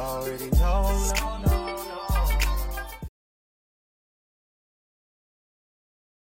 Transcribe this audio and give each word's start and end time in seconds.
already 0.00 0.48
know. 0.48 0.80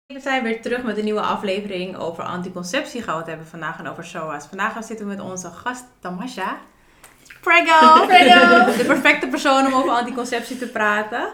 We 0.07 0.21
zijn 0.21 0.43
weer 0.43 0.63
terug 0.63 0.83
met 0.83 0.99
een 0.99 1.05
nieuwe 1.05 1.21
aflevering 1.21 1.97
over 1.97 2.25
anticonceptie. 2.25 3.03
Gaan 3.03 3.15
we 3.15 3.21
het 3.21 3.29
hebben 3.29 3.47
vandaag 3.47 3.79
en 3.79 3.89
over 3.89 4.05
SOA's. 4.05 4.47
Vandaag 4.47 4.85
zitten 4.85 5.07
we 5.07 5.15
met 5.15 5.25
onze 5.25 5.51
gast 5.51 5.85
Tamasha. 6.01 6.59
Prego! 7.41 8.07
De 8.77 8.85
perfecte 8.87 9.27
persoon 9.27 9.67
om 9.67 9.75
over 9.75 9.91
anticonceptie 9.91 10.59
te 10.59 10.69
praten. 10.69 11.33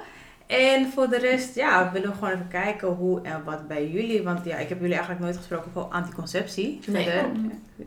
En 0.50 0.90
voor 0.94 1.08
de 1.08 1.18
rest, 1.18 1.54
ja, 1.54 1.92
willen 1.92 2.08
we 2.08 2.14
gewoon 2.14 2.30
even 2.30 2.48
kijken 2.48 2.88
hoe 2.88 3.20
en 3.22 3.44
wat 3.44 3.68
bij 3.68 3.88
jullie. 3.88 4.22
Want 4.22 4.44
ja, 4.44 4.56
ik 4.56 4.68
heb 4.68 4.78
jullie 4.78 4.94
eigenlijk 4.94 5.24
nooit 5.24 5.36
gesproken 5.36 5.70
over 5.74 5.90
anticonceptie. 5.90 6.80
Nee. 6.86 7.04
verder. 7.04 7.30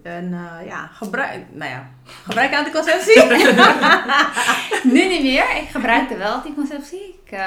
En 0.04 0.34
eh, 0.34 0.68
ja, 0.68 0.88
gebruik, 0.94 1.45
nou 1.52 1.71
ja, 1.71 1.89
gebruik 2.23 2.55
anticonceptie? 2.55 3.23
Nu 4.94 5.08
niet 5.08 5.23
meer. 5.23 5.44
Ik 5.62 5.67
gebruikte 5.72 6.17
wel 6.17 6.31
anticonceptie. 6.31 7.20
Ik 7.26 7.31
eh, 7.31 7.39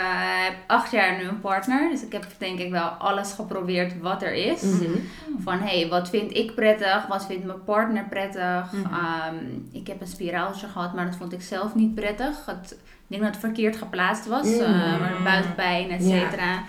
heb 0.44 0.54
acht 0.66 0.90
jaar 0.90 1.16
nu 1.16 1.28
een 1.28 1.40
partner. 1.40 1.90
Dus 1.90 2.02
ik 2.02 2.12
heb 2.12 2.26
denk 2.38 2.58
ik 2.58 2.70
wel 2.70 2.88
alles 2.88 3.32
geprobeerd 3.32 4.00
wat 4.00 4.22
er 4.22 4.34
is. 4.34 4.62
Mhm. 4.62 4.98
Van 5.38 5.58
hé, 5.58 5.80
hey, 5.80 5.88
wat 5.88 6.08
vind 6.08 6.36
ik 6.36 6.54
prettig? 6.54 7.06
Wat 7.06 7.26
vindt 7.26 7.44
mijn 7.44 7.64
partner 7.64 8.04
prettig? 8.04 8.72
Mhm. 8.72 8.94
Ehm, 8.94 9.36
ik 9.72 9.86
heb 9.86 10.00
een 10.00 10.06
spiraaltje 10.06 10.66
gehad, 10.66 10.94
maar 10.94 11.04
dat 11.04 11.16
vond 11.16 11.32
ik 11.32 11.42
zelf 11.42 11.74
niet 11.74 11.94
prettig. 11.94 12.46
Het, 12.46 12.76
denk 13.08 13.22
dat 13.22 13.30
het 13.30 13.40
verkeerd 13.40 13.76
geplaatst 13.76 14.26
was. 14.26 14.46
Mm. 14.46 14.60
eh, 14.60 15.24
buikpijn, 15.24 15.90
et 15.90 16.02
cetera. 16.02 16.62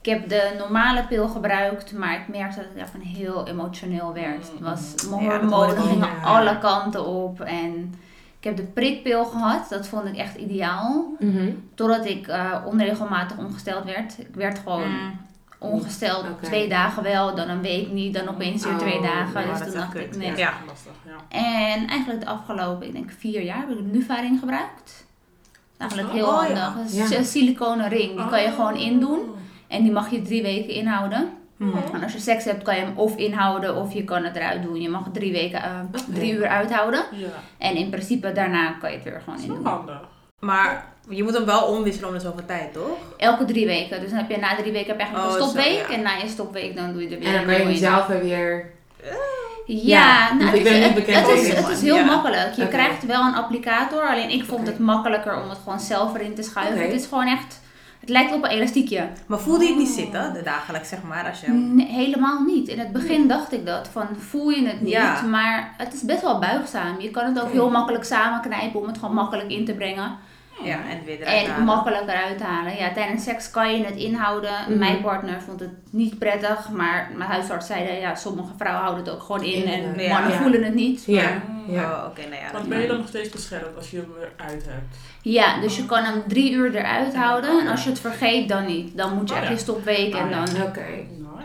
Ik 0.00 0.10
heb 0.10 0.28
de 0.28 0.54
normale 0.58 1.04
pil 1.06 1.28
gebruikt, 1.28 1.92
maar 1.92 2.14
ik 2.14 2.28
merkte 2.28 2.56
dat 2.56 2.64
ik 2.70 2.76
daarvan 2.76 3.00
heel 3.00 3.46
emotioneel 3.48 4.12
werd. 4.12 4.50
Het 4.52 4.60
was, 4.60 4.94
mijn 5.10 5.22
Ja, 5.22 5.38
hormonen 5.38 5.76
gingen 5.82 6.04
ook, 6.08 6.16
ja. 6.20 6.22
alle 6.22 6.58
kanten 6.58 7.06
op. 7.06 7.40
En 7.40 7.94
ik 8.38 8.44
heb 8.44 8.56
de 8.56 8.62
prikpil 8.62 9.24
gehad, 9.24 9.68
dat 9.68 9.86
vond 9.86 10.04
ik 10.06 10.16
echt 10.16 10.36
ideaal. 10.36 11.14
Mhm. 11.18 11.50
Totdat 11.74 12.04
ik 12.06 12.26
eh, 12.26 12.52
onregelmatig 12.66 13.38
ongesteld 13.38 13.84
werd. 13.84 14.18
Ik 14.18 14.34
werd 14.34 14.58
gewoon 14.58 14.88
Mm. 14.90 15.18
ongesteld 15.58 16.26
twee 16.42 16.68
dagen 16.68 17.02
wel, 17.02 17.34
dan 17.34 17.48
een 17.48 17.62
week 17.62 17.90
niet, 17.90 18.14
dan 18.14 18.28
opeens 18.28 18.64
weer 18.64 18.76
twee 18.78 18.96
Oh, 18.98 19.02
dagen. 19.02 19.40
ja, 19.40 19.46
dus 19.50 19.58
dat 19.58 19.68
toen 19.68 19.76
dacht 19.80 19.94
echt 19.94 20.04
ik 20.04 20.16
nee. 20.16 20.36
Ja. 20.36 20.52
Lastig, 20.66 20.92
ja. 21.06 21.38
En 21.38 21.86
eigenlijk 21.86 22.20
de 22.20 22.26
afgelopen, 22.26 22.86
ik 22.86 22.92
denk 22.92 23.10
vier 23.18 23.42
jaar, 23.42 23.58
heb 23.68 23.70
ik 23.78 23.92
Nuvaring 23.92 24.38
gebruikt. 24.38 25.06
Eigenlijk 25.90 26.12
heel 26.12 26.26
oh, 26.26 26.36
handig. 26.38 26.56
ja. 26.56 26.74
Het 26.78 26.92
is 26.92 27.10
Ja. 27.10 27.16
een 27.18 27.24
siliconen 27.24 27.88
ring, 27.88 28.16
die 28.16 28.28
kan 28.28 28.40
je 28.42 28.48
Oh. 28.48 28.54
gewoon 28.54 28.76
indoen. 28.76 29.20
En 29.68 29.82
die 29.82 29.92
mag 29.92 30.10
je 30.10 30.22
drie 30.22 30.42
weken 30.42 30.74
inhouden. 30.74 31.30
En 31.92 32.02
als 32.02 32.12
je 32.12 32.18
seks 32.18 32.44
hebt, 32.44 32.62
kan 32.62 32.76
je 32.76 32.80
hem 32.82 32.92
of 32.96 33.16
inhouden 33.16 33.76
of 33.76 33.92
je 33.92 34.04
kan 34.04 34.24
het 34.24 34.36
eruit 34.36 34.62
doen. 34.62 34.80
Je 34.80 34.88
mag 34.88 35.04
het 35.04 35.14
drie, 35.14 35.32
weken, 35.32 35.62
eh, 35.62 35.70
drie 36.14 36.32
uur 36.32 36.46
uithouden. 36.46 37.04
Ja, 37.12 37.26
En 37.58 37.76
in 37.76 37.90
principe 37.90 38.32
daarna 38.32 38.70
kan 38.80 38.90
je 38.90 38.96
het 38.96 39.04
weer 39.04 39.20
gewoon 39.24 39.34
dat 39.34 39.42
is 39.42 39.46
wel 39.46 39.56
indoen. 39.56 39.72
handig. 39.72 40.00
Maar 40.38 40.86
je 41.08 41.22
moet 41.22 41.34
hem 41.34 41.44
wel 41.44 41.62
omwisselen 41.62 42.08
om 42.08 42.14
de 42.14 42.20
zoveel 42.20 42.44
tijd, 42.46 42.72
toch? 42.72 42.96
Elke 43.16 43.44
drie 43.44 43.66
weken. 43.66 44.00
Dus 44.00 44.08
dan 44.10 44.18
heb 44.18 44.30
je 44.30 44.36
na 44.36 44.56
drie 44.56 44.72
weken 44.72 44.88
heb 44.88 44.98
je 44.98 45.02
eigenlijk 45.04 45.34
Oh, 45.34 45.38
een 45.40 45.42
zo, 45.42 45.48
stopweek. 45.50 45.88
ja. 45.88 45.94
En 45.94 46.02
na 46.02 46.14
je 46.16 46.28
stopweek 46.28 46.76
dan 46.76 46.92
doe 46.92 47.02
je 47.02 47.08
er 47.14 47.18
weer 47.18 47.28
En 47.28 47.34
dan 47.34 47.44
kan 47.44 47.54
je 47.66 47.72
jezelf 47.72 48.08
er 48.08 48.20
weer... 48.22 48.72
Ja, 49.66 50.34
nou, 50.34 50.48
ik 50.48 50.54
het, 50.54 50.72
ben 50.72 50.80
niet 50.82 50.94
bekend 50.94 51.26
het, 51.26 51.38
is, 51.40 51.52
het 51.52 51.68
is 51.68 51.80
heel 51.82 51.96
Ja. 51.96 52.04
makkelijk. 52.04 52.52
Je 52.56 52.68
krijgt 52.68 53.06
wel 53.06 53.22
een 53.26 53.34
applicator, 53.34 54.08
alleen 54.08 54.30
ik 54.30 54.44
vond 54.44 54.66
het 54.66 54.78
makkelijker 54.78 55.42
om 55.42 55.48
het 55.48 55.58
gewoon 55.64 55.80
zelf 55.80 56.14
erin 56.14 56.34
te 56.34 56.42
schuiven. 56.42 56.82
Het 56.82 56.92
is 56.92 57.06
gewoon 57.06 57.26
echt, 57.26 57.60
het 58.00 58.08
lijkt 58.08 58.32
op 58.32 58.44
een 58.44 58.50
elastiekje. 58.50 59.08
Maar 59.26 59.38
voelde 59.38 59.64
je 59.64 59.70
het 59.70 59.78
niet 59.78 59.88
zitten, 59.88 60.32
de 60.32 60.42
dagelijks 60.42 60.88
zeg 60.88 61.02
maar, 61.02 61.28
als 61.28 61.40
je... 61.40 61.50
Nee, 61.50 61.86
helemaal 61.86 62.40
niet. 62.42 62.68
In 62.68 62.78
het 62.78 62.92
begin 62.92 63.28
dacht 63.28 63.52
ik 63.52 63.66
dat, 63.66 63.88
van 63.92 64.06
voel 64.18 64.50
je 64.50 64.66
het 64.66 64.80
niet, 64.80 64.92
Ja. 64.92 65.22
maar 65.22 65.74
het 65.76 65.94
is 65.94 66.02
best 66.02 66.22
wel 66.22 66.38
buigzaam. 66.38 67.00
Je 67.00 67.10
kan 67.10 67.24
het 67.34 67.40
ook 67.42 67.52
heel 67.52 67.70
makkelijk 67.70 68.04
samenknijpen 68.04 68.80
om 68.80 68.86
het 68.86 68.98
gewoon 68.98 69.14
makkelijk 69.14 69.50
in 69.50 69.64
te 69.64 69.72
brengen. 69.74 70.16
Ja, 70.62 70.78
en 70.90 71.04
weer 71.04 71.20
eruit 71.20 71.44
En 71.44 71.50
halen. 71.50 71.64
makkelijk 71.64 72.02
eruit 72.08 72.42
halen. 72.42 72.76
Ja, 72.76 72.92
tijdens 72.92 73.24
seks 73.24 73.50
kan 73.50 73.76
je 73.78 73.84
het 73.84 73.96
inhouden. 73.96 74.52
Mhm. 74.68 74.78
Mijn 74.78 75.00
partner 75.00 75.42
vond 75.42 75.60
het 75.60 75.70
niet 75.90 76.18
prettig, 76.18 76.68
maar 76.70 77.10
mijn 77.16 77.30
huisarts 77.30 77.66
zei, 77.66 78.00
ja, 78.00 78.14
sommige 78.14 78.52
vrouwen 78.58 78.82
houden 78.84 79.04
het 79.04 79.14
ook 79.14 79.22
gewoon 79.22 79.42
in 79.42 79.64
en 79.64 79.82
mannen 79.84 80.30
Ja. 80.32 80.40
voelen 80.42 80.62
het 80.62 80.74
niet. 80.74 81.04
Ja, 81.06 81.42
Mm. 81.48 81.74
ja. 81.74 81.82
Oh, 81.92 82.06
oké, 82.08 82.20
nou 82.20 82.34
ja. 82.42 82.52
Want 82.52 82.68
ben 82.68 82.80
je 82.80 82.86
dan 82.88 82.96
nog 82.96 83.08
steeds 83.08 83.28
beschermd 83.28 83.76
als 83.76 83.90
je 83.90 83.96
hem 83.96 84.10
eruit 84.18 84.64
hebt? 84.68 84.96
Ja, 85.22 85.60
dus 85.60 85.76
je 85.76 85.86
kan 85.86 86.02
hem 86.04 86.22
drie 86.28 86.52
uur 86.52 86.74
eruit 86.76 87.14
houden. 87.16 87.60
En 87.60 87.66
als 87.68 87.84
je 87.84 87.90
het 87.90 88.00
vergeet, 88.00 88.48
dan 88.48 88.66
niet. 88.66 88.96
Dan 88.96 89.14
moet 89.14 89.28
je 89.28 89.34
Oh, 89.34 89.40
echt 89.40 89.48
ja. 89.48 89.54
je 89.54 89.60
stopweek 89.60 90.14
en 90.14 90.24
Oh, 90.24 90.30
ja. 90.30 90.44
dan... 90.44 90.62
Oké. 90.62 90.84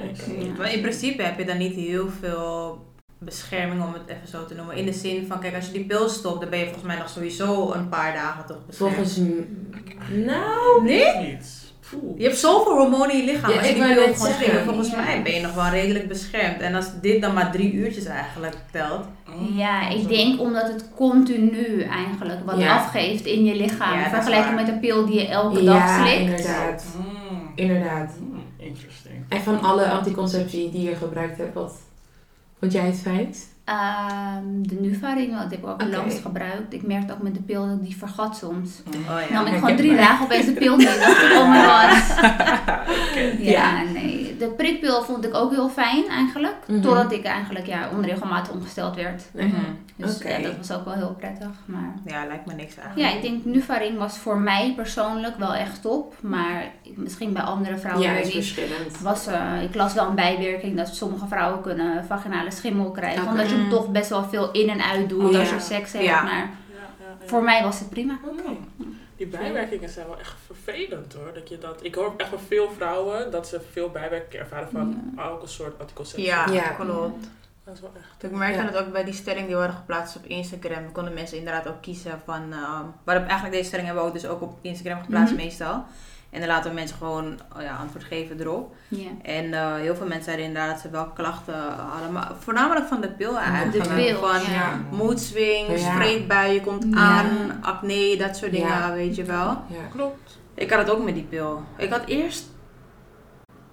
Nice. 0.01 0.39
Ja. 0.45 0.51
Maar 0.57 0.73
in 0.73 0.81
principe 0.81 1.23
heb 1.23 1.37
je 1.37 1.45
dan 1.45 1.57
niet 1.57 1.75
heel 1.75 2.09
veel 2.19 2.87
bescherming, 3.19 3.83
om 3.83 3.93
het 3.93 4.01
even 4.07 4.27
zo 4.27 4.45
te 4.45 4.53
noemen. 4.53 4.75
In 4.75 4.85
de 4.85 4.93
zin 4.93 5.25
van, 5.27 5.39
kijk, 5.39 5.55
als 5.55 5.65
je 5.65 5.71
die 5.71 5.85
pil 5.85 6.09
stopt, 6.09 6.41
dan 6.41 6.49
ben 6.49 6.59
je 6.59 6.65
volgens 6.65 6.85
mij 6.85 6.97
nog 6.97 7.09
sowieso 7.09 7.71
een 7.73 7.89
paar 7.89 8.13
dagen 8.13 8.45
toch 8.45 8.65
beschermd. 8.65 8.93
Volgens 8.95 9.17
Nou... 10.25 10.83
Nee? 10.83 11.17
Niet. 11.17 11.67
Poeh. 11.89 12.17
Je 12.17 12.23
hebt 12.23 12.37
zoveel 12.37 12.77
hormonen 12.77 13.11
in 13.11 13.17
je 13.17 13.31
lichaam. 13.31 13.49
Ja, 13.51 13.57
als 13.57 13.67
je 13.67 13.73
ik 13.75 13.81
die 13.81 13.93
pil 13.93 14.03
gewoon 14.03 14.17
zeggen. 14.17 14.45
slikt, 14.45 14.63
volgens 14.63 14.89
Ja. 14.89 14.95
mij 15.01 15.21
ben 15.23 15.33
je 15.33 15.41
nog 15.41 15.53
wel 15.53 15.69
redelijk 15.69 16.07
beschermd. 16.07 16.61
En 16.61 16.75
als 16.75 16.85
dit 17.01 17.21
dan 17.21 17.33
maar 17.33 17.51
drie 17.51 17.71
uurtjes 17.73 18.05
eigenlijk 18.05 18.55
telt. 18.71 19.05
Ja, 19.55 19.89
ik 19.89 20.07
denk 20.07 20.39
omdat 20.41 20.67
het 20.67 20.89
continu 20.95 21.81
eigenlijk 21.81 22.45
wat 22.45 22.57
Ja. 22.59 22.75
afgeeft 22.77 23.25
in 23.25 23.43
je 23.45 23.55
lichaam. 23.55 23.99
Ja, 23.99 24.09
waar. 24.45 24.53
met 24.53 24.67
een 24.67 24.79
pil 24.79 25.05
die 25.05 25.19
je 25.19 25.27
elke 25.27 25.63
dag 25.63 25.75
Ja, 25.75 26.05
slikt. 26.05 26.19
inderdaad. 26.19 26.85
Mm. 26.97 27.51
Inderdaad. 27.55 28.11
Mm, 28.19 28.43
Interesting. 28.57 29.15
En 29.29 29.41
van 29.41 29.61
alle 29.61 29.85
anticonceptie 29.89 30.71
die 30.71 30.89
je 30.89 30.95
gebruikt 30.95 31.37
hebt, 31.37 31.53
wat 31.53 31.73
vond 32.59 32.71
jij 32.71 32.85
het 32.85 32.99
fijnst? 33.01 33.47
Ehm, 33.65 34.43
de 34.61 34.75
Nuvaring, 34.79 35.29
want 35.35 35.49
die 35.49 35.57
heb 35.59 35.67
ik 35.67 35.73
ook 35.73 35.81
het 35.81 35.87
Oké. 35.89 35.97
langst 35.97 36.21
gebruikt. 36.21 36.73
Ik 36.73 36.87
merkte 36.87 37.13
ook 37.13 37.21
met 37.21 37.33
de 37.33 37.41
pil 37.41 37.65
dat 37.67 37.75
ik 37.75 37.83
die 37.83 37.97
vergat 37.97 38.37
soms. 38.37 38.69
Oh 38.87 38.93
Dan 38.93 39.21
ja. 39.29 39.29
nam 39.43 39.45
ik 39.53 39.59
gewoon 39.59 39.75
drie 39.75 39.95
dagen 39.95 40.25
opeens 40.25 40.45
de 40.45 40.51
pil 40.53 40.75
niet. 40.77 40.87
dacht 40.87 41.21
ik, 41.23 41.31
oh 41.37 41.49
my 41.51 41.59
god. 41.59 42.17
Ja, 43.39 43.51
Ja. 43.51 43.83
nee. 43.93 44.28
De 44.39 44.47
prikpil 44.47 45.03
vond 45.03 45.25
ik 45.25 45.35
ook 45.35 45.51
heel 45.51 45.69
fijn 45.69 46.07
eigenlijk. 46.07 46.55
Mhm. 46.67 46.81
Totdat 46.81 47.11
ik 47.11 47.23
eigenlijk 47.23 47.65
ja, 47.65 47.89
onregelmatig 47.95 48.53
omgesteld 48.53 48.95
werd. 48.95 49.23
Nee. 49.33 49.47
Mhm. 49.47 49.55
Dus 49.95 50.17
ja, 50.21 50.37
dat 50.39 50.57
was 50.57 50.71
ook 50.71 50.85
wel 50.85 50.93
heel 50.93 51.15
prettig. 51.19 51.47
Maar 51.65 51.93
Ja, 52.05 52.25
lijkt 52.25 52.45
me 52.45 52.53
niks 52.53 52.75
eigenlijk. 52.77 53.09
ja, 53.09 53.15
ik 53.15 53.21
denk 53.21 53.45
Nuvaring 53.45 53.97
was 53.97 54.17
voor 54.17 54.37
mij 54.37 54.73
persoonlijk 54.75 55.37
wel 55.37 55.53
echt 55.53 55.81
top. 55.81 56.15
Maar 56.21 56.63
misschien 56.95 57.33
bij 57.33 57.41
andere 57.41 57.77
vrouwen 57.77 58.03
Ja, 58.07 58.11
is 58.17 58.31
verschillend. 58.31 58.99
Was, 59.01 59.27
eh, 59.27 59.63
ik 59.63 59.75
las 59.75 59.93
wel 59.93 60.07
een 60.07 60.15
bijwerking 60.15 60.77
dat 60.77 60.95
sommige 60.95 61.27
vrouwen 61.27 61.61
kunnen 61.61 62.05
vaginale 62.05 62.51
schimmel 62.51 62.91
krijgen. 62.91 63.27
Omdat 63.27 63.49
je 63.49 63.55
Mm. 63.55 63.69
toch 63.69 63.89
best 63.91 64.09
wel 64.09 64.23
veel 64.23 64.51
in 64.51 64.69
en 64.69 64.81
uit 64.81 65.09
doet 65.09 65.31
Ja. 65.31 65.39
als 65.39 65.49
je 65.49 65.59
seks 65.59 65.91
hebt. 65.93 66.05
Ja. 66.05 66.21
Maar 66.23 66.31
Ja, 66.33 66.39
ja, 66.39 67.05
ja. 67.21 67.27
voor 67.27 67.43
mij 67.43 67.63
was 67.63 67.79
het 67.79 67.89
prima. 67.89 68.17
Die 69.19 69.27
bijwerkingen 69.27 69.89
zijn 69.89 70.07
wel 70.07 70.19
echt 70.19 70.35
vervelend 70.45 71.13
hoor. 71.13 71.33
Dat 71.33 71.49
je 71.49 71.57
dat, 71.57 71.79
ik 71.83 71.95
hoor 71.95 72.13
echt 72.17 72.29
van 72.29 72.39
veel 72.47 72.71
vrouwen 72.71 73.31
dat 73.31 73.47
ze 73.47 73.61
veel 73.71 73.89
bijwerkingen 73.89 74.45
ervaren 74.45 74.69
van 74.71 75.13
elke 75.17 75.47
soort 75.47 75.79
anticonceptie. 75.79 76.25
Ja, 76.25 76.47
Ja. 76.51 76.69
klopt. 76.69 77.27
Dat 77.63 77.73
is 77.75 77.81
wel 77.81 77.91
echt. 77.97 78.23
Ik 78.23 78.31
merkte 78.31 78.59
Ja. 78.59 78.65
het 78.65 78.77
ook 78.77 78.91
bij 78.91 79.03
die 79.03 79.13
stelling 79.13 79.47
die 79.47 79.55
waren 79.55 79.73
geplaatst 79.75 80.15
op 80.15 80.25
Instagram. 80.25 80.91
Konden 80.91 81.13
mensen 81.13 81.37
inderdaad 81.37 81.67
ook 81.67 81.81
kiezen 81.81 82.21
van... 82.25 82.53
Uh, 82.53 82.79
waarop 83.03 83.23
eigenlijk 83.25 83.51
deze 83.51 83.63
stelling 83.67 83.87
hebben 83.87 84.03
we 84.05 84.09
ook 84.09 84.15
dus 84.21 84.27
ook 84.27 84.41
op 84.41 84.57
Instagram 84.61 85.01
geplaatst 85.03 85.33
Mhm. 85.33 85.43
meestal. 85.43 85.83
En 86.29 86.39
dan 86.39 86.47
laten 86.49 86.73
mensen 86.73 86.97
gewoon 86.97 87.39
oh 87.55 87.61
ja, 87.61 87.75
antwoord 87.75 88.03
geven 88.03 88.39
erop. 88.39 88.75
Ja. 88.87 89.07
En 89.21 89.53
eh, 89.53 89.75
heel 89.75 89.95
veel 89.95 90.05
mensen 90.05 90.23
zeiden 90.23 90.45
inderdaad 90.45 90.71
dat 90.71 90.79
ze 90.81 90.89
wel 90.89 91.05
klachten 91.05 91.53
hadden. 91.91 92.11
Maar 92.11 92.31
voornamelijk 92.39 92.87
van 92.87 93.01
de 93.01 93.07
pil 93.09 93.37
eigenlijk. 93.37 93.83
De 93.83 93.89
pil, 93.95 94.19
Van 94.19 94.41
ja. 95.77 95.95
vreedbuien, 95.95 96.61
komt 96.61 96.85
Ja. 96.89 96.97
aan, 96.99 97.27
acne, 97.61 98.15
dat 98.17 98.35
soort 98.37 98.51
dingen, 98.51 98.67
Ja. 98.67 98.91
weet 98.93 99.15
je 99.15 99.23
wel. 99.23 99.47
Ja. 99.47 99.85
Klopt. 99.91 100.39
Ik 100.53 100.69
had 100.69 100.79
het 100.79 100.89
ook 100.89 101.03
met 101.03 101.13
die 101.13 101.23
pil. 101.23 101.63
Ik 101.77 101.89
had 101.89 102.05
eerst 102.05 102.45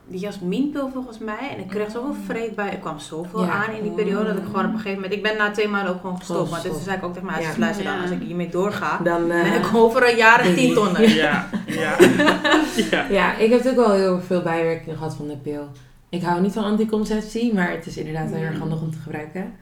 die 0.08 0.20
jasminpil 0.20 0.90
volgens 0.92 1.18
mij. 1.18 1.50
En 1.50 1.58
ik 1.58 1.68
kreeg 1.68 1.90
zoveel 1.90 2.14
vreedbuien. 2.26 2.72
Ik 2.72 2.80
kwam 2.80 2.98
zoveel 2.98 3.44
Ja. 3.44 3.50
aan 3.50 3.74
in 3.74 3.82
die 3.82 3.92
periode. 3.92 4.24
Dat 4.24 4.36
ik 4.36 4.44
gewoon 4.44 4.64
op 4.64 4.70
een 4.72 4.76
gegeven 4.76 4.94
moment... 4.94 5.12
Ik 5.12 5.22
ben 5.22 5.36
na 5.36 5.50
twee 5.50 5.68
maanden 5.68 5.94
ook 5.94 6.00
gewoon 6.00 6.18
gestopt. 6.18 6.50
Want 6.50 6.62
dit 6.62 6.72
zei 6.76 6.96
ik 6.96 7.04
ook 7.04 7.12
tegen 7.12 7.26
mijn 7.26 7.38
Ja. 7.40 7.44
huisarts. 7.46 7.58
Luister 7.58 7.84
dan, 7.84 7.94
Ja. 7.94 8.02
als 8.02 8.10
ik 8.10 8.20
hiermee 8.26 8.48
doorga... 8.48 8.98
Dan, 9.02 9.30
eh, 9.30 9.42
ben 9.42 9.52
ik 9.54 9.74
over 9.74 10.08
een 10.10 10.16
jaar 10.16 10.40
en 10.40 10.54
tien 10.56 10.74
tonnen. 10.74 11.14
Ja, 11.14 11.48
ja. 11.78 11.96
ja. 12.90 13.06
ja, 13.10 13.36
ik 13.36 13.50
heb 13.50 13.66
ook 13.66 13.76
wel 13.76 13.92
heel 13.92 14.20
veel 14.20 14.42
bijwerkingen 14.42 14.96
gehad 14.96 15.14
van 15.14 15.28
de 15.28 15.36
pil. 15.36 15.68
Ik 16.08 16.22
hou 16.22 16.40
niet 16.40 16.52
van 16.52 16.64
anticonceptie, 16.64 17.54
maar 17.54 17.70
het 17.70 17.86
is 17.86 17.96
inderdaad 17.96 18.30
heel 18.30 18.42
erg 18.42 18.58
handig 18.58 18.80
om 18.80 18.90
te 18.90 18.98
gebruiken. 19.02 19.52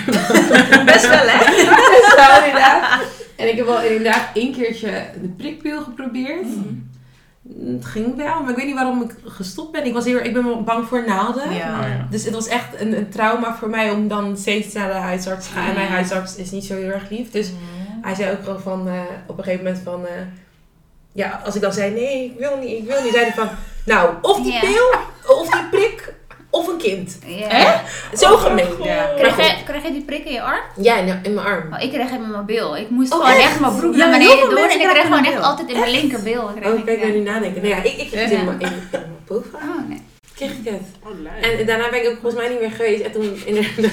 Best 0.92 1.08
wel, 1.08 1.26
hè? 1.26 1.38
Dus 1.46 2.14
wel 2.16 2.44
inderdaad. 2.44 3.00
En 3.36 3.48
ik 3.48 3.56
heb 3.56 3.66
wel 3.66 3.82
inderdaad 3.82 4.28
één 4.34 4.52
keertje 4.52 5.04
de 5.22 5.28
prikpil 5.28 5.82
geprobeerd. 5.82 6.46
Het 7.64 7.84
ging 7.84 8.16
wel, 8.16 8.40
maar 8.40 8.50
ik 8.50 8.56
weet 8.56 8.66
niet 8.66 8.74
waarom 8.74 9.02
ik 9.02 9.14
gestopt 9.24 9.72
ben. 9.72 9.86
Ik, 9.86 9.92
was 9.92 10.04
heel, 10.04 10.18
ik 10.18 10.32
ben 10.32 10.44
wel 10.44 10.62
bang 10.62 10.86
voor 10.86 11.04
naalden. 11.06 11.52
Ja. 11.52 11.80
Oh, 11.80 11.88
ja. 11.88 12.06
Dus 12.10 12.24
het 12.24 12.34
was 12.34 12.48
echt 12.48 12.80
een, 12.80 12.96
een 12.96 13.08
trauma 13.08 13.56
voor 13.56 13.68
mij 13.70 13.90
om 13.90 14.08
dan 14.08 14.36
steeds 14.36 14.72
naar 14.72 14.88
de 14.88 14.98
huisarts 14.98 15.46
te 15.46 15.52
gaan. 15.52 15.68
En 15.68 15.74
mijn 15.74 15.88
huisarts 15.88 16.36
is 16.36 16.50
niet 16.50 16.64
zo 16.64 16.74
heel 16.74 16.90
erg 16.90 17.10
lief. 17.10 17.30
Dus 17.30 17.52
hij 18.02 18.14
zei 18.14 18.32
ook 18.32 18.44
gewoon 18.44 18.60
van, 18.60 18.88
eh, 18.88 19.00
op 19.26 19.38
een 19.38 19.44
gegeven 19.44 19.64
moment 19.64 19.82
van... 19.84 20.06
eh, 20.06 20.12
ja, 21.14 21.40
als 21.44 21.54
ik 21.54 21.60
dan 21.60 21.72
zei, 21.72 21.90
nee, 21.90 22.24
ik 22.24 22.38
wil 22.38 22.56
niet, 22.56 22.78
ik 22.78 22.86
wil 22.88 23.02
niet. 23.02 23.12
Zei 23.12 23.24
hij 23.24 23.34
van, 23.34 23.48
nou, 23.84 24.10
of 24.22 24.40
die 24.42 24.58
pil, 24.60 24.90
of 25.36 25.50
die 25.50 25.64
prik, 25.70 26.14
of 26.50 26.68
een 26.68 26.76
kind. 26.76 27.18
Ja. 27.26 27.82
Zo 28.14 28.36
gemeen. 28.36 28.66
Ja. 28.82 29.10
Krijg, 29.16 29.36
je, 29.36 29.64
krijg 29.64 29.82
je 29.82 29.92
die 29.92 30.02
prik 30.02 30.24
in 30.24 30.32
je 30.32 30.42
arm? 30.42 30.60
Ja, 30.76 30.96
in, 30.96 31.20
in 31.22 31.34
mijn 31.34 31.46
arm. 31.46 31.72
Oh, 31.74 31.82
ik 31.82 31.92
kreeg 31.92 32.10
het 32.10 32.20
met 32.20 32.30
mijn 32.30 32.44
bil. 32.44 32.76
Ik 32.76 32.90
moest 32.90 33.12
Oh, 33.12 33.18
gewoon 33.20 33.36
echt? 33.36 33.44
echt 33.50 33.60
mijn 33.60 33.76
broek 33.76 33.94
Ja, 33.94 34.06
naar 34.06 34.18
beneden 34.18 34.50
doen. 34.50 34.58
En 34.58 34.80
ik 34.80 34.88
kreeg 34.88 35.02
gewoon 35.02 35.24
echt 35.24 35.42
altijd 35.42 35.68
in 35.70 35.78
mijn 35.78 35.90
linkerbil. 35.90 36.50
kreeg 36.56 36.72
Oh, 36.72 36.78
ik, 36.78 36.84
kijk, 36.84 36.98
ja. 36.98 37.04
ben 37.06 37.14
nu 37.14 37.20
nadenken. 37.20 37.62
Nou 37.62 37.74
ja, 37.74 37.82
ik, 37.82 37.96
ik 37.96 38.10
kreeg 38.10 38.22
het 38.30 38.30
in 38.38 38.44
mijn, 38.44 38.60
in, 38.60 38.66
in 38.68 38.82
mijn 38.90 39.04
bovenarm. 39.26 39.68
Oh, 39.68 39.88
nee. 39.88 40.02
Kreeg 40.34 40.50
ik 40.50 40.64
het. 40.64 40.82
Oh. 41.04 41.10
En 41.58 41.66
daarna 41.66 41.90
ben 41.90 42.02
ik 42.02 42.08
ook 42.08 42.18
volgens 42.20 42.34
mij 42.42 42.48
niet 42.50 42.60
meer 42.60 42.70
geweest. 42.70 43.02
En 43.02 43.12
toen, 43.12 43.36
inderdaad, 43.46 43.74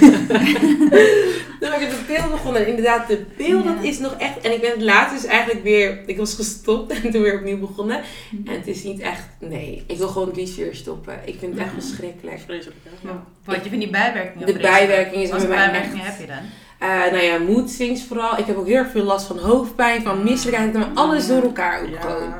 toen 1.60 1.70
ben 1.70 1.82
ik 1.82 1.90
de 1.90 2.04
pil 2.08 2.30
begonnen. 2.30 2.62
En 2.62 2.68
inderdaad, 2.68 3.08
de 3.08 3.18
pil, 3.18 3.58
Ja. 3.58 3.64
dat 3.74 3.84
is 3.84 4.00
nog 4.00 4.16
echt... 4.18 4.40
En 4.42 4.52
ik 4.52 4.62
ben 4.62 4.72
het 4.72 4.82
laatst 4.82 5.22
dus 5.22 5.26
eigenlijk 5.26 5.64
weer... 5.64 6.00
Ik 6.06 6.18
was 6.18 6.34
gestopt 6.34 6.92
en 7.04 7.12
toen 7.12 7.22
weer 7.22 7.36
opnieuw 7.36 7.60
begonnen. 7.60 7.98
En 8.46 8.54
het 8.54 8.68
is 8.68 8.84
niet 8.84 9.00
echt... 9.00 9.24
Nee, 9.40 9.84
ik 9.88 9.98
wil 9.98 10.08
gewoon 10.08 10.32
liefst 10.36 10.56
weer 10.56 10.76
stoppen. 10.76 11.20
Ik 11.26 11.36
vind 11.40 11.54
het 11.54 11.64
echt 11.64 11.74
verschrikkelijk. 11.74 12.40
Vreselijk? 12.46 12.80
Maar 13.02 13.14
Wat 13.46 13.56
je 13.56 13.62
vindt 13.70 13.80
die 13.80 13.90
bijwerkingen? 13.90 14.48
De 14.48 14.54
bijwerking 14.60 15.24
is 15.24 15.30
Wat 15.30 15.40
voor 15.40 15.48
bij 15.50 15.58
mij 15.58 15.72
bijwerkingen 15.72 16.06
echt- 16.06 16.18
heb 16.18 16.28
je 16.28 16.34
dan? 16.34 16.44
Eh, 16.90 17.12
nou 17.12 17.18
ja, 17.24 17.38
mood 17.38 17.70
swings 17.70 18.04
vooral. 18.08 18.38
Ik 18.38 18.46
heb 18.46 18.58
ook 18.58 18.68
heel 18.68 18.76
erg 18.76 18.92
veel 18.92 19.04
last 19.04 19.26
van 19.26 19.38
hoofdpijn, 19.38 20.02
van 20.02 20.24
misselijkheid. 20.24 20.74
Maar 20.74 20.88
alles 20.94 21.28
door 21.28 21.42
elkaar 21.44 21.82
ook 21.82 22.02
gewoon. 22.02 22.34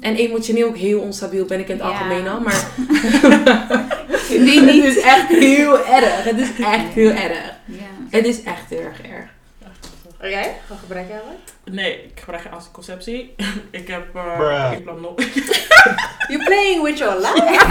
En 0.00 0.14
emotioneel 0.16 0.66
ook 0.68 0.76
heel 0.76 1.00
onstabiel 1.00 1.44
ben 1.44 1.58
ik 1.60 1.68
in 1.68 1.74
het 1.78 1.84
Ja. 1.84 1.90
algemeen 1.92 2.28
al. 2.28 2.40
Maar 2.40 2.66
Die 4.28 4.60
het 4.60 4.64
niet. 4.74 4.84
is 4.84 5.00
echt 5.00 5.28
heel 5.28 5.86
erg. 5.86 6.24
Het 6.24 6.38
is 6.38 6.48
echt 6.58 6.92
heel 6.94 7.10
erg. 7.10 7.52
Ja. 7.64 7.82
Het 8.10 8.26
is 8.26 8.42
echt 8.42 8.68
heel 8.68 8.80
erg 8.80 9.00
erg. 9.02 9.24
En 10.18 10.30
jij? 10.30 10.56
Wat 10.68 10.78
gebruik 10.80 11.08
jij 11.08 11.16
wat? 11.26 11.74
Nee, 11.74 11.92
ik 12.04 12.20
gebruik 12.20 12.42
geen 12.42 12.52
anticonceptie. 12.52 13.34
ik 13.70 13.88
heb 13.88 14.06
uh, 14.16 14.36
Bruh. 14.36 14.72
implanon. 14.76 15.14
You're 16.28 16.44
playing 16.44 16.82
with 16.82 16.98
your 16.98 17.16
life. 17.20 17.66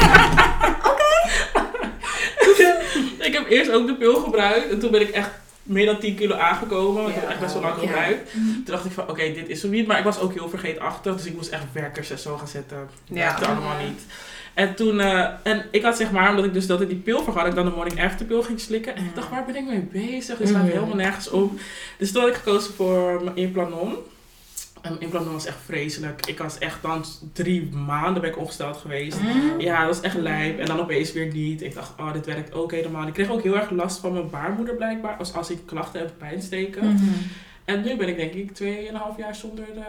ik 3.20 3.34
heb 3.34 3.50
eerst 3.50 3.72
ook 3.72 3.88
de 3.88 3.96
pil 3.96 4.16
gebruikt. 4.16 4.70
En 4.70 4.80
toen 4.80 4.92
ben 4.92 5.02
ik 5.02 5.10
echt 5.10 5.30
meer 5.68 5.86
dan 5.86 6.00
10 6.00 6.16
kilo 6.16 6.36
aangekomen. 6.36 7.02
Want 7.04 7.16
ik 7.16 7.22
heb 7.22 7.30
echt 7.30 7.40
best 7.40 7.54
wel 7.54 7.62
lang 7.62 7.76
gebruikt. 7.80 8.32
Toen 8.32 8.64
dacht 8.66 8.86
ik 8.86 8.92
van, 8.92 9.10
oké, 9.10 9.34
dit 9.34 9.50
is 9.50 9.60
zo 9.62 9.68
niet. 9.68 9.88
Maar 9.88 9.98
ik 9.98 10.04
was 10.04 10.20
ook 10.20 10.34
heel 10.34 10.50
vergeetachtig. 10.50 11.16
Dus 11.16 11.26
ik 11.26 11.36
moest 11.36 11.50
echt 11.50 11.64
werkers 11.72 12.10
en 12.10 12.20
zo 12.20 12.38
gaan 12.38 12.48
zetten. 12.48 12.78
Dat 12.78 13.18
Ja. 13.18 13.24
werkte 13.26 13.46
allemaal 13.46 13.78
niet. 13.86 14.02
En 14.54 14.76
toen, 14.76 15.00
eh, 15.00 15.28
en 15.44 15.66
ik 15.72 15.84
had 15.84 15.98
zeg 15.98 16.12
maar, 16.12 16.30
omdat 16.30 16.46
ik 16.46 16.54
dus 16.54 16.68
dat 16.68 16.82
ik 16.82 16.88
die 16.90 16.98
pil 16.98 17.24
vergat, 17.24 17.42
dat 17.42 17.48
ik 17.50 17.56
dan 17.56 17.66
de 17.66 17.72
morning 17.76 18.04
after 18.04 18.26
pil 18.26 18.44
ging 18.44 18.60
slikken. 18.60 18.96
En 18.96 19.06
ik 19.06 19.16
dacht, 19.16 19.30
waar 19.30 19.46
ben 19.46 19.56
ik 19.56 19.66
mee 19.66 19.88
bezig? 19.92 20.38
Staat 20.44 20.50
Mhm. 20.64 20.66
helemaal 20.72 20.96
nergens 20.96 21.30
op. 21.30 21.60
Dus 21.98 22.12
toen 22.12 22.22
had 22.22 22.30
ik 22.30 22.36
gekozen 22.38 22.74
voor 22.74 23.22
mijn 23.24 23.36
implanon. 23.36 23.96
En 25.00 25.32
was 25.32 25.46
echt 25.46 25.58
vreselijk. 25.66 26.26
Ik 26.26 26.38
was 26.38 26.58
echt 26.58 26.82
dan 26.82 27.06
drie 27.34 27.70
maanden 27.86 28.22
ben 28.22 28.30
ik 28.32 28.38
ongesteld 28.38 28.78
geweest. 28.78 29.18
Ja, 29.58 29.78
dat 29.86 29.96
was 29.96 30.02
echt 30.06 30.16
lijp. 30.16 30.60
En 30.60 30.66
dan 30.66 30.80
opeens 30.80 31.14
weer 31.14 31.34
niet. 31.34 31.62
Ik 31.62 31.74
dacht, 31.74 31.92
oh, 32.00 32.14
dit 32.14 32.26
werkt 32.26 32.54
ook 32.54 32.72
helemaal. 32.72 33.08
Ik 33.08 33.14
kreeg 33.14 33.30
ook 33.30 33.44
heel 33.44 33.56
erg 33.56 33.70
last 33.70 34.00
van 34.00 34.14
mijn 34.14 34.30
baarmoeder 34.30 34.76
blijkbaar. 34.76 35.16
Als, 35.18 35.34
als 35.34 35.50
ik 35.50 35.60
klachten 35.66 36.00
heb, 36.00 36.12
pijnsteken. 36.18 36.94
Mhm. 36.94 37.04
En 37.66 37.82
nu 37.84 37.96
ben 37.96 38.08
ik 38.08 38.18
denk 38.18 38.34
ik 38.34 38.52
2,5 38.52 39.18
jaar 39.18 39.36
zonder, 39.36 39.66
eh, 39.76 39.84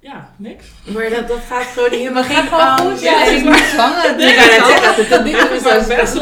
ja, 0.00 0.34
niks. 0.36 0.64
Maar 0.94 1.10
dat, 1.10 1.28
dat 1.28 1.40
gaat 1.48 1.64
gewoon 1.66 1.90
niet 1.90 1.98
helemaal 1.98 2.22
geen 2.32 2.46
goed, 2.78 3.00
ja. 3.02 3.24
Ik 3.26 3.44
ben 3.44 3.54
zwanger. 3.58 4.20
ik 4.20 4.34
ga 4.34 4.46
net 4.46 4.66
zeggen, 4.66 4.96
dat- 4.96 5.08
dat 5.08 5.24
dit 5.50 5.50
is 5.50 5.62
zo 5.62 5.94
best 5.96 6.12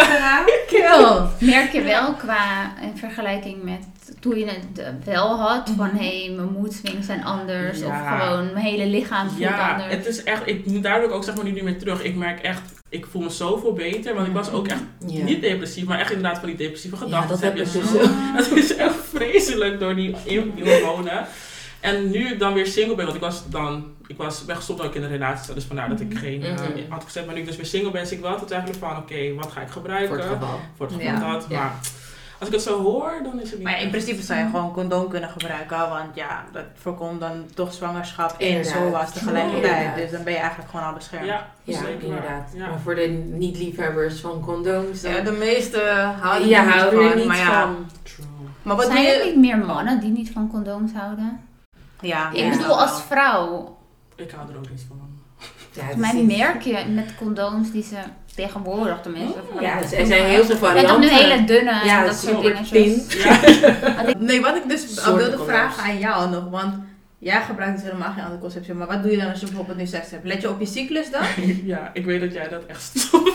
Kill. 0.67 1.21
Merk 1.51 1.73
je 1.73 1.83
wel 1.83 2.15
qua 2.15 2.73
in 2.83 2.97
vergelijking 2.99 3.63
met 3.63 3.85
toen 4.31 4.39
je 4.39 4.47
het 4.47 4.79
eh, 4.79 4.89
wel 5.05 5.39
had, 5.41 5.71
van 5.77 5.91
hé, 5.91 6.25
hey, 6.27 6.35
mijn 6.37 6.53
mood 6.53 6.73
swings 6.73 7.07
zijn 7.07 7.25
anders, 7.25 7.79
Ja. 7.79 7.87
of 7.87 8.21
gewoon 8.23 8.53
mijn 8.53 8.65
hele 8.65 8.87
lichaam 8.87 9.29
voelt 9.29 9.41
Ja, 9.41 9.71
anders. 9.73 9.95
het 9.95 10.07
is 10.07 10.23
echt, 10.23 10.47
ik 10.47 10.67
moet 10.67 10.83
daar 10.83 11.11
ook, 11.11 11.25
zeg 11.25 11.35
maar 11.35 11.45
nu 11.45 11.51
niet 11.51 11.63
meer 11.63 11.79
terug. 11.79 12.03
Ik 12.03 12.17
merk 12.17 12.41
echt, 12.43 12.61
ik 12.89 13.07
voel 13.11 13.23
me 13.23 13.31
zoveel 13.31 13.73
beter. 13.73 14.15
Want 14.15 14.27
ik 14.27 14.33
was 14.33 14.51
ook 14.51 14.69
echt 14.69 14.83
Ja. 15.07 15.25
niet 15.25 15.41
depressief, 15.41 15.85
maar 15.85 15.99
echt 15.99 16.11
inderdaad 16.13 16.39
van 16.39 16.49
die 16.49 16.57
depressieve 16.57 16.97
Ja, 16.97 17.03
gedachten. 17.03 17.29
dat 17.29 17.41
heb 17.41 17.57
je 17.57 17.63
dus 17.63 17.73
zo. 17.93 17.99
Het 18.37 18.51
is 18.53 18.77
echt 18.77 18.95
vreselijk 19.15 19.81
door 19.81 19.95
die, 19.95 20.15
hormonen. 20.65 21.27
En 21.81 22.11
nu 22.11 22.29
ik 22.29 22.39
dan 22.39 22.53
weer 22.55 22.67
single 22.67 22.95
ben, 22.95 23.05
want 23.05 23.17
ik 23.17 23.23
was 23.23 23.43
dan, 23.49 23.85
ik 24.07 24.17
was 24.17 24.45
ben 24.45 24.57
gestopt 24.57 24.83
ook 24.83 24.95
in 24.95 25.03
een 25.03 25.09
relatie, 25.09 25.45
zat, 25.47 25.55
dus 25.55 25.65
vandaar 25.65 25.89
dat 25.89 26.01
ik 26.01 26.19
geen 26.19 26.41
uh, 26.43 26.53
Mhm. 26.53 26.63
had 26.89 27.05
gezet. 27.05 27.25
Maar 27.27 27.35
nu 27.35 27.41
ik 27.41 27.47
dus 27.47 27.57
weer 27.57 27.67
single 27.67 27.91
ben, 27.91 28.07
zie 28.07 28.17
ik 28.17 28.23
wel 28.23 28.33
altijd 28.33 28.51
eigenlijk 28.51 28.85
van, 28.85 28.97
oké, 28.97 29.35
wat 29.35 29.53
ga 29.53 29.61
ik 29.61 29.69
gebruiken? 29.69 30.09
Voor 30.09 30.17
het 30.19 30.27
geval. 30.27 30.61
Voor 30.77 30.87
het 30.87 30.95
geval 30.95 31.13
Ja. 31.13 31.33
dat. 31.33 31.47
Ja. 31.49 31.59
Maar 31.59 31.75
als 32.39 32.49
ik 32.49 32.55
het 32.55 32.63
zo 32.63 32.83
hoor, 32.83 33.21
dan 33.23 33.41
is 33.41 33.51
het 33.51 33.59
niet 33.59 33.63
Maar 33.63 33.73
ja, 33.73 33.79
in 33.79 33.91
principe 33.91 34.23
zou 34.23 34.39
je 34.39 34.47
gewoon 34.47 34.73
condoom 34.73 35.09
kunnen 35.09 35.31
gebruiken, 35.31 35.79
want 35.79 36.15
ja, 36.15 36.45
dat 36.53 36.65
voorkomt 36.75 37.21
dan 37.21 37.45
toch 37.55 37.73
zwangerschap 37.73 38.41
en 38.41 38.65
zo 38.65 38.91
was 38.91 39.13
tegelijkertijd. 39.13 39.97
Dus 39.97 40.11
dan 40.11 40.23
ben 40.23 40.33
je 40.33 40.39
eigenlijk 40.39 40.71
gewoon 40.71 40.87
al 40.87 40.95
beschermd. 40.95 41.27
Ja, 41.27 41.47
inderdaad. 42.01 42.51
Ja. 42.55 42.69
Maar 42.69 42.81
voor 42.81 42.95
de 42.95 43.07
niet-liefhebbers 43.33 44.21
van 44.21 44.41
condooms, 44.41 45.01
dan... 45.01 45.13
Ja, 45.13 45.21
de 45.21 45.33
meeste 45.33 45.81
houden 46.21 46.49
ja, 46.49 46.59
er 46.59 46.65
niet 46.67 46.75
houden 46.75 47.01
van, 47.03 47.11
er 47.11 47.17
niet 47.17 47.27
maar 47.27 47.37
ja. 47.37 47.63
van. 47.63 47.87
True. 48.03 48.27
Maar 48.63 48.77
wat 48.77 48.87
zijn 48.87 49.07
er 49.07 49.19
je? 49.19 49.25
niet 49.25 49.37
meer 49.37 49.59
mannen 49.59 50.01
die 50.01 50.11
niet 50.11 50.31
van 50.31 50.51
condooms 50.51 50.93
houden? 50.93 51.41
Ja, 52.01 52.33
Ik 52.33 52.51
bedoel, 52.51 52.81
als 52.81 53.03
vrouw, 53.03 53.77
Ik 54.17 54.31
hou 54.31 54.51
er 54.51 54.57
ook 54.57 54.71
niet 54.71 54.85
van. 54.89 55.06
Ja, 55.77 55.97
maar 55.97 56.15
niet- 56.15 56.37
merk 56.39 56.63
je 56.63 56.85
met 56.95 57.15
condooms 57.19 57.71
die 57.73 57.83
ze 57.83 57.97
tegenwoordig 58.35 59.01
tenminste. 59.03 59.39
Ja, 59.61 59.79
dus 59.81 59.93
er 59.93 60.07
zijn 60.07 60.25
heel 60.25 60.45
veel 60.45 60.55
Je 60.55 60.61
varianten. 60.61 61.01
hebt 61.03 61.05
ook 61.05 61.11
nu 61.21 61.27
hele 61.27 61.45
dunne 61.45 61.71
en 61.71 61.87
Ja, 61.87 62.05
dat 62.05 62.17
soort 62.17 62.43
dingen. 62.43 62.65
thin. 62.65 63.03
Nee, 64.27 64.41
wat 64.41 64.57
ik 64.57 64.69
dus 64.69 64.95
Soorten 64.95 65.17
wilde 65.17 65.31
condooms. 65.37 65.49
vragen 65.51 65.83
aan 65.83 65.99
jou 65.99 66.31
nog, 66.31 66.49
want 66.51 66.75
jij 67.19 67.41
gebruikt 67.43 67.75
dus 67.77 67.85
helemaal 67.85 68.13
geen 68.13 68.25
anticonceptie, 68.25 68.75
maar 68.75 68.87
wat 68.87 69.03
doe 69.03 69.11
je 69.11 69.17
dan 69.19 69.31
als 69.31 69.41
je 69.41 69.47
bijvoorbeeld 69.47 69.79
nu 69.79 69.87
seks 69.87 70.11
hebt? 70.11 70.25
Let 70.25 70.43
je 70.43 70.49
op 70.51 70.61
je 70.61 70.67
cyclus 70.67 71.11
dan? 71.11 71.23
Ja, 71.65 71.91
ik 71.93 72.05
weet 72.05 72.21
dat 72.21 72.33
jij 72.33 72.49
dat 72.49 72.63
echt 72.67 72.83
stopt. 72.99 73.31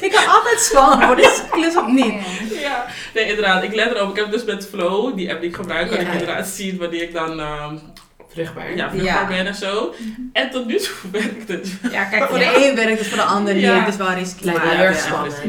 Ik 0.00 0.10
kan 0.12 0.26
altijd 0.34 0.60
zwanger 0.60 1.06
worden, 1.06 1.30
cyclus 1.30 1.76
of 1.76 1.86
niet. 1.86 2.14
Ja, 2.60 2.84
nee, 3.14 3.24
inderdaad. 3.28 3.62
Ik 3.62 3.74
let 3.74 3.90
erop. 3.94 4.10
Ik 4.10 4.16
heb 4.16 4.30
dus 4.30 4.44
met 4.44 4.66
Flow, 4.66 5.16
die 5.16 5.30
app 5.30 5.40
die 5.40 5.48
ik 5.48 5.56
gebruik, 5.56 5.88
kan 5.88 6.00
Ja. 6.00 6.06
ik 6.06 6.12
inderdaad 6.12 6.46
zien 6.46 6.78
wanneer 6.78 7.02
ik 7.02 7.12
dan 7.12 7.40
ehm 7.40 7.74
Vruchtbaar. 8.36 8.76
ja, 8.76 8.88
vruchtbaar 8.90 9.20
Ja. 9.22 9.26
ben 9.26 9.46
en 9.46 9.54
zo. 9.54 9.94
En 10.32 10.50
tot 10.50 10.66
nu 10.66 10.76
toe 10.78 11.10
werkt 11.20 11.48
het. 11.48 11.72
Ja, 11.90 12.04
kijk, 12.04 12.24
voor 12.24 12.38
Ja. 12.38 12.52
de 12.52 12.68
een 12.68 12.74
werkt 12.76 12.98
het, 12.98 13.08
voor 13.08 13.16
de 13.16 13.22
ander 13.24 13.54
niet. 13.54 13.62
Ja. 13.62 13.78
Het 13.78 13.88
is 13.88 13.96
wel 13.96 14.08
heel 14.08 14.24
ja, 14.52 14.82
erg 14.82 14.98
spannend. 14.98 15.42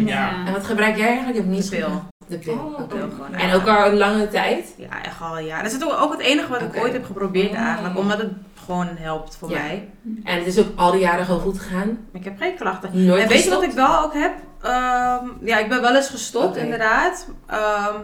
En 0.46 0.52
wat 0.54 0.66
gebruik 0.66 0.98
jij 0.98 1.08
eigenlijk? 1.08 1.38
Ik 1.38 1.44
heb 1.44 1.54
niet 1.54 1.70
pil. 1.70 2.04
De 2.28 2.38
pil. 2.38 2.54
Oh, 2.54 2.80
oké. 2.80 2.96
Pil 2.96 3.10
gewoon, 3.10 3.34
En 3.34 3.54
ook 3.54 3.68
al 3.68 3.86
een 3.86 3.98
lange 3.98 4.28
tijd? 4.28 4.74
Ja, 4.78 5.04
echt 5.04 5.22
al 5.22 5.40
ja. 5.40 5.62
Dat 5.64 5.72
is 5.72 5.84
ook, 5.84 6.02
ook 6.02 6.12
het 6.12 6.22
enige 6.22 6.48
wat 6.50 6.62
ik 6.62 6.76
ooit 6.82 6.94
heb 6.94 7.06
geprobeerd 7.06 7.52
Oh. 7.52 7.58
eigenlijk, 7.60 7.98
omdat 7.98 8.18
het 8.18 8.32
gewoon 8.66 8.88
helpt 9.00 9.36
voor 9.40 9.50
Ja. 9.50 9.58
mij. 9.62 9.90
En 10.24 10.38
het 10.38 10.46
is 10.48 10.60
ook 10.60 10.68
al 10.76 10.92
die 10.92 11.00
jaren 11.02 11.26
gewoon 11.26 11.42
goed 11.42 11.60
gegaan? 11.60 11.98
Ik 12.14 12.24
heb 12.24 12.38
geen 12.40 12.56
klachten. 12.56 13.06
Nooit 13.06 13.24
en 13.24 13.30
weet 13.30 13.44
je 13.44 13.50
wat 13.50 13.64
ik 13.64 13.72
wel 13.72 14.04
ook 14.04 14.14
heb? 14.14 14.34
Ehm, 14.62 15.26
ja, 15.42 15.58
ik 15.58 15.70
ben 15.70 15.82
wel 15.82 15.96
eens 15.96 16.10
gestopt, 16.10 16.58
inderdaad. 16.58 17.28
Ehm, 17.48 17.96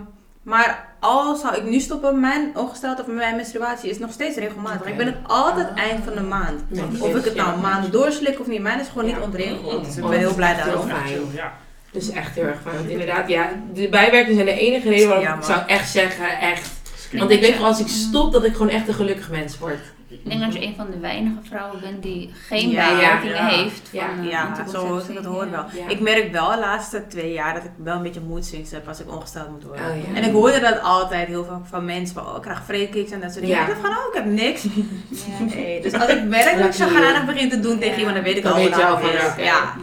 maar 0.44 0.88
al 1.00 1.36
zou 1.36 1.56
ik 1.56 1.64
nu 1.64 1.80
stoppen, 1.80 2.20
mijn 2.20 2.52
ongesteld 2.58 3.00
of 3.00 3.08
mijn 3.08 3.36
menstruatie 3.36 3.90
is 3.90 4.00
nog 4.00 4.12
steeds 4.12 4.38
regelmatig. 4.38 4.88
Ik 4.88 4.98
ben 4.98 5.06
het 5.06 5.16
altijd 5.28 5.68
Ah. 5.70 5.78
eind 5.78 6.04
van 6.04 6.14
de 6.14 6.22
maand. 6.22 6.62
Of 7.00 7.16
ik 7.16 7.24
het 7.26 7.36
nou 7.36 7.50
Ja. 7.50 7.56
maanden 7.56 7.92
doorslik 7.92 8.40
of 8.40 8.48
niet, 8.48 8.62
mijn 8.62 8.80
is 8.80 8.88
gewoon 8.88 9.06
niet 9.06 9.16
Ja. 9.16 9.22
ontregeld. 9.22 9.86
Dus 9.86 9.98
ik 9.98 10.02
ben 10.04 10.12
heel 10.18 10.28
dat 10.28 10.36
blij 10.36 10.52
is 10.52 10.58
echt 10.58 10.66
daarom. 10.66 10.88
heel 10.90 10.98
fijn. 10.98 11.22
Ja. 11.34 11.54
Dus 11.92 12.10
echt 12.10 12.36
heel 12.36 12.44
erg 12.46 12.62
fijn. 12.64 12.76
Want 12.76 12.90
inderdaad, 12.90 13.28
ja, 13.30 13.50
de 13.74 13.90
bijwerkingen 13.90 14.36
zijn 14.46 14.56
de 14.56 14.62
enige 14.62 14.90
reden 14.90 15.08
waarom 15.08 15.26
Ja, 15.26 15.36
ik 15.36 15.44
zou 15.44 15.62
echt 15.68 15.90
zeggen, 15.90 16.40
echt. 16.40 16.70
Want 17.12 17.32
ik 17.32 17.42
weet 17.42 17.52
gewoon, 17.54 17.68
als 17.68 17.80
ik 17.80 17.88
stop, 17.88 18.32
dat 18.32 18.44
ik 18.44 18.52
gewoon 18.52 18.70
echt 18.70 18.88
een 18.88 18.94
gelukkig 18.94 19.30
mens 19.30 19.58
word. 19.60 19.80
Ik 20.24 20.30
denk 20.30 20.42
dat 20.42 20.54
je 20.54 20.64
een 20.66 20.76
van 20.76 20.92
de 20.92 21.00
weinige 21.00 21.38
vrouwen 21.44 21.82
bent 21.82 22.04
die 22.04 22.32
geen 22.48 22.70
Ja, 22.70 22.88
bijwerkingen 22.90 23.36
ja. 23.36 23.48
heeft 23.48 23.90
Ja. 23.92 24.06
van 24.16 24.20
eh, 24.26 24.32
Ja, 24.32 24.42
anticonceptie. 24.44 25.04
zo 25.06 25.12
ik 25.12 25.18
het 25.18 25.26
hoor 25.26 25.50
wel. 25.52 25.66
Ja. 25.74 25.88
Ik 25.88 26.00
merk 26.00 26.32
wel 26.32 26.50
de 26.52 26.58
laatste 26.60 27.08
twee 27.08 27.34
jaar 27.34 27.54
dat 27.54 27.64
ik 27.64 27.70
wel 27.84 27.96
een 27.96 28.02
beetje 28.04 28.22
mood 28.22 28.46
swings 28.46 28.72
heb 28.72 28.88
als 28.88 29.00
ik 29.00 29.12
ongesteld 29.12 29.50
moet 29.50 29.64
worden. 29.64 29.86
Oh, 29.90 29.98
ja. 29.98 30.16
En 30.16 30.24
ik 30.24 30.32
hoorde 30.32 30.60
dat 30.60 30.82
altijd 30.82 31.28
heel 31.28 31.46
veel 31.46 31.62
van 31.64 31.86
mensen 31.86 32.16
van, 32.16 32.28
oh, 32.28 32.36
ik 32.36 32.42
krijg 32.42 32.64
vreedkiks 32.66 33.12
en 33.12 33.20
dat 33.22 33.32
soort 33.32 33.46
dingen. 33.46 33.58
Ja. 33.60 33.64
Ik 33.64 33.68
dacht 33.70 33.82
van, 33.82 33.90
oh, 33.90 34.08
ik 34.08 34.14
heb 34.14 34.26
niks. 34.26 34.64
Ja. 34.64 35.56
Nee, 35.56 35.82
dus 35.84 35.94
als 35.94 36.08
ik 36.10 36.24
merk 36.24 36.58
dat 36.58 36.66
ik 36.66 36.74
zo 36.74 36.88
gaandelijk 36.88 37.26
begin 37.26 37.50
te 37.50 37.60
doen 37.60 37.80
tegen 37.80 37.98
iemand, 37.98 38.16
dan 38.16 38.24
weet 38.24 38.38
ik 38.38 38.46
al 38.46 38.56
het 38.56 38.70
is. 38.70 38.78
Ja, 38.78 39.00
Ja. 39.38 39.74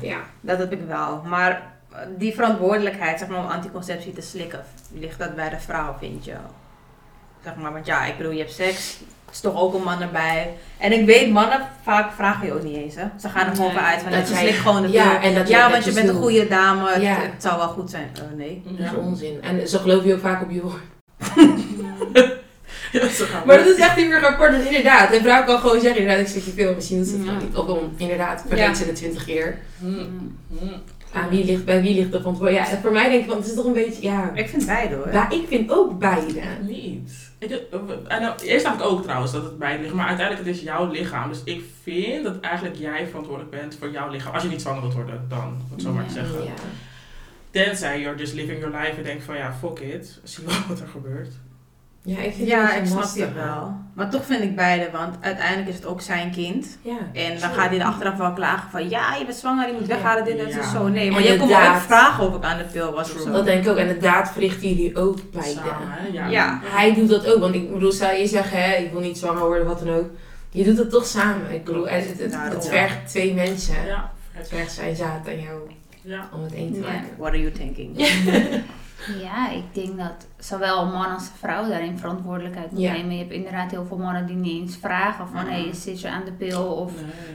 Ja. 0.00 0.18
dat 0.40 0.58
heb 0.58 0.72
ik 0.72 0.80
wel. 0.88 1.22
Maar 1.26 1.50
eh, 1.92 1.98
die 2.18 2.34
verantwoordelijkheid, 2.34 3.18
zeg 3.18 3.28
maar, 3.28 3.38
om 3.38 3.46
anticonceptie 3.50 4.12
te 4.12 4.20
slikken, 4.22 4.64
ligt 4.92 5.18
dat 5.18 5.34
bij 5.34 5.48
de 5.48 5.58
vrouw, 5.58 5.96
vind 5.98 6.24
je? 6.24 6.34
Zeg 7.44 7.54
maar, 7.56 7.72
want 7.72 7.86
ja, 7.86 8.04
ik 8.04 8.16
bedoel, 8.16 8.32
je 8.32 8.38
hebt 8.38 8.52
seks, 8.52 9.00
is 9.36 9.42
toch 9.42 9.60
ook 9.60 9.74
een 9.74 9.82
man 9.82 10.02
erbij. 10.02 10.52
En 10.78 10.92
ik 10.92 11.06
weet, 11.06 11.30
mannen 11.30 11.60
vaak 11.82 12.12
vragen 12.12 12.46
je 12.46 12.52
ook 12.52 12.62
niet 12.62 12.76
eens, 12.76 12.94
hè. 12.94 13.04
Ze 13.20 13.28
gaan 13.28 13.46
er 13.46 13.56
gewoon 13.56 13.74
Nee. 13.74 13.98
van 14.02 14.12
Dat 14.12 14.28
je 14.28 14.34
slikt 14.34 14.58
gewoon 14.58 14.82
de 14.82 14.90
Ja, 14.90 15.22
en 15.22 15.34
dat 15.34 15.48
ja 15.48 15.70
want 15.70 15.84
je 15.84 15.92
bent 15.92 16.08
een 16.08 16.14
goede 16.14 16.48
dame, 16.48 16.90
het, 16.90 17.02
Ja. 17.02 17.16
het 17.20 17.42
zou 17.42 17.56
wel 17.58 17.68
goed 17.68 17.90
zijn. 17.90 18.10
Eh, 18.14 18.22
nee. 18.36 18.62
Dat 18.64 18.92
is 18.92 18.98
onzin. 18.98 19.42
En 19.42 19.68
zo 19.68 19.78
geloof 19.78 20.04
je 20.04 20.14
ook 20.14 20.20
vaak 20.20 20.42
op 20.42 20.50
je 20.50 20.60
woord. 20.62 20.82
Maar 23.46 23.56
dat 23.56 23.66
is 23.66 23.76
echt 23.76 23.96
niet 23.96 24.08
meer 24.08 24.26
apart. 24.26 24.54
En 24.54 24.66
inderdaad, 24.66 25.12
een 25.12 25.20
vrouw 25.22 25.44
kan 25.44 25.58
gewoon 25.58 25.80
zeggen, 25.80 26.00
inderdaad, 26.00 26.24
ik 26.26 26.30
slik 26.32 26.44
je 26.44 26.50
veel. 26.50 26.74
Misschien 26.74 26.98
doet 26.98 27.06
ze 27.06 27.12
het 27.16 27.22
gewoon 27.22 27.38
niet. 27.38 27.56
Of 27.56 27.66
om, 27.66 27.92
inderdaad, 27.96 28.44
vergeet 28.48 28.76
ze 28.76 28.84
het 28.84 28.96
twintig 28.96 29.24
keer. 29.24 29.58
Hmm, 29.78 30.36
hmm. 30.58 30.72
Aan 31.12 31.28
wie 31.28 31.44
ligt, 31.44 31.64
bij 31.64 31.82
wie 31.82 31.94
ligt 31.94 32.12
de 32.12 32.18
verantwoordelijkheid? 32.18 32.76
Ja, 32.76 32.82
voor 32.82 32.92
mij 32.92 33.08
denk 33.10 33.22
ik, 33.22 33.28
want 33.28 33.40
het 33.40 33.48
is 33.48 33.56
toch 33.56 33.64
een 33.64 33.72
beetje, 33.72 34.02
ja. 34.02 34.30
Ik 34.34 34.48
vind 34.48 34.66
beide 34.66 34.94
hoor. 34.94 35.12
Ja, 35.12 35.30
ik 35.30 35.44
vind 35.48 35.70
ook 35.70 35.98
beide. 35.98 36.40
Ik, 37.38 37.50
en 38.08 38.22
dan- 38.22 38.34
eerst 38.42 38.64
dacht 38.64 38.80
ik 38.80 38.86
ook 38.86 39.02
trouwens 39.02 39.32
dat 39.32 39.42
het 39.42 39.58
bij 39.58 39.72
het 39.72 39.80
ligt, 39.80 39.94
maar 39.94 40.06
uiteindelijk 40.06 40.46
het 40.46 40.56
is 40.56 40.62
jouw 40.62 40.90
lichaam. 40.90 41.28
Dus 41.28 41.40
ik 41.44 41.64
vind 41.82 42.24
dat 42.24 42.40
eigenlijk 42.40 42.76
jij 42.76 43.06
verantwoordelijk 43.06 43.50
bent 43.56 43.76
voor 43.78 43.90
jouw 43.90 44.10
lichaam. 44.10 44.34
Als 44.34 44.42
je 44.42 44.48
niet 44.48 44.60
zwanger 44.62 44.80
wilt 44.80 44.94
worden, 44.94 45.24
dan, 45.28 45.44
om 45.44 45.70
het 45.70 45.82
zo 45.82 45.92
maar 45.92 46.06
te 46.06 46.12
zeggen. 46.12 46.44
Ja. 46.44 46.50
Tenzij 47.50 48.00
you're 48.00 48.18
just 48.18 48.34
living 48.34 48.60
your 48.60 48.76
life 48.78 48.96
en 48.96 49.02
denkt 49.02 49.24
van 49.24 49.36
ja, 49.36 49.52
fuck 49.52 49.78
it, 49.78 50.20
zie 50.22 50.44
wel 50.44 50.54
wat 50.68 50.80
er 50.80 50.88
gebeurt. 50.88 51.32
Ja, 52.06 52.18
ik 52.20 52.34
vind 52.34 52.48
Ja, 52.48 52.66
het 52.66 52.82
ik 52.82 52.86
snap 52.86 53.16
je 53.28 53.32
wel. 53.32 53.74
Maar 53.94 54.10
toch 54.10 54.24
vind 54.24 54.42
ik 54.42 54.56
beide, 54.56 54.90
want 54.92 55.14
uiteindelijk 55.20 55.68
is 55.68 55.74
het 55.74 55.86
ook 55.86 56.00
zijn 56.00 56.30
kind. 56.30 56.78
Ja. 56.82 56.96
En 57.12 57.30
dan 57.40 57.50
gaat 57.50 57.68
hij 57.68 57.78
er 57.78 57.84
achteraf 57.84 58.16
wel 58.16 58.32
klagen 58.32 58.70
van, 58.70 58.88
ja, 58.88 59.14
je 59.14 59.24
bent 59.24 59.36
zwanger, 59.36 59.66
je 59.66 59.72
moet 59.72 59.86
weghalen, 59.86 60.24
dit, 60.24 60.38
dat, 60.38 60.52
Ja. 60.52 60.70
zo. 60.70 60.88
Nee, 60.88 61.10
maar 61.10 61.20
En 61.20 61.32
je 61.32 61.36
kon 61.38 61.48
me 61.48 61.54
ook 61.68 61.76
vragen 61.80 62.26
of 62.26 62.34
ik 62.36 62.42
aan 62.44 62.58
de 62.58 62.64
pil 62.64 62.92
was 62.92 63.14
of 63.14 63.20
zo. 63.20 63.30
Dat 63.32 63.44
denk 63.44 63.64
ik 63.64 63.70
ook. 63.70 63.76
En 63.76 63.88
de 63.88 63.98
daad 63.98 64.30
verrichten 64.32 64.68
jullie 64.68 64.96
ook 64.96 65.18
beide. 65.32 65.60
Ja. 66.30 66.60
Hij 66.64 66.94
doet 66.94 67.08
dat 67.08 67.26
ook. 67.34 67.40
Want 67.40 67.54
ik 67.54 67.72
bedoel, 67.72 67.92
zou 67.92 68.14
je 68.14 68.26
zeggen, 68.26 68.62
hè, 68.62 68.74
ik 68.76 68.92
wil 68.92 69.00
niet 69.00 69.18
zwanger 69.18 69.44
worden, 69.46 69.66
wat 69.66 69.78
dan 69.78 69.94
ook. 69.94 70.06
Je 70.50 70.64
doet 70.64 70.78
het 70.78 70.90
toch 70.90 71.06
samen. 71.06 71.50
Ik 71.50 71.64
bedoel, 71.64 71.88
het, 71.88 72.08
het, 72.08 72.18
het, 72.18 72.32
Daarom. 72.32 72.50
het 72.54 72.68
vergt 72.68 73.08
twee 73.08 73.34
mensen. 73.34 73.86
Ja. 73.86 74.12
Het 74.32 74.48
vergt 74.48 74.72
zijn 74.72 74.96
zaad 74.96 75.28
aan 75.28 75.40
jou 75.40 75.58
Ja. 76.02 76.28
om 76.34 76.42
het 76.42 76.54
één 76.54 76.72
te 76.72 76.78
maken. 76.80 77.08
What 77.16 77.28
are 77.28 77.40
you 77.40 77.52
thinking? 77.52 77.96
Ja, 79.20 79.50
ik 79.50 79.74
denk 79.74 79.98
dat 79.98 80.26
zowel 80.38 80.82
een 80.82 80.92
man 80.92 81.12
als 81.14 81.22
een 81.28 81.34
vrouw 81.38 81.68
daarin 81.68 81.98
verantwoordelijkheid 81.98 82.70
moet 82.70 82.80
Ja. 82.80 82.92
nemen. 82.92 83.12
Je 83.12 83.18
hebt 83.18 83.32
inderdaad 83.32 83.70
heel 83.70 83.84
veel 83.86 83.98
mannen 83.98 84.26
die 84.26 84.36
niet 84.36 84.60
eens 84.62 84.76
vragen 84.76 85.28
van, 85.28 85.46
hé, 85.46 85.72
zit 85.74 86.00
je 86.00 86.10
aan 86.10 86.24
de 86.24 86.32
pil 86.32 86.64
of 86.74 86.92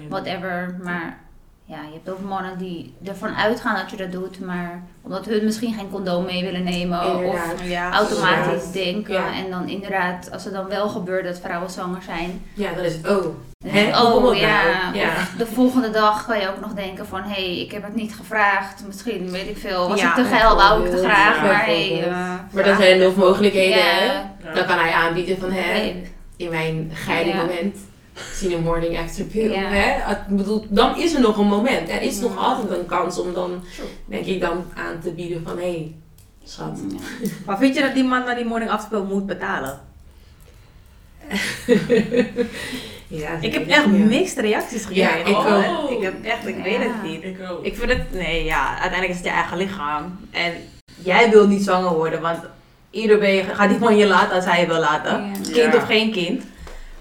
whatever. 0.09 0.79
Maar 0.83 1.19
ja, 1.65 1.77
je 1.77 1.93
hebt 1.93 2.09
ook 2.09 2.29
mannen 2.29 2.57
die 2.57 2.93
ervan 3.05 3.35
uitgaan 3.35 3.75
dat 3.75 3.89
je 3.91 3.97
dat 3.97 4.11
doet, 4.11 4.39
maar 4.39 4.83
omdat 5.01 5.25
hun 5.25 5.45
misschien 5.45 5.73
geen 5.73 5.89
condoom 5.91 6.25
mee 6.25 6.43
willen 6.43 6.63
nemen 6.63 7.25
of. 7.25 7.63
Ja, 7.63 7.91
automatisch 7.91 8.65
Ja. 8.65 8.71
denken. 8.83 9.13
Ja. 9.13 9.33
En 9.33 9.49
dan 9.49 9.69
inderdaad, 9.69 10.31
als 10.31 10.43
het 10.43 10.53
dan 10.53 10.67
wel 10.67 10.89
gebeurt 10.89 11.25
dat 11.25 11.39
vrouwen 11.39 11.69
zwanger 11.69 12.01
zijn, 12.01 12.43
Ja, 12.53 12.73
dan 12.73 12.83
is 12.83 12.93
het, 12.93 13.07
oh. 13.09 13.25
Hè, 13.67 13.83
komt 13.91 14.15
oh 14.25 14.35
ja, 14.35 14.61
nou? 14.63 14.95
Ja. 14.95 15.07
of 15.07 15.33
de 15.37 15.45
volgende 15.45 15.89
dag 15.89 16.25
kan 16.25 16.39
je 16.39 16.49
ook 16.49 16.59
nog 16.61 16.73
denken 16.73 17.07
van, 17.07 17.21
hé, 17.21 17.29
hey, 17.45 17.59
ik 17.59 17.71
heb 17.71 17.83
het 17.83 17.95
niet 17.95 18.13
gevraagd. 18.15 18.83
Misschien, 18.87 19.31
weet 19.31 19.49
ik 19.49 19.57
veel, 19.57 19.89
was 19.89 20.01
Ja, 20.01 20.09
ik 20.17 20.23
te 20.23 20.29
geil, 20.35 20.55
wou 20.55 20.85
ik 20.85 20.91
te 20.91 20.97
graag, 20.97 21.35
Ja, 21.35 21.41
maar 21.41 21.65
hey, 21.65 22.03
eh, 22.07 22.33
Maar 22.51 22.63
dat 22.63 22.77
zijn 22.77 22.99
nog 22.99 23.15
mogelijkheden, 23.15 23.83
hè? 23.83 24.11
Dan 24.53 24.65
kan 24.65 24.77
hij 24.79 24.91
aanbieden 24.91 25.37
van, 25.39 25.51
hè, 25.51 26.03
in 26.37 26.49
mijn 26.49 26.91
geile 26.93 27.29
Ja. 27.29 27.35
moment, 27.35 27.77
zie 28.33 28.55
een 28.55 28.63
morning 28.63 28.97
after 28.99 29.23
pill, 29.25 29.51
Ja. 29.51 29.61
hè? 29.69 30.11
Ik 30.11 30.17
bedoel, 30.37 30.65
dan 30.69 30.97
is 30.99 31.13
er 31.13 31.21
nog 31.21 31.37
een 31.37 31.47
moment. 31.47 31.89
Er 31.89 32.01
is 32.01 32.19
nog 32.19 32.37
altijd 32.37 32.79
een 32.79 32.85
kans 32.85 33.19
om 33.19 33.33
dan, 33.33 33.63
denk 34.05 34.25
ik, 34.25 34.41
dan 34.41 34.63
aan 34.75 34.99
te 35.01 35.11
bieden 35.11 35.43
van, 35.45 35.57
hé, 35.57 35.63
hey, 35.63 35.95
schat. 36.43 36.79
Maar 37.45 37.57
vind 37.57 37.75
je 37.75 37.81
dat 37.81 37.93
die 37.93 38.03
man 38.03 38.23
naar 38.25 38.35
die 38.35 38.45
morning 38.45 38.71
after 38.71 38.89
pill 38.89 39.07
moet 39.13 39.25
betalen? 39.25 39.79
Ja, 43.07 43.29
Ik 43.41 43.53
heb 43.53 43.67
echt 43.67 43.83
Ja. 43.83 43.87
mixed 43.89 44.37
reacties 44.37 44.85
gekregen. 44.85 45.31
Ja, 45.31 45.39
ik 45.39 45.77
ook. 45.79 45.89
Ik 45.89 46.01
heb 46.01 46.23
echt, 46.23 46.47
ik 46.47 46.57
Ja. 46.57 46.63
weet 46.63 46.77
het 46.77 47.03
niet. 47.03 47.23
Ik 47.23 47.37
ook. 47.51 47.65
Ik 47.65 47.75
vind 47.77 47.91
het, 47.91 48.11
nee 48.13 48.43
ja, 48.43 48.69
uiteindelijk 48.69 49.09
is 49.09 49.15
het 49.15 49.25
je 49.25 49.31
eigen 49.31 49.57
lichaam. 49.57 50.19
En 50.31 50.53
jij 51.03 51.29
wil 51.29 51.47
niet 51.47 51.63
zwanger 51.63 51.93
worden, 51.93 52.21
want 52.21 52.39
ieder 52.89 53.19
ben 53.19 53.29
je, 53.33 53.43
gaat 53.43 53.71
iemand 53.71 53.97
je 53.97 54.07
laten 54.07 54.35
als 54.35 54.45
hij 54.45 54.61
je 54.61 54.67
wil 54.67 54.79
laten. 54.79 55.25
Ja. 55.25 55.31
Kind 55.33 55.55
Ja. 55.73 55.75
of 55.75 55.85
geen 55.85 56.11
kind. 56.11 56.43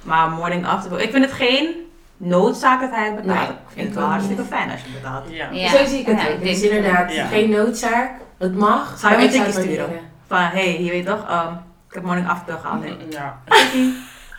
Maar 0.02 0.28
morning 0.30 0.66
after 0.66 1.00
ik 1.00 1.10
vind 1.10 1.24
het 1.24 1.34
geen 1.34 1.68
noodzaak 2.16 2.80
dat 2.80 2.90
hij 2.90 3.04
het 3.04 3.14
betaalt. 3.22 3.38
Nee, 3.38 3.48
ik 3.48 3.54
vind 3.66 3.86
het 3.86 3.88
ik 3.88 4.00
wel 4.00 4.08
hartstikke 4.08 4.42
fijn 4.44 4.70
als 4.70 4.80
je 4.80 4.86
het 4.92 5.02
betaalt. 5.02 5.24
Ja. 5.28 5.48
Ja. 5.50 5.68
Zo 5.68 5.84
zie 5.86 5.98
ik 6.00 6.06
het 6.06 6.20
Ja, 6.20 6.26
ook. 6.26 6.32
ik 6.32 6.38
Het 6.38 6.48
is 6.48 6.62
inderdaad 6.62 7.12
Ja. 7.14 7.26
geen 7.26 7.50
noodzaak. 7.50 8.10
Het 8.38 8.54
mag. 8.54 8.94
Zou 8.98 9.20
je 9.20 9.30
zou 9.30 9.44
het 9.44 9.54
sturen? 9.54 9.88
Van, 10.28 10.38
hé, 10.38 10.44
hey, 10.72 10.82
je 10.82 10.90
weet 10.90 11.06
toch, 11.06 11.28
ehm, 11.28 11.52
ik 11.88 11.94
heb 11.94 12.02
morning 12.02 12.28
after 12.28 12.44
pill 12.44 12.56
gehaald. 12.62 12.84
hè. 12.84 12.96
Ja. 13.10 13.38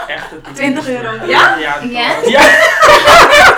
Echt 0.08 0.32
het 0.32 0.56
20 0.56 0.90
euro. 0.90 1.26
Ja? 1.26 1.56
Ja? 1.58 2.16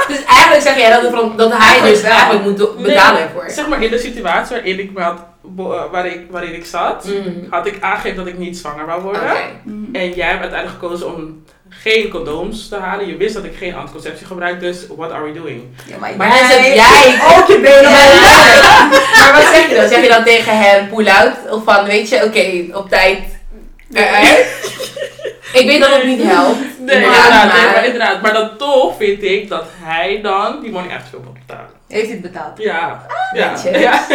Dus 0.07 0.23
eigenlijk 0.25 0.61
zeg 0.61 0.77
jij 0.77 1.01
dat, 1.01 1.11
van- 1.11 1.37
dat 1.37 1.53
hij 1.57 1.89
dus 1.89 2.01
eigenlijk 2.01 2.43
moet 2.43 2.83
betalen 2.83 3.21
ervoor. 3.21 3.49
Zeg 3.49 3.67
maar 3.67 3.83
in 3.83 3.89
de 3.91 3.97
situatie 3.97 4.55
waarin 4.55 4.79
ik, 4.79 4.93
me 4.93 5.01
had, 5.01 5.19
eh, 5.57 5.91
waar 5.91 6.05
ik, 6.05 6.27
waarin 6.31 6.55
ik 6.55 6.65
zat, 6.65 7.05
Mm. 7.07 7.47
had 7.49 7.65
ik 7.67 7.77
aangegeven 7.81 8.17
dat 8.17 8.27
ik 8.27 8.37
niet 8.37 8.57
zwanger 8.57 8.85
wou 8.85 9.01
worden. 9.01 9.21
En 9.93 10.13
jij 10.13 10.27
hebt 10.27 10.41
uiteindelijk 10.41 10.79
gekozen 10.79 11.15
om 11.15 11.43
geen 11.83 12.09
condooms 12.09 12.67
te 12.69 12.75
halen. 12.75 13.07
Je 13.07 13.17
wist 13.17 13.33
dat 13.33 13.43
ik 13.43 13.55
geen 13.55 13.75
anticonceptie 13.75 14.25
gebruik, 14.25 14.59
dus 14.59 14.87
what 14.95 15.11
are 15.11 15.23
we 15.23 15.31
doing? 15.31 15.63
Ja, 15.87 15.97
maar, 15.97 16.15
Maar 16.17 16.27
hij 16.29 16.51
zegt, 16.51 16.73
jij 16.83 17.19
ook 17.37 17.47
je 17.47 17.59
benen 17.59 17.91
Maar 19.19 19.33
wat 19.33 19.53
zeg 19.53 19.69
je 19.69 19.75
dan? 19.75 19.87
Zeg 19.87 20.01
je 20.01 20.07
dan 20.07 20.23
tegen 20.23 20.57
hem 20.57 20.89
pull 20.89 21.07
out? 21.09 21.33
Of 21.49 21.63
van, 21.63 21.85
weet 21.85 22.09
je, 22.09 22.23
oké, 22.23 22.77
op 22.77 22.89
tijd 22.89 23.19
eruit? 23.93 24.71
Ik 25.53 25.65
weet 25.65 25.79
dat 25.79 25.95
het 25.95 26.05
niet 26.05 26.23
helpt. 26.23 26.59
Nee, 26.79 26.95
inderdaad, 26.95 27.53
nee, 27.53 27.65
maar- 27.65 27.85
inderdaad. 27.85 28.21
Maar 28.21 28.33
dan 28.33 28.57
toch 28.57 28.97
vind 28.97 29.23
ik 29.23 29.49
dat 29.49 29.65
hij 29.71 30.19
dan 30.21 30.61
die 30.61 30.71
money 30.71 30.89
echt 30.89 31.09
veel 31.09 31.21
moet 31.25 31.47
betalen. 31.47 31.69
Heeft 31.87 32.05
hij 32.05 32.13
het 32.13 32.21
betaald? 32.21 32.57
Ja. 32.57 33.07
ja. 33.33 33.49
netjes. 33.51 33.79
ja. 33.79 34.05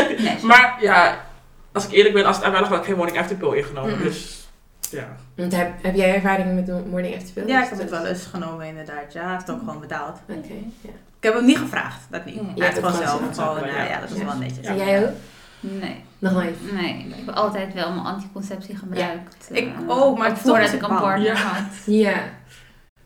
Maar 0.42 0.76
ja, 0.80 1.24
als 1.72 1.84
ik 1.84 1.92
eerlijk 1.92 2.14
ben, 2.14 2.24
als 2.24 2.36
het 2.36 2.44
aan 2.44 2.50
mij 2.50 2.60
lag, 2.60 2.68
had 2.68 2.78
ik 2.78 2.84
geen 2.84 2.96
morning 2.96 3.18
after 3.18 3.36
pill 3.36 3.52
ingenomen. 3.56 4.02
Dus 4.02 4.48
ja. 4.90 5.16
Want 5.38 5.56
heb, 5.56 5.72
heb 5.82 5.94
jij 5.94 6.14
ervaring 6.14 6.54
met 6.54 6.66
de 6.66 6.82
morning 6.90 7.14
after 7.16 7.32
pill? 7.32 7.46
Ja, 7.46 7.62
ik 7.64 7.68
heb 7.70 7.78
het 7.78 7.90
wel 7.90 8.06
eens 8.06 8.24
genomen 8.26 8.66
inderdaad. 8.66 9.12
Ja, 9.12 9.22
hij 9.22 9.30
heeft 9.32 9.46
het 9.46 9.56
ook 9.56 9.58
gewoon 9.62 9.80
betaald. 9.80 10.18
Oké, 10.28 10.52
ja. 10.80 10.88
Ik 11.18 11.24
heb 11.24 11.34
hem 11.34 11.44
niet 11.44 11.58
gevraagd, 11.58 12.00
dat 12.10 12.24
niet. 12.24 12.34
Ja, 12.54 12.64
Hij 12.64 12.72
gewoon 12.72 12.92
zelf 12.92 13.20
gewoon, 13.32 13.68
Ja. 13.68 13.82
ja, 13.84 14.00
dat 14.00 14.10
is 14.10 14.18
Ja. 14.18 14.24
wel 14.24 14.36
netjes. 14.36 14.66
En 14.66 14.76
jij 14.76 15.02
ook? 15.06 15.12
Nee, 15.60 16.04
Nog 16.18 16.32
nooit? 16.32 16.72
nee. 16.72 17.06
Ik 17.18 17.26
heb 17.26 17.34
altijd 17.34 17.74
wel 17.74 17.90
mijn 17.92 18.06
anticonceptie 18.06 18.76
gebruikt. 18.76 19.48
Ik 19.50 19.68
ook, 19.86 20.18
maar 20.18 20.36
voordat 20.36 20.72
ik 20.72 20.80
het 20.80 20.90
een 20.90 20.96
partner 20.96 21.26
Ja. 21.26 21.34
had. 21.34 21.64
Ja. 21.86 22.18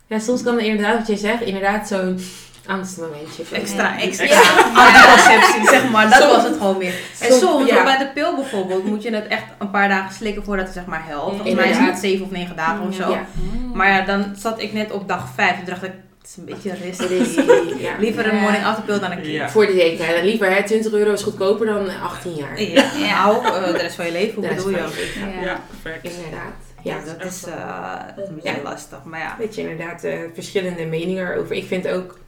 Ja, 0.06 0.18
soms 0.18 0.42
kan 0.42 0.54
er 0.58 0.64
inderdaad, 0.64 0.98
wat 0.98 1.06
jij 1.06 1.16
zegt, 1.16 1.42
inderdaad 1.42 1.88
zo'n 1.88 2.18
angstmomentje. 2.66 3.42
Extra, 3.52 3.98
extra. 4.00 4.24
Ja. 4.26 4.40
Anticonceptie, 4.74 5.68
zeg 5.68 5.90
maar, 5.90 6.10
dat 6.10 6.20
Soms- 6.22 6.32
was 6.34 6.44
het 6.44 6.56
gewoon 6.56 6.78
meer. 6.78 6.94
En 7.20 7.26
soms- 7.30 7.40
soms, 7.40 7.68
ja. 7.70 7.78
ook 7.78 7.84
bij 7.84 7.98
de 7.98 8.10
pil 8.14 8.34
bijvoorbeeld, 8.34 8.84
moet 8.84 9.02
je 9.02 9.14
het 9.14 9.26
echt 9.26 9.44
een 9.58 9.70
paar 9.70 9.88
dagen 9.88 10.14
slikken 10.14 10.44
voordat 10.44 10.64
het 10.64 10.74
zeg 10.74 10.86
maar 10.86 11.02
helpt. 11.06 11.30
Volgens 11.36 11.54
mij 11.54 11.70
is 11.70 11.76
het 11.78 11.98
7 11.98 12.24
of 12.24 12.30
9 12.30 12.56
dagen 12.56 12.86
of 12.88 12.94
zo. 12.94 13.10
Ja. 13.10 13.26
Maar 13.74 13.88
ja, 13.88 14.04
dan 14.04 14.34
zat 14.38 14.60
ik 14.62 14.72
net 14.72 14.90
op 14.92 15.08
dag 15.08 15.28
5 15.34 15.58
en 15.58 15.64
dacht 15.64 15.82
ik, 15.82 15.92
het 16.20 16.30
is 16.30 16.36
een 16.36 16.44
beetje 16.44 16.72
risky. 16.74 17.40
Ja. 17.86 17.92
Liever 17.98 18.28
een 18.32 18.36
morning 18.40 18.64
after 18.64 18.84
pill 18.84 18.98
dan 18.98 19.10
een. 19.10 19.30
Ja. 19.30 19.48
Voor 19.50 19.66
de 19.66 19.72
zekerheid. 19.72 20.16
En 20.16 20.24
liever, 20.24 20.54
hè, 20.54 20.62
20 20.62 20.92
euro 20.92 21.12
is 21.12 21.22
goedkoper 21.22 21.66
dan 21.66 21.88
18 22.02 22.34
jaar. 22.34 22.62
Ja, 22.62 22.84
Ja. 22.98 23.24
nou, 23.26 23.44
eh, 23.46 23.64
de 23.72 23.78
rest 23.78 23.94
van 23.94 24.06
je 24.06 24.12
leven, 24.12 24.34
hoe 24.34 24.48
bedoel 24.54 24.70
je? 24.70 24.76
leven. 24.76 25.30
Ja. 25.34 25.40
Ja, 25.44 25.60
perfect. 25.82 26.14
Inderdaad. 26.16 26.52
Ja, 26.82 26.94
Ja, 26.94 27.00
dat 27.18 27.32
is, 27.32 27.44
eh, 27.44 28.22
is 28.22 28.28
een 28.28 28.34
beetje 28.34 28.50
Ja. 28.50 28.62
lastig. 28.70 28.98
Maar 29.04 29.20
ja, 29.20 29.36
weet 29.38 29.54
je, 29.54 29.60
inderdaad 29.60 30.04
eh, 30.04 30.12
verschillende 30.34 30.84
meningen 30.84 31.32
erover. 31.32 31.56
Ik 31.56 31.66
vind 31.66 31.88
ook, 31.88 32.18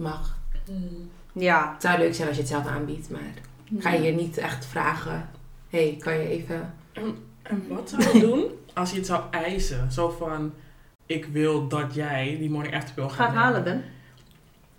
het 0.00 0.12
mag. 0.12 0.38
ja. 1.32 1.72
Het 1.72 1.82
zou 1.82 1.98
leuk 1.98 2.14
zijn 2.14 2.28
als 2.28 2.36
je 2.36 2.42
het 2.42 2.52
zelf 2.52 2.66
aanbiedt, 2.66 3.10
maar 3.10 3.32
ga 3.78 3.90
je 3.90 4.12
niet 4.12 4.38
echt 4.38 4.66
vragen. 4.66 5.30
hey, 5.70 5.96
kan 5.98 6.12
je 6.12 6.28
even... 6.28 6.74
En 7.42 7.64
wat 7.68 7.90
zou 7.90 8.18
je 8.18 8.26
doen 8.26 8.44
als 8.74 8.90
je 8.90 8.96
het 8.96 9.06
zou 9.06 9.22
eisen? 9.30 9.92
Zo 9.92 10.10
van, 10.18 10.52
ik 11.06 11.24
wil 11.24 11.68
dat 11.68 11.94
jij 11.94 12.36
die 12.38 12.50
morning 12.50 12.74
after 12.74 12.94
pill 12.94 13.08
gaat 13.08 13.34
halen 13.34 13.64
dan. 13.64 13.82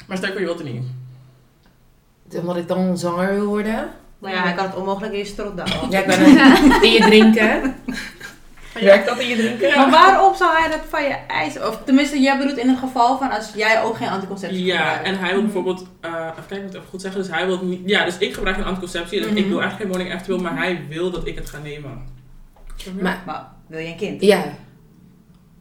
Maar 0.07 0.17
stel 0.17 0.29
je 0.29 0.33
voor 0.33 0.41
je 0.41 0.47
wilt 0.47 0.59
het 0.59 0.73
niet. 0.73 2.39
Omdat 2.41 2.57
ik 2.57 2.67
dan 2.67 2.97
zwanger 2.97 3.33
wil 3.33 3.45
worden. 3.45 3.89
Maar 4.19 4.31
ja, 4.31 4.41
hij 4.41 4.53
kan 4.53 4.65
het 4.65 4.75
onmogelijk 4.75 5.13
in 5.13 5.19
je 5.19 5.25
strot 5.25 5.57
douwen. 5.57 5.89
Ja, 5.89 5.99
ik 5.99 6.05
ben 6.05 6.21
een, 6.21 6.83
in 6.87 6.91
je 6.91 7.01
drinken. 7.01 7.75
Werkt 8.79 9.07
dat 9.07 9.19
in 9.19 9.27
je 9.27 9.35
drinken? 9.35 9.77
Maar 9.77 9.89
waarom 9.89 10.35
zou 10.35 10.55
hij 10.57 10.69
dat 10.69 10.79
van 10.89 11.03
je 11.03 11.15
eisen? 11.27 11.67
Of 11.67 11.79
tenminste, 11.85 12.19
jij 12.21 12.37
bedoelt 12.37 12.57
in 12.57 12.69
het 12.69 12.79
geval 12.79 13.17
van 13.17 13.31
als 13.31 13.51
jij 13.55 13.83
ook 13.83 13.97
geen 13.97 14.09
anticonceptie 14.09 14.65
Ja, 14.65 14.77
gebruikt. 14.77 15.03
en 15.07 15.19
hij 15.19 15.33
wil 15.33 15.41
bijvoorbeeld, 15.43 15.85
eh 16.01 16.11
even 16.11 16.33
kijken, 16.47 16.55
ik 16.55 16.61
moet 16.61 16.71
het 16.73 16.75
even 16.75 16.89
goed 16.89 17.01
zeggen. 17.01 17.21
Dus 17.21 17.31
hij 17.31 17.45
wil 17.45 17.59
niet, 17.65 17.81
ja, 17.85 18.05
dus 18.05 18.17
ik 18.17 18.33
gebruik 18.33 18.55
geen 18.55 18.65
anticonceptie. 18.65 19.19
Dus 19.21 19.29
ik 19.29 19.37
Mhm. 19.39 19.49
wil 19.49 19.61
eigenlijk 19.61 19.77
geen 19.81 19.87
morning 19.87 20.13
after 20.19 20.35
pill, 20.35 20.43
maar 20.43 20.57
hij 20.57 20.85
wil 20.89 21.11
dat 21.11 21.27
ik 21.27 21.35
het 21.35 21.49
ga 21.49 21.57
nemen. 21.63 22.07
Maar, 22.99 23.21
Maar 23.25 23.45
wil 23.67 23.79
je 23.79 23.87
een 23.87 23.97
kind? 23.97 24.21
ja. 24.21 24.43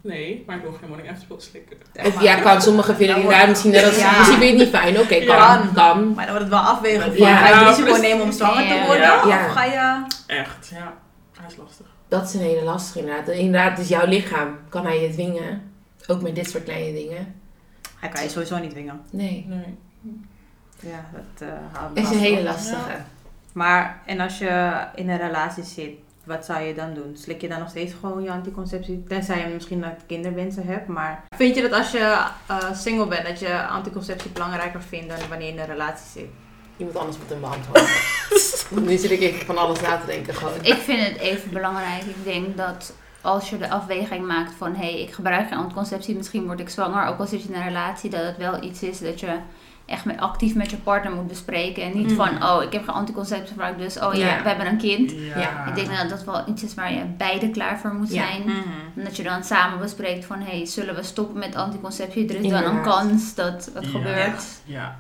Nee, 0.03 0.45
maar 0.47 0.57
ik 0.57 0.63
wil 0.63 0.73
geen 0.73 0.89
morning 0.89 1.11
after 1.11 1.27
pill 1.29 1.41
slikken. 1.41 1.77
Of 2.07 2.23
ja, 2.23 2.35
kan 2.41 2.63
sommigen 2.63 2.97
vinden 2.97 3.17
inderdaad 3.17 3.39
wordt- 3.47 3.49
misschien 3.63 3.73
dat 3.73 4.01
Ja. 4.01 4.19
misschien 4.19 4.39
vind 4.39 4.43
je 4.43 4.65
het 4.65 4.73
niet 4.73 4.81
fijn. 4.81 4.99
Oké, 4.99 5.25
kan, 5.27 5.37
Ja. 5.37 5.63
kan. 5.75 6.15
Maar 6.15 6.27
dan 6.27 6.35
wordt 6.35 6.41
het 6.41 6.49
wel 6.49 6.59
afwegen 6.73 7.03
van, 7.03 7.27
Ja. 7.27 7.37
ga 7.37 7.47
je 7.49 7.55
het 7.55 7.63
Ja, 7.63 7.69
risico 7.69 7.91
maar 7.91 8.01
nemen 8.01 8.23
om 8.23 8.33
zwanger 8.33 8.67
te 8.69 8.75
Ja. 8.75 8.87
worden? 8.87 9.03
Ja. 9.29 9.47
Of 9.47 9.53
ga 9.53 9.65
je... 9.65 10.03
Echt, 10.27 10.71
ja. 10.75 10.93
Hij 11.41 11.49
is 11.51 11.57
lastig. 11.57 11.87
Dat 12.11 12.25
is 12.25 12.35
een 12.35 12.41
hele 12.41 12.65
lastige 12.65 12.99
inderdaad. 12.99 13.29
Inderdaad, 13.29 13.79
is 13.79 13.89
jouw 13.89 14.07
lichaam. 14.07 14.59
Kan 14.69 14.85
hij 14.85 15.03
je 15.03 15.11
dwingen? 15.13 15.73
Ook 16.07 16.23
met 16.23 16.35
dit 16.35 16.51
soort 16.51 16.65
kleine 16.65 16.93
dingen. 16.93 17.35
Hij 17.99 18.09
kan 18.09 18.23
je 18.23 18.29
sowieso 18.29 18.59
niet 18.59 18.71
dwingen. 18.71 19.01
Nee. 19.11 19.47
Nee. 19.49 19.79
Ja, 20.81 21.05
dat 21.13 21.49
uh, 21.49 21.55
houdt 21.73 21.99
Het 21.99 22.09
is 22.09 22.15
een 22.15 22.23
hele 22.23 22.43
lastige. 22.43 22.97
Maar, 23.53 24.03
en 24.07 24.21
als 24.21 24.39
je 24.39 24.85
in 24.95 25.09
een 25.09 25.19
relatie 25.19 25.65
zit, 25.65 25.91
wat 26.25 26.45
zou 26.45 26.61
je 26.61 26.75
dan 26.75 26.95
doen? 26.95 27.17
Slik 27.17 27.41
je 27.41 27.49
dan 27.49 27.59
nog 27.59 27.69
steeds 27.69 27.93
gewoon 28.01 28.23
je 28.23 28.31
anticonceptie? 28.31 29.05
Tenzij 29.09 29.41
je 29.41 29.55
misschien 29.55 29.79
nog 29.79 29.93
kinderwensen 30.07 30.67
hebt. 30.67 30.87
Maar 30.87 31.25
vind 31.37 31.55
je 31.55 31.63
dat 31.63 31.73
als 31.73 31.91
je 31.91 32.27
eh, 32.47 32.75
single 32.75 33.07
bent, 33.07 33.27
dat 33.27 33.39
je 33.39 33.67
anticonceptie 33.67 34.31
belangrijker 34.31 34.83
vindt 34.83 35.09
dan 35.09 35.29
wanneer 35.29 35.47
je 35.47 35.53
in 35.53 35.59
een 35.59 35.67
relatie 35.67 36.21
zit? 36.21 36.31
Iemand 36.77 36.97
anders 36.97 37.19
moet 37.19 37.29
hem 37.29 37.41
beantwoorden. 37.41 37.83
nu 38.89 38.97
zit 38.97 39.11
ik 39.11 39.43
van 39.47 39.59
alles 39.59 39.81
na 39.81 39.97
te 39.97 40.07
denken 40.07 40.35
gewoon. 40.35 40.53
Ik 40.63 40.75
vind 40.75 41.07
het 41.09 41.17
even 41.17 41.51
belangrijk. 41.53 42.03
Ik 42.03 42.25
denk 42.25 42.57
dat 42.57 42.93
als 43.21 43.51
je 43.51 43.59
de 43.59 43.71
afweging 43.71 44.27
maakt 44.27 44.53
van 44.59 44.75
hé, 44.75 44.91
hey, 44.93 45.01
ik 45.01 45.13
gebruik 45.13 45.49
geen 45.49 45.59
anticonceptie, 45.59 46.17
misschien 46.17 46.47
word 46.47 46.61
ik 46.61 46.69
zwanger, 46.69 47.07
ook 47.07 47.19
al 47.19 47.27
zit 47.27 47.43
je 47.43 47.49
in 47.49 47.55
een 47.55 47.65
relatie, 47.65 48.11
dat 48.11 48.23
het 48.25 48.37
wel 48.37 48.63
iets 48.63 48.83
is 48.83 48.99
dat 48.99 49.21
je 49.21 49.37
echt 49.87 50.05
met, 50.05 50.21
actief 50.21 50.55
met 50.55 50.71
je 50.71 50.77
partner 50.77 51.13
moet 51.13 51.27
bespreken. 51.29 51.83
En 51.83 51.97
niet 51.97 52.07
Mhm. 52.07 52.15
van 52.17 52.43
oh, 52.45 52.63
ik 52.63 52.73
heb 52.73 52.85
geen 52.85 52.95
anticonceptie 52.95 53.49
gebruikt, 53.49 53.79
dus 53.79 53.99
oh 53.99 54.15
ja, 54.15 54.27
Ja. 54.27 54.43
we 54.43 54.49
hebben 54.49 54.67
een 54.67 54.79
kind. 54.79 55.11
Ja, 55.37 55.67
Ik 55.67 55.75
denk 55.75 55.97
dat 55.97 56.09
dat 56.09 56.25
wel 56.25 56.43
iets 56.49 56.63
is 56.63 56.75
waar 56.75 56.93
je 56.93 57.05
beide 57.17 57.51
klaar 57.51 57.79
voor 57.79 57.95
moet 57.95 58.13
Ja. 58.13 58.27
zijn. 58.27 58.43
En 58.97 59.05
dat 59.05 59.17
je 59.17 59.23
dan 59.23 59.45
samen 59.45 59.79
bespreekt 59.79 60.25
van 60.25 60.41
hey, 60.41 60.67
zullen 60.67 60.95
we 60.95 61.03
stoppen 61.03 61.39
met 61.39 61.55
anticonceptie? 61.55 62.29
Er 62.29 62.45
is 62.45 62.51
dan 62.51 62.65
een 62.65 62.83
kans 62.83 63.35
dat 63.35 63.71
het 63.75 63.85
Ja. 63.85 63.91
gebeurt. 63.91 64.43
Ja. 64.65 64.99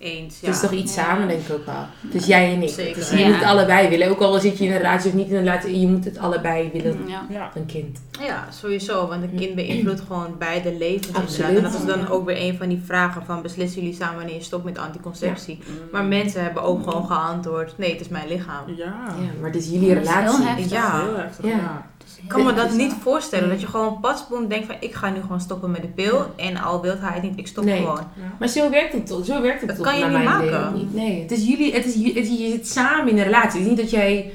Eens, 0.00 0.40
ja. 0.40 0.46
Het 0.46 0.54
is 0.56 0.60
toch 0.60 0.72
iets 0.72 0.94
Ja. 0.94 1.02
samen, 1.04 1.28
denk 1.28 1.40
ik 1.46 1.52
ook 1.52 1.66
wel. 1.66 1.84
Dus 2.00 2.26
jij 2.26 2.52
en 2.54 2.62
ik. 2.62 2.68
Zeker. 2.68 2.94
Dus 2.94 3.10
je 3.10 3.18
Ja. 3.18 3.26
moet 3.26 3.34
het 3.34 3.44
allebei 3.44 3.88
willen. 3.88 4.08
Ook 4.08 4.20
al 4.20 4.38
zit 4.40 4.58
je 4.58 4.64
in 4.64 4.70
een 4.70 4.76
relatie 4.76 5.08
of 5.10 5.16
niet 5.16 5.28
in 5.28 5.34
een 5.34 5.38
relatie, 5.44 5.80
je 5.80 5.86
moet 5.86 6.04
het 6.04 6.18
allebei 6.18 6.70
willen. 6.72 6.98
Ja. 7.06 7.26
Ja. 7.30 7.50
Een 7.54 7.66
kind. 7.66 7.98
Ja, 8.20 8.46
sowieso. 8.50 9.06
Want 9.08 9.22
een 9.22 9.34
kind 9.36 9.54
beïnvloedt 9.54 10.00
gewoon 10.06 10.34
beide 10.38 10.74
levens. 10.78 11.16
Absoluut. 11.16 11.56
En 11.56 11.62
dat 11.62 11.74
is 11.74 11.84
dan 11.84 12.08
ook 12.08 12.24
weer 12.26 12.40
een 12.40 12.56
van 12.56 12.68
die 12.68 12.82
vragen 12.84 13.24
van 13.24 13.42
beslissen 13.42 13.80
jullie 13.82 13.96
samen 13.96 14.16
wanneer 14.16 14.34
je 14.34 14.42
stopt 14.42 14.64
met 14.64 14.78
anticonceptie. 14.78 15.58
Maar 15.92 16.04
mensen 16.04 16.42
hebben 16.42 16.62
ook 16.62 16.82
gewoon 16.90 17.06
geantwoord, 17.06 17.78
nee, 17.78 17.90
het 17.92 18.00
is 18.00 18.08
mijn 18.08 18.28
lichaam. 18.28 18.64
Ja. 18.76 18.84
Ja, 18.84 19.30
maar 19.40 19.50
het 19.50 19.58
is 19.62 19.68
jullie 19.70 19.94
Dat 19.94 20.02
is 20.04 20.08
heel 20.10 20.20
relatie. 20.20 20.44
heftig. 20.46 20.70
Ja. 20.70 21.00
Heel 21.02 21.16
heftig, 21.16 21.44
Ja. 21.44 21.50
ja. 21.56 21.88
Ik 22.22 22.28
kan 22.28 22.44
me 22.44 22.52
dat 22.54 22.70
Ja. 22.70 22.76
niet 22.76 22.92
voorstellen, 23.02 23.48
dat 23.48 23.60
je 23.60 23.66
gewoon 23.66 24.00
pasboom 24.00 24.48
denkt 24.48 24.66
van 24.66 24.74
ik 24.80 24.94
ga 24.94 25.10
nu 25.10 25.20
gewoon 25.20 25.40
stoppen 25.40 25.70
met 25.70 25.82
de 25.82 25.88
pil. 25.88 26.26
En 26.36 26.56
al 26.56 26.80
wil 26.80 26.94
hij 26.98 27.12
het 27.14 27.22
niet, 27.22 27.38
ik 27.38 27.46
stop 27.46 27.64
Nee. 27.64 27.76
gewoon. 27.76 27.96
Ja. 28.16 28.22
Maar 28.38 28.48
zo 28.48 28.70
werkt 28.70 28.92
het 28.92 29.06
toch? 29.06 29.24
Zo 29.24 29.40
werkt 29.42 29.60
het 29.60 29.68
Dat 29.68 29.76
toch 29.78 29.86
kan 29.86 29.98
je 29.98 30.04
niet 30.04 30.24
maken. 30.24 30.88
Nee, 30.92 31.22
het 31.22 31.30
is 31.30 31.46
jullie, 31.46 31.72
het 31.74 31.84
is, 31.86 31.94
het 31.94 32.16
is, 32.16 32.28
je 32.38 32.48
zit 32.50 32.68
samen 32.68 33.08
in 33.08 33.18
een 33.18 33.24
relatie. 33.24 33.50
Het 33.60 33.60
is 33.60 33.66
niet 33.66 33.76
dat 33.76 33.90
jij, 33.90 34.30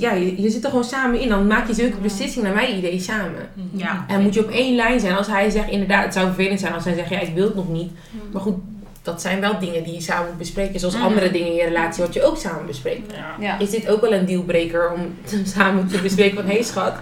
ja, 0.00 0.12
je, 0.12 0.42
je 0.42 0.50
zit 0.50 0.64
er 0.64 0.70
gewoon 0.70 0.84
samen 0.84 1.20
in. 1.20 1.28
Dan 1.28 1.46
maak 1.46 1.66
je 1.66 1.74
zulke 1.74 1.96
beslissingen 1.96 2.46
naar 2.46 2.54
mijn 2.62 2.76
idee 2.76 3.00
samen. 3.00 3.48
Ja. 3.72 4.04
En 4.08 4.20
moet 4.22 4.34
je 4.34 4.44
op 4.44 4.50
één 4.50 4.74
lijn 4.76 5.00
zijn. 5.00 5.16
Als 5.16 5.26
hij 5.26 5.50
zegt, 5.50 5.70
inderdaad, 5.70 6.04
het 6.04 6.12
zou 6.14 6.26
vervelend 6.26 6.60
zijn 6.60 6.72
als 6.72 6.84
hij 6.84 6.94
zegt, 6.94 7.08
ja, 7.08 7.20
ik 7.20 7.34
wil 7.34 7.44
het 7.44 7.54
nog 7.54 7.68
niet. 7.68 7.90
Maar 8.32 8.42
goed, 8.42 8.56
dat 9.02 9.20
zijn 9.20 9.40
wel 9.40 9.58
dingen 9.58 9.84
die 9.84 9.94
je 9.94 10.00
samen 10.00 10.28
moet 10.28 10.38
bespreken. 10.38 10.80
Zoals 10.80 10.94
Mhm. 10.94 11.04
andere 11.04 11.30
dingen 11.30 11.48
in 11.48 11.54
je 11.54 11.64
relatie 11.64 12.02
wat 12.04 12.14
je 12.14 12.24
ook 12.24 12.36
samen 12.36 12.66
bespreekt. 12.66 13.12
Ja. 13.12 13.34
Ja. 13.40 13.58
Is 13.58 13.70
dit 13.70 13.88
ook 13.88 14.00
wel 14.00 14.12
een 14.12 14.26
dealbreaker 14.26 14.92
om 14.92 15.00
samen 15.56 15.88
te 15.88 15.98
bespreken 16.00 16.36
van, 16.36 16.46
hé 16.46 16.52
hey, 16.52 16.62
schat, 16.62 16.94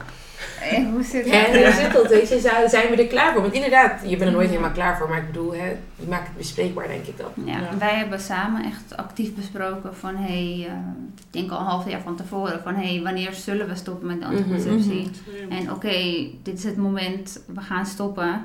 Eh, 0.60 0.86
hoe 0.92 1.02
zit 1.02 1.30
hè, 1.30 1.36
het? 1.36 1.64
hoe 1.64 1.82
zit 1.82 1.92
dat? 1.92 2.08
Weet 2.08 2.28
je, 2.28 2.40
zou- 2.40 2.68
zijn 2.68 2.90
we 2.90 2.96
er 2.96 3.06
klaar 3.06 3.32
voor? 3.32 3.40
Want 3.42 3.54
inderdaad, 3.54 4.00
je 4.02 4.08
bent 4.16 4.20
er 4.30 4.36
nooit 4.36 4.48
helemaal 4.48 4.70
klaar 4.70 4.96
voor. 4.98 5.08
Maar 5.08 5.18
ik 5.18 5.26
bedoel, 5.26 5.54
hè, 5.54 5.68
je 5.96 6.06
maakt 6.08 6.26
het 6.26 6.36
bespreekbaar, 6.36 6.88
denk 6.88 7.06
ik 7.06 7.18
dan. 7.18 7.44
Ja, 7.44 7.52
Ja. 7.58 7.78
wij 7.78 7.94
hebben 7.94 8.20
samen 8.20 8.64
echt 8.64 8.96
actief 8.96 9.34
besproken 9.34 9.96
van 9.96 10.16
hey, 10.16 10.66
eh, 10.68 10.72
ik 11.16 11.24
denk 11.30 11.50
al 11.50 11.58
een 11.58 11.64
half 11.66 11.88
jaar 11.90 12.00
van 12.00 12.16
tevoren 12.16 12.60
van 12.62 12.74
hey, 12.74 13.00
wanneer 13.02 13.32
zullen 13.32 13.68
we 13.68 13.74
stoppen 13.74 14.06
met 14.06 14.20
de 14.20 14.26
anticonceptie? 14.26 15.10
En 15.48 15.70
oké, 15.72 16.26
dit 16.42 16.58
is 16.58 16.64
het 16.64 16.76
moment, 16.76 17.40
we 17.54 17.60
gaan 17.60 17.86
stoppen. 17.86 18.44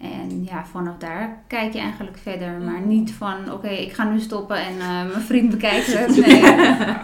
En 0.00 0.44
ja, 0.50 0.64
vanaf 0.72 0.94
daar 0.98 1.42
kijk 1.46 1.72
je 1.72 1.78
eigenlijk 1.78 2.18
verder. 2.22 2.50
Maar 2.50 2.80
niet 2.80 3.12
van, 3.12 3.52
oké, 3.52 3.68
ik 3.68 3.92
ga 3.92 4.04
nu 4.04 4.20
stoppen 4.20 4.56
en 4.56 4.78
eh, 4.80 4.86
mijn 4.88 5.22
vriend 5.26 5.50
bekijkt 5.56 5.86
het. 5.86 6.08
Nee, 6.26 6.40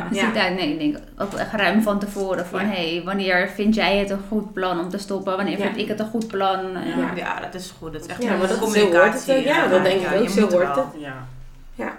dus 0.09 0.19
Ja. 0.21 0.29
ik 0.29 0.35
daar, 0.35 0.53
nee, 0.55 0.73
ik 0.73 0.79
denk 0.79 0.97
ook 1.19 1.33
echt 1.33 1.53
ruim 1.53 1.83
van 1.83 1.99
tevoren 1.99 2.47
van, 2.47 2.61
Ja. 2.61 2.67
hey, 2.67 3.03
wanneer 3.05 3.49
vind 3.55 3.75
jij 3.75 3.97
het 3.99 4.11
een 4.11 4.21
goed 4.29 4.53
plan 4.53 4.81
om 4.81 4.89
te 4.89 4.99
stoppen? 4.99 5.37
Wanneer 5.37 5.59
Ja. 5.59 5.65
vind 5.65 5.77
ik 5.77 5.89
het 5.89 6.01
een 6.01 6.07
goed 6.09 6.27
plan? 6.27 6.59
Ja. 6.97 7.13
Ja, 7.17 7.41
dat 7.41 7.55
is 7.55 7.75
goed. 7.79 7.93
Dat 7.93 8.01
is 8.03 8.07
echt 8.09 8.23
Ja, 8.23 8.33
een 8.33 8.39
maar 8.39 8.49
dat- 8.49 8.57
zo 8.59 8.63
communicatie. 8.65 9.33
het. 9.35 9.45
Ja, 9.45 9.67
dat 9.69 9.83
denk 9.83 10.01
ik 10.01 10.21
ook. 10.21 10.29
Zo 10.29 10.41
hoort 10.41 10.53
wel. 10.53 10.75
het. 10.77 10.87
Ja. 11.75 11.95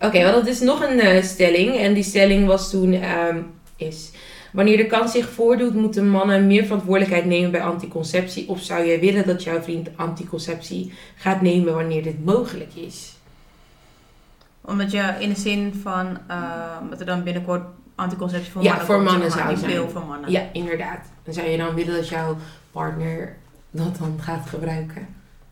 Oké, 0.00 0.22
want 0.22 0.34
dat 0.34 0.46
is 0.46 0.60
nog 0.60 0.82
een 0.88 1.00
eh, 1.00 1.22
stelling. 1.22 1.76
En 1.76 1.94
die 1.94 2.02
stelling 2.02 2.46
was 2.46 2.70
toen, 2.70 2.92
ehm, 2.92 3.36
is... 3.76 4.10
Wanneer 4.52 4.76
de 4.76 4.86
kans 4.86 5.12
zich 5.12 5.28
voordoet, 5.28 5.74
moeten 5.74 6.08
mannen 6.10 6.46
meer 6.46 6.64
verantwoordelijkheid 6.64 7.24
nemen 7.24 7.50
bij 7.50 7.62
anticonceptie? 7.62 8.48
Of 8.48 8.60
zou 8.62 8.86
jij 8.86 9.00
willen 9.00 9.26
dat 9.26 9.42
jouw 9.42 9.62
vriend 9.62 9.88
anticonceptie 9.96 10.92
gaat 11.14 11.40
nemen 11.40 11.74
wanneer 11.74 12.02
dit 12.02 12.24
mogelijk 12.24 12.74
is? 12.74 13.12
Omdat 14.60 14.90
je 14.90 15.14
in 15.18 15.28
de 15.28 15.40
zin 15.40 15.74
van, 15.82 16.18
eh, 16.26 16.76
dat 16.90 17.00
er 17.00 17.06
dan 17.06 17.22
binnenkort 17.22 17.62
anticonceptie 17.94 18.52
voor 18.52 18.62
Ja, 18.62 18.68
mannen 18.68 18.86
voor 18.86 18.96
komt, 18.96 19.08
mannen 19.10 19.30
zeg 19.30 19.44
maar, 19.44 19.56
zou 19.56 19.70
zijn. 19.70 19.72
pil 19.72 19.88
voor 19.90 20.06
mannen. 20.06 20.30
Ja, 20.30 20.42
inderdaad. 20.52 21.06
En 21.24 21.32
zou 21.32 21.48
je 21.48 21.56
dan 21.56 21.74
willen 21.74 21.94
dat 21.94 22.08
jouw 22.08 22.36
partner 22.72 23.36
dat 23.70 23.96
dan 23.98 24.18
gaat 24.20 24.48
gebruiken? 24.48 25.06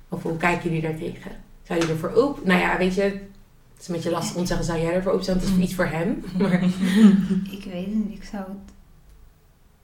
Of 0.09 0.23
hoe 0.23 0.37
kijken 0.37 0.63
jullie 0.65 0.83
daartegen? 0.83 1.31
Zou 1.63 1.81
je 1.81 1.87
ervoor 1.87 2.13
open? 2.13 2.43
Nou 2.47 2.61
ja, 2.61 2.79
weet 2.79 2.95
je, 2.95 3.03
het 3.03 3.21
is 3.81 3.89
een 3.89 3.95
beetje 3.95 4.11
lastig 4.11 4.35
om 4.37 4.41
te 4.43 4.47
zeggen, 4.47 4.67
zou 4.67 4.79
jij 4.81 4.93
ervoor 4.95 5.13
openstaan? 5.13 5.37
Het 5.39 5.45
is 5.45 5.57
iets 5.65 5.75
voor 5.75 5.87
hem. 5.87 6.25
Maar 6.39 6.63
Ik 7.51 7.65
weet 7.73 7.87
het 7.87 7.95
niet. 7.95 8.19
Ik 8.19 8.25
zou 8.31 8.43
het 8.43 8.73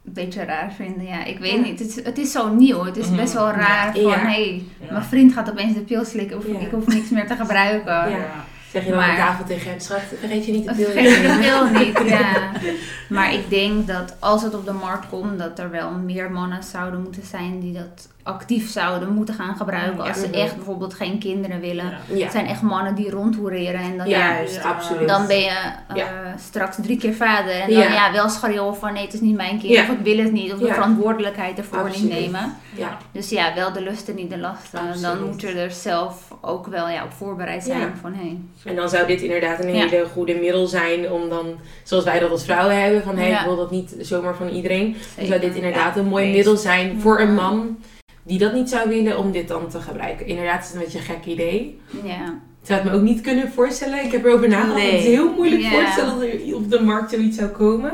een 0.04 0.12
beetje 0.12 0.44
raar 0.44 0.72
vinden. 0.72 1.06
Ja, 1.06 1.24
ik 1.24 1.38
weet 1.38 1.52
Ja. 1.52 1.58
niet. 1.60 1.78
Het 1.78 1.88
is, 1.88 2.04
het 2.04 2.18
is 2.18 2.32
zo 2.32 2.54
nieuw. 2.54 2.84
Het 2.84 2.96
is 2.96 3.06
Mhm. 3.06 3.16
best 3.16 3.32
wel 3.32 3.50
raar 3.50 3.98
Ja. 3.98 4.02
van, 4.02 4.12
hé, 4.12 4.18
hey, 4.18 4.62
Ja. 4.80 4.92
mijn 4.92 5.04
vriend 5.04 5.32
gaat 5.32 5.50
opeens 5.50 5.74
de 5.74 5.80
pil 5.80 6.04
slikken. 6.04 6.36
Of 6.36 6.46
Ja. 6.46 6.58
ik 6.58 6.70
hoef 6.70 6.86
niks 6.86 7.08
meer 7.10 7.26
te 7.26 7.36
gebruiken. 7.36 8.10
Ja. 8.10 8.44
Zeg 8.72 8.82
je 8.84 8.88
dan 8.90 8.98
Maar- 8.98 9.08
aan 9.10 9.16
tafel 9.16 9.44
tegen 9.44 9.70
hem, 9.70 9.80
schat, 9.80 10.00
vergeet 10.18 10.46
je 10.46 10.52
niet 10.52 10.64
je 10.64 10.74
de 10.76 11.38
pil 11.40 11.80
niet, 11.80 12.10
ja. 12.10 12.50
Maar 13.16 13.32
ik 13.32 13.50
denk 13.50 13.86
dat 13.86 14.14
als 14.18 14.42
het 14.42 14.54
op 14.54 14.64
de 14.64 14.72
markt 14.72 15.08
komt, 15.08 15.38
dat 15.38 15.58
er 15.58 15.70
wel 15.70 15.90
meer 15.90 16.30
mannen 16.30 16.62
zouden 16.62 17.02
moeten 17.02 17.22
zijn 17.26 17.60
die 17.60 17.72
dat 17.72 18.08
actief 18.22 18.70
zouden 18.70 19.12
moeten 19.14 19.34
gaan 19.34 19.56
gebruiken. 19.56 20.04
Als 20.04 20.20
ze 20.20 20.30
echt 20.30 20.56
bijvoorbeeld 20.56 20.94
geen 20.94 21.18
kinderen 21.18 21.60
willen. 21.60 21.92
Ja. 22.06 22.22
Het 22.22 22.32
zijn 22.32 22.46
echt 22.46 22.62
mannen 22.62 22.94
die 22.94 23.10
rondhoereren 23.10 23.80
en 23.80 23.96
dan, 23.96 24.08
ja, 24.08 24.18
juist, 24.18 24.62
absoluut. 24.64 25.08
dan 25.08 25.26
ben 25.26 25.40
je 25.40 25.50
eh, 25.94 26.04
straks 26.48 26.76
drie 26.82 26.96
keer 26.98 27.14
vader. 27.14 27.52
En 27.60 27.70
dan 27.70 27.78
Ja. 27.92 28.12
wel 28.12 28.28
schreeuwen 28.28 28.76
van 28.76 28.92
nee, 28.92 29.04
het 29.04 29.14
is 29.14 29.20
niet 29.20 29.36
mijn 29.36 29.58
kind. 29.58 29.78
Of 29.78 29.88
ik 29.96 30.04
wil 30.04 30.18
het 30.18 30.32
niet. 30.32 30.52
Of 30.52 30.58
de 30.58 30.66
verantwoordelijkheid 30.72 31.58
ervoor 31.58 31.78
Absoluut. 31.78 32.10
niet 32.10 32.20
nemen. 32.20 32.54
Ja. 32.76 32.96
Dus 33.12 33.28
ja, 33.28 33.54
wel 33.54 33.72
de 33.72 33.82
lusten, 33.82 34.14
niet 34.14 34.30
de 34.30 34.38
lasten. 34.38 34.78
Absoluut. 34.78 35.02
Dan 35.02 35.22
moet 35.28 35.40
je 35.40 35.48
er 35.48 35.70
zelf 35.70 36.28
ook 36.40 36.66
wel 36.66 36.88
ja, 36.88 37.04
op 37.04 37.12
voorbereid 37.12 37.64
zijn 37.64 37.92
van 38.00 38.14
hé. 38.14 38.38
En 38.64 38.76
dan 38.76 38.88
zou 38.88 39.06
dit 39.06 39.20
inderdaad 39.20 39.64
een 39.64 39.74
Ja. 39.74 39.88
hele 39.88 40.06
goede 40.12 40.34
middel 40.34 40.66
zijn 40.66 41.10
om 41.10 41.28
dan, 41.28 41.46
zoals 41.82 42.04
wij 42.04 42.18
dat 42.18 42.30
als 42.30 42.44
vrouwen 42.44 42.82
hebben, 42.82 43.02
van 43.02 43.16
hé, 43.16 43.26
Ja. 43.28 43.38
ik 43.40 43.46
wil 43.46 43.56
dat 43.56 43.70
niet 43.70 43.94
zomaar 44.00 44.36
van 44.36 44.48
iedereen. 44.48 44.96
Dan 45.16 45.26
zou 45.26 45.40
dit 45.40 45.54
inderdaad 45.54 45.96
een 45.96 46.06
mooi 46.06 46.30
middel 46.32 46.56
zijn 46.56 47.00
voor 47.00 47.20
een 47.20 47.34
man 47.34 47.78
die 48.22 48.38
dat 48.38 48.52
niet 48.52 48.68
zou 48.68 48.88
willen 48.88 49.18
om 49.18 49.32
dit 49.32 49.48
dan 49.48 49.68
te 49.68 49.80
gebruiken. 49.80 50.26
Inderdaad, 50.26 50.56
het 50.58 50.64
is 50.68 50.72
een 50.74 50.78
beetje 50.80 50.98
een 50.98 51.04
gek 51.04 51.24
idee. 51.24 51.80
Ja. 52.04 52.40
Ik 52.62 52.68
zou 52.68 52.80
het 52.80 52.90
me 52.90 52.96
ook 52.96 53.02
niet 53.04 53.20
kunnen 53.20 53.52
voorstellen. 53.52 54.04
Ik 54.04 54.12
heb 54.12 54.24
erover 54.24 54.48
nagedacht. 54.48 54.76
Nee. 54.78 54.90
Het 54.90 55.00
is 55.00 55.06
heel 55.06 55.32
moeilijk 55.32 55.62
voorstellen 55.62 56.14
dat 56.20 56.22
er 56.28 56.54
op 56.54 56.70
de 56.70 56.80
markt 56.82 57.10
zoiets 57.10 57.36
zou 57.36 57.48
komen. 57.48 57.92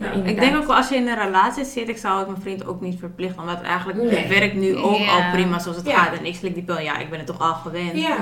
Maar 0.00 0.26
Ik 0.28 0.40
denk 0.40 0.56
ook 0.56 0.66
wel 0.66 0.76
als 0.76 0.88
je 0.88 0.94
in 0.96 1.08
een 1.08 1.18
relatie 1.18 1.64
zit, 1.64 1.88
ik 1.88 1.96
zou 1.96 2.18
het 2.18 2.28
mijn 2.28 2.40
vriend 2.40 2.66
ook 2.66 2.80
niet 2.80 2.98
verplichten. 2.98 3.40
Omdat 3.40 3.60
eigenlijk 3.62 3.98
Nee. 4.02 4.14
het 4.18 4.28
werkt 4.38 4.54
nu 4.54 4.76
ook 4.76 4.98
Ja. 4.98 5.24
al 5.26 5.30
prima 5.32 5.58
zoals 5.58 5.76
het 5.76 5.86
Ja. 5.86 5.96
gaat. 6.02 6.18
En 6.18 6.24
ik 6.24 6.34
slik 6.34 6.54
die 6.54 6.62
pil, 6.62 6.78
ja, 6.80 6.98
ik 6.98 7.10
ben 7.10 7.18
het 7.18 7.26
toch 7.26 7.40
al 7.40 7.54
gewend. 7.54 7.92
Ja. 7.92 8.08
Ja. 8.08 8.16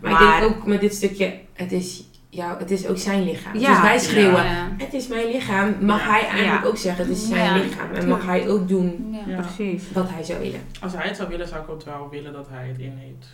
Maar, 0.00 0.12
Maar- 0.12 0.34
ik 0.34 0.40
denk 0.40 0.56
ook 0.56 0.66
met 0.66 0.80
dit 0.80 0.94
stukje, 0.94 1.34
het 1.52 1.72
is, 1.72 2.04
jou, 2.28 2.58
het 2.58 2.70
is 2.70 2.86
ook 2.86 2.98
zijn 2.98 3.24
lichaam. 3.24 3.58
Ja. 3.58 3.68
Dus 3.72 3.80
wij 3.80 3.98
schreeuwen, 3.98 4.44
Ja. 4.44 4.68
het 4.78 4.92
is 4.94 5.06
mijn 5.06 5.26
lichaam. 5.26 5.74
Mag 5.80 6.04
Ja. 6.04 6.10
hij 6.10 6.20
eigenlijk 6.26 6.62
Ja. 6.62 6.68
ook 6.68 6.76
zeggen, 6.76 7.04
het 7.08 7.16
is 7.16 7.28
zijn 7.28 7.44
Ja. 7.58 7.62
lichaam. 7.64 7.90
En 7.92 8.08
mag 8.08 8.24
hij 8.26 8.48
ook 8.48 8.68
doen 8.68 9.16
Ja. 9.26 9.34
Ja. 9.34 9.40
Precies. 9.40 9.82
wat 9.92 10.08
hij 10.10 10.22
zou 10.24 10.38
willen. 10.40 10.60
Als 10.80 10.92
hij 10.92 11.06
het 11.06 11.16
zou 11.16 11.28
willen, 11.28 11.48
zou 11.48 11.62
ik 11.62 11.68
ook 11.70 11.82
wel 11.84 12.08
willen 12.10 12.32
dat 12.32 12.46
hij 12.50 12.66
het 12.68 12.78
inneemt. 12.78 13.26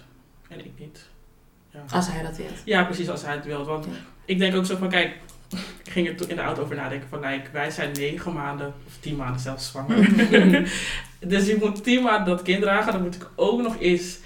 En 0.49 0.59
ik 0.59 0.71
niet. 0.79 1.09
Ja. 1.71 1.81
Als 1.93 2.07
hij 2.11 2.23
dat 2.23 2.37
wil. 2.37 2.47
Ja, 2.65 2.85
precies 2.85 3.09
als 3.09 3.23
hij 3.25 3.35
het 3.35 3.45
wil. 3.45 3.65
Want 3.65 3.85
Ja. 3.85 3.91
ik 4.25 4.39
denk 4.39 4.55
ook 4.57 4.65
zo 4.67 4.77
van, 4.77 4.89
kijk, 4.89 5.17
ik 5.85 5.91
ging 5.93 6.09
er 6.09 6.17
toen 6.17 6.29
in 6.29 6.37
de 6.37 6.43
auto 6.43 6.63
over 6.63 6.77
nadenken 6.77 7.09
van, 7.09 7.21
like, 7.21 7.49
wij 7.53 7.71
zijn 7.71 7.91
negen 7.93 8.33
maanden, 8.33 8.75
of 8.87 8.93
tien 9.01 9.17
maanden 9.17 9.41
zelfs 9.41 9.69
zwanger. 9.69 10.09
dus 11.19 11.49
ik 11.49 11.61
moet 11.65 11.85
tien 11.85 12.03
maanden 12.03 12.27
dat 12.37 12.43
kind 12.43 12.63
dragen, 12.63 12.93
dan 12.93 13.03
moet 13.03 13.15
ik 13.15 13.29
ook 13.35 13.63
nog 13.63 13.77
eens 13.79 14.19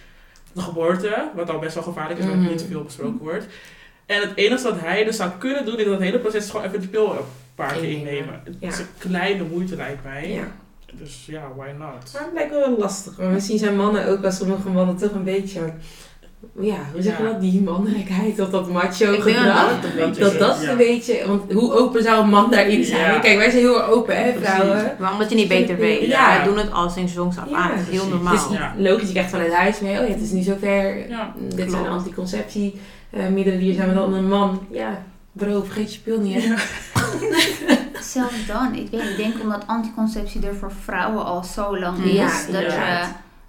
de 0.52 0.60
geboorte, 0.60 1.30
wat 1.34 1.50
al 1.50 1.58
best 1.58 1.74
wel 1.74 1.84
gevaarlijk 1.84 2.18
is, 2.18 2.24
omdat 2.24 2.40
Mhm. 2.40 2.48
niet 2.48 2.58
te 2.58 2.66
veel 2.66 2.82
besproken 2.82 3.18
wordt. 3.18 3.46
En 4.06 4.20
het 4.20 4.32
enige 4.34 4.62
wat 4.62 4.80
hij 4.80 5.04
dus 5.04 5.16
zou 5.16 5.30
kunnen 5.38 5.64
doen 5.64 5.78
in 5.78 5.84
dat 5.88 6.00
hele 6.00 6.18
proces 6.18 6.44
is 6.44 6.50
gewoon 6.50 6.66
even 6.66 6.80
die 6.80 6.88
pil 6.88 7.12
een 7.12 7.24
paar 7.54 7.72
keer 7.72 7.90
Innemen. 7.90 8.40
Het 8.44 8.56
Ja. 8.60 8.68
is 8.68 8.78
een 8.78 8.86
kleine 8.98 9.42
moeite 9.44 9.76
lijkt 9.76 10.04
mij. 10.04 10.30
Ja. 10.32 10.46
Dus 10.92 11.24
ja, 11.26 11.48
why 11.56 11.68
not? 11.78 12.12
Maar 12.12 12.22
het 12.22 12.32
lijkt 12.34 12.50
wel 12.50 12.78
lastig. 12.78 13.18
Maar 13.18 13.28
misschien 13.30 13.58
zijn 13.58 13.76
mannen 13.76 14.06
ook, 14.08 14.24
als 14.24 14.36
sommige 14.36 14.68
mannen 14.68 14.96
toch 14.96 15.12
een 15.12 15.24
beetje, 15.24 15.72
ja, 16.60 16.76
hoe 16.92 17.02
zeg 17.02 17.16
je 17.18 17.22
Ja. 17.22 17.28
dat? 17.30 17.40
Die 17.40 17.62
mannelijkheid 17.62 18.40
of 18.40 18.48
dat 18.50 18.70
macho 18.70 19.12
Ik 19.12 19.24
denk 19.24 19.36
gedrag. 19.36 19.70
dat 19.70 19.82
dat 19.82 19.90
een 19.90 19.96
beetje 20.08 20.22
Dat 20.22 20.32
is. 20.32 20.38
dat 20.38 20.62
Ja. 20.62 20.70
een 20.70 20.76
beetje, 20.76 21.22
want 21.26 21.52
hoe 21.52 21.72
open 21.72 22.02
zou 22.02 22.22
een 22.22 22.28
man 22.28 22.50
daarin 22.50 22.84
zijn? 22.84 23.12
Ja. 23.12 23.18
Kijk, 23.18 23.38
wij 23.38 23.50
zijn 23.50 23.62
heel 23.62 23.82
open, 23.84 24.16
hè, 24.24 24.32
Precies. 24.32 24.48
vrouwen. 24.50 24.96
Maar 24.98 25.12
omdat 25.12 25.30
je 25.30 25.36
niet 25.36 25.48
beter 25.48 25.76
weet. 25.76 26.06
Ja. 26.06 26.36
Wij 26.36 26.44
doen 26.44 26.58
het 26.58 26.72
al 26.72 26.90
sinds 26.90 27.12
jongs 27.12 27.38
af 27.38 27.48
Ja, 27.50 27.56
aan. 27.56 27.70
Het 27.70 27.88
is 27.90 28.00
heel 28.00 28.08
normaal. 28.08 28.32
Het 28.34 28.50
is 28.50 28.56
Ja. 28.56 28.74
logisch, 28.78 29.06
je 29.06 29.12
krijgt 29.12 29.30
vanuit 29.30 29.52
huis 29.52 29.80
mee, 29.80 30.00
oh 30.00 30.06
ja, 30.08 30.12
het 30.12 30.22
is 30.22 30.30
nu 30.30 30.42
zover. 30.42 31.08
Ja, 31.08 31.32
Dit 31.48 31.70
zijn 31.70 31.82
klopt. 31.82 31.88
anticonceptiemiddelen, 31.88 33.58
die 33.58 33.74
zijn 33.74 33.88
we 33.88 33.94
dan 33.94 34.14
een 34.14 34.28
man. 34.28 34.66
Ja, 34.70 35.02
bro, 35.32 35.62
vergeet 35.62 35.94
je 35.94 36.00
pil 36.00 36.18
niet, 36.20 36.42
hè. 36.44 36.54
Zelfs 38.00 38.46
dan, 38.46 38.74
ik 38.74 38.88
weet 38.90 39.00
niet, 39.00 39.10
ik 39.10 39.16
denk 39.16 39.34
omdat 39.42 39.62
anticonceptie 39.66 40.46
er 40.46 40.54
voor 40.54 40.72
vrouwen 40.84 41.24
al 41.24 41.44
zo 41.44 41.78
lang 41.78 42.04
is, 42.04 42.12
Ja, 42.12 42.30
dat 42.52 42.60
je 42.62 43.00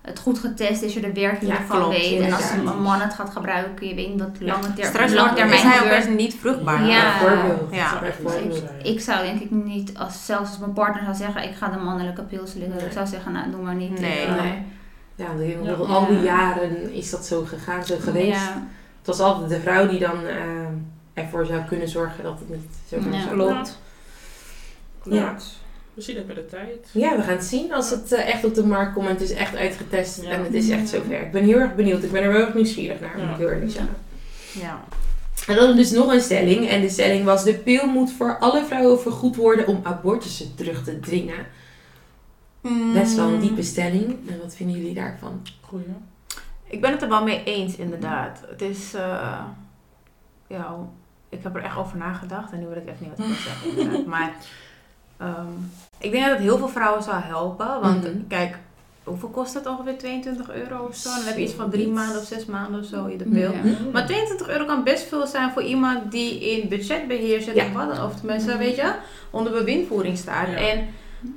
het 0.05 0.19
goed 0.19 0.39
getest 0.39 0.81
is, 0.81 0.93
je 0.93 0.99
de 1.01 1.13
werking 1.13 1.51
Ja, 1.51 1.57
ervan 1.57 1.77
klopt, 1.79 1.97
weet. 1.97 2.21
En 2.21 2.33
als 2.33 2.51
een 2.51 2.81
man 2.81 2.99
het 3.01 3.13
gaat 3.13 3.29
gebruiken, 3.29 3.87
je 3.87 3.95
weet 3.95 4.09
niet 4.09 4.19
wat 4.19 4.29
lange, 4.39 4.73
ter 4.73 4.85
Straks 4.85 5.13
lange 5.13 5.21
wordt- 5.21 5.35
termijn 5.35 5.65
is 5.65 5.73
hij 5.73 5.81
ook 5.83 5.97
best 5.97 6.09
niet 6.09 6.35
vruchtbaar. 6.35 6.85
Ja. 6.85 7.19
Bijvoorbeeld. 7.19 7.73
Ja. 7.75 7.99
Bijvoorbeeld. 7.99 8.63
Ik 8.83 8.99
zou 9.01 9.23
denk 9.25 9.41
ik 9.41 9.51
niet, 9.51 9.97
als, 9.97 10.25
zelfs 10.25 10.49
als 10.49 10.59
mijn 10.59 10.73
partner 10.73 11.03
zou 11.03 11.15
zeggen, 11.15 11.43
ik 11.43 11.55
ga 11.55 11.67
de 11.67 11.77
mannelijke 11.77 12.21
pil 12.23 12.47
slikken. 12.47 12.75
Nee. 12.77 12.85
Ik 12.85 12.91
zou 12.91 13.07
zeggen, 13.07 13.31
nou 13.31 13.51
doe 13.51 13.61
maar 13.61 13.75
niet. 13.75 13.99
Nee. 13.99 14.21
Ik, 14.21 14.27
eh, 14.27 14.41
Nee. 14.41 14.63
Ja, 15.15 15.27
al 15.87 16.07
die 16.07 16.19
jaren 16.21 16.93
is 16.93 17.09
dat 17.09 17.25
zo 17.25 17.43
gegaan, 17.45 17.85
zo 17.85 17.95
geweest. 17.99 18.39
Ja, 18.39 18.67
Het 18.97 19.17
was 19.17 19.19
altijd 19.19 19.49
de 19.49 19.59
vrouw 19.59 19.87
die 19.87 19.99
dan 19.99 20.25
eh, 20.25 21.23
ervoor 21.23 21.45
zou 21.45 21.61
kunnen 21.61 21.87
zorgen 21.89 22.23
dat 22.23 22.39
het 22.39 22.49
niet 22.49 22.71
zo 22.89 22.95
Ja. 23.11 23.21
zou 23.21 23.35
Klopt. 25.01 25.59
We 25.95 26.01
zien 26.01 26.15
het 26.15 26.25
bij 26.25 26.35
de 26.35 26.45
tijd. 26.45 26.89
Ja, 26.91 27.15
we 27.15 27.21
gaan 27.23 27.35
het 27.35 27.43
zien 27.43 27.73
als 27.73 27.89
het 27.89 28.11
eh, 28.11 28.27
echt 28.33 28.43
op 28.45 28.53
de 28.55 28.65
markt 28.65 28.93
komt 28.93 29.05
en 29.07 29.11
het 29.13 29.21
is 29.21 29.31
echt 29.33 29.55
uitgetest 29.55 30.21
Ja. 30.21 30.29
en 30.29 30.43
het 30.43 30.53
is 30.53 30.69
echt 30.69 30.89
zover. 30.89 31.21
Ik 31.21 31.31
ben 31.31 31.43
heel 31.43 31.59
erg 31.59 31.75
benieuwd. 31.75 32.03
Ik 32.03 32.11
ben 32.11 32.23
er 32.23 32.31
wel 32.31 32.41
erg 32.41 32.53
nieuwsgierig 32.53 32.99
naar, 32.99 33.11
moet 33.17 33.23
Ja. 33.25 33.31
ik 33.31 33.37
heel 33.37 33.49
eerlijk 33.49 33.71
zeggen. 33.71 33.95
Ja. 34.51 34.83
En 35.47 35.55
dan 35.55 35.75
dus 35.75 35.91
nog 35.91 36.13
een 36.13 36.21
stelling. 36.21 36.67
En 36.69 36.81
de 36.81 36.89
stelling 36.89 37.25
was: 37.25 37.43
de 37.43 37.53
pil 37.53 37.87
moet 37.87 38.11
voor 38.11 38.37
alle 38.39 38.65
vrouwen 38.65 38.99
vergoed 38.99 39.35
worden 39.35 39.67
om 39.67 39.79
abortussen 39.83 40.55
terug 40.55 40.83
te 40.83 40.99
dringen. 40.99 41.45
Best 42.93 43.15
wel 43.15 43.27
een 43.27 43.39
diepe 43.39 43.61
stelling. 43.63 44.05
En 44.29 44.39
wat 44.41 44.55
vinden 44.55 44.75
jullie 44.77 44.93
daarvan? 44.93 45.41
Goeie. 45.61 45.85
Ik 46.67 46.81
ben 46.81 46.91
het 46.91 47.01
er 47.01 47.09
wel 47.09 47.23
mee 47.23 47.43
eens, 47.43 47.75
inderdaad. 47.75 48.39
Het 48.49 48.61
is, 48.61 48.93
eh, 48.93 49.39
ja, 50.47 50.75
ik 51.29 51.43
heb 51.43 51.55
er 51.55 51.63
echt 51.63 51.77
over 51.77 51.97
nagedacht 51.97 52.51
en 52.51 52.59
nu 52.59 52.65
weet 52.65 52.77
ik 52.77 52.87
echt 52.87 52.99
niet 52.99 53.09
wat 53.09 53.19
ik 53.19 53.25
wil 53.25 53.35
zeggen. 53.85 54.09
Maar 54.09 54.35
ehm, 55.17 55.47
ik 55.99 56.11
denk 56.11 56.23
dat 56.23 56.33
het 56.33 56.41
heel 56.43 56.57
veel 56.57 56.67
vrouwen 56.69 57.03
zou 57.03 57.21
helpen, 57.21 57.81
want 57.81 58.03
Mhm. 58.03 58.27
kijk, 58.27 58.57
hoeveel 59.03 59.29
kost 59.29 59.53
het 59.53 59.67
ongeveer? 59.67 59.97
22 59.97 60.51
euro 60.51 60.85
of 60.89 60.95
zo? 60.95 61.09
Dan 61.09 61.23
heb 61.25 61.37
je 61.37 61.43
iets 61.43 61.53
van 61.53 61.69
drie 61.69 61.87
maanden 61.87 62.17
of 62.21 62.27
zes 62.27 62.45
maanden 62.45 62.79
of 62.81 62.85
zo, 62.85 63.09
je 63.09 63.17
de 63.17 63.23
pil. 63.23 63.51
Ja. 63.51 63.59
Maar 63.93 64.05
22 64.05 64.49
euro 64.49 64.65
kan 64.65 64.83
best 64.83 65.03
veel 65.07 65.27
zijn 65.27 65.51
voor 65.51 65.61
iemand 65.63 66.11
die 66.11 66.39
in 66.51 66.69
budgetbeheer 66.69 67.41
zit 67.41 67.55
Ja. 67.55 67.65
of 67.65 67.73
wat 67.73 67.95
dan. 67.95 68.05
Of 68.05 68.15
tenminste, 68.15 68.57
weet 68.57 68.75
je, 68.75 68.93
onder 69.29 69.51
bewindvoering 69.51 70.17
staat. 70.17 70.47
Ja. 70.47 70.55
En 70.55 70.87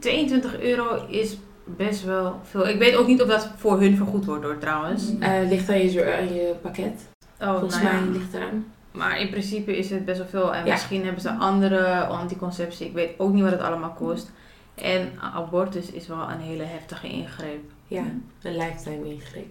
22 0.01 0.61
euro 0.61 1.07
is 1.09 1.37
best 1.65 2.05
wel 2.05 2.41
veel. 2.51 2.69
Ik 2.69 2.79
weet 2.79 2.97
ook 2.97 3.07
niet 3.07 3.23
of 3.23 3.29
dat 3.29 3.49
voor 3.57 3.81
hun 3.81 3.97
vergoed 3.97 4.25
wordt 4.25 4.43
door 4.43 4.59
trouwens. 4.59 5.13
Mhm. 5.13 5.23
Eh, 5.23 5.49
ligt 5.49 5.69
aan 5.69 5.91
je, 5.91 6.17
aan 6.17 6.35
je 6.35 6.55
pakket. 6.63 7.07
Oh, 7.41 7.51
Volgens 7.59 7.83
nou 7.83 7.95
mij 7.95 8.13
ligt 8.19 8.35
eraan. 8.35 8.67
Maar 8.99 9.21
in 9.21 9.31
principe 9.31 9.77
is 9.77 9.91
het 9.91 10.05
best 10.05 10.19
wel 10.19 10.27
veel. 10.27 10.55
En 10.55 10.65
Ja. 10.65 10.73
misschien 10.73 11.05
hebben 11.05 11.23
ze 11.23 11.31
andere 11.31 12.07
anticonceptie. 12.07 12.87
Ik 12.87 12.93
weet 12.93 13.11
ook 13.19 13.33
niet 13.33 13.43
wat 13.43 13.53
het 13.53 13.61
allemaal 13.61 13.93
kost. 13.93 14.31
En 14.75 15.13
abortus 15.35 15.91
is 15.91 16.07
wel 16.07 16.31
een 16.31 16.41
hele 16.41 16.63
heftige 16.63 17.09
ingreep. 17.09 17.71
Ja, 17.87 18.03
een 18.43 18.57
lifetime 18.57 19.09
ingreep. 19.09 19.47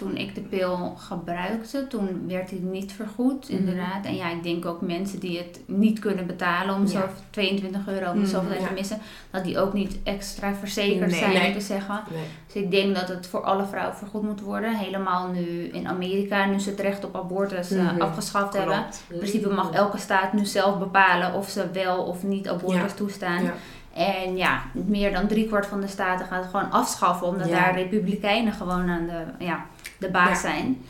Toen 0.00 0.16
ik 0.16 0.34
de 0.34 0.40
pil 0.40 0.94
gebruikte, 0.98 1.86
toen 1.86 2.24
werd 2.28 2.48
die 2.48 2.60
niet 2.60 2.92
vergoed, 2.92 3.48
Mhm. 3.48 3.58
inderdaad. 3.58 4.04
En 4.04 4.16
ja, 4.16 4.30
ik 4.30 4.42
denk 4.42 4.66
ook 4.66 4.80
mensen 4.80 5.18
die 5.20 5.38
het 5.38 5.60
niet 5.66 5.98
kunnen 5.98 6.26
betalen 6.26 6.74
om 6.74 6.82
Ja. 6.82 6.88
zo 6.88 7.00
22 7.30 7.88
euro 7.88 8.10
om 8.10 8.16
Mhm, 8.18 8.26
zoveel 8.26 8.66
te 8.66 8.72
missen, 8.74 8.98
dat 9.30 9.44
die 9.44 9.58
ook 9.58 9.72
niet 9.72 9.98
extra 10.02 10.54
verzekerd 10.54 11.10
Nee. 11.10 11.18
zijn, 11.18 11.32
Nee. 11.32 11.52
te 11.52 11.60
zeggen. 11.60 12.00
Nee. 12.10 12.22
Dus 12.46 12.62
ik 12.62 12.70
denk 12.70 12.94
dat 12.94 13.08
het 13.08 13.26
voor 13.26 13.40
alle 13.42 13.66
vrouwen 13.66 13.96
vergoed 13.96 14.22
moet 14.22 14.40
worden. 14.40 14.76
Helemaal 14.76 15.28
nu 15.28 15.64
in 15.72 15.88
Amerika, 15.88 16.46
nu 16.46 16.58
ze 16.58 16.70
het 16.70 16.80
recht 16.80 17.04
op 17.04 17.16
abortus 17.16 17.70
eh, 17.70 17.82
Mhm. 17.92 18.00
afgeschaft 18.00 18.56
hebben. 18.56 18.84
In 19.08 19.16
principe 19.18 19.48
mag 19.48 19.70
elke 19.70 19.98
staat 19.98 20.32
nu 20.32 20.44
zelf 20.44 20.78
bepalen 20.78 21.34
of 21.34 21.48
ze 21.48 21.70
wel 21.72 22.02
of 22.02 22.22
niet 22.22 22.48
abortus 22.48 22.90
Ja. 22.90 22.96
toestaan. 22.96 23.42
Ja. 23.42 23.52
En 23.94 24.36
ja, 24.36 24.62
meer 24.72 25.12
dan 25.12 25.26
driekwart 25.26 25.66
van 25.66 25.80
de 25.80 25.86
staten 25.86 26.26
gaat 26.26 26.42
het 26.42 26.50
gewoon 26.50 26.70
afschaffen, 26.70 27.26
omdat 27.26 27.48
Ja. 27.48 27.54
daar 27.60 27.74
republikeinen 27.74 28.52
gewoon 28.52 28.88
aan 28.88 29.06
de, 29.06 29.44
ja, 29.44 29.64
de 30.00 30.08
baas 30.10 30.28
Ja. 30.28 30.34
zijn. 30.34 30.82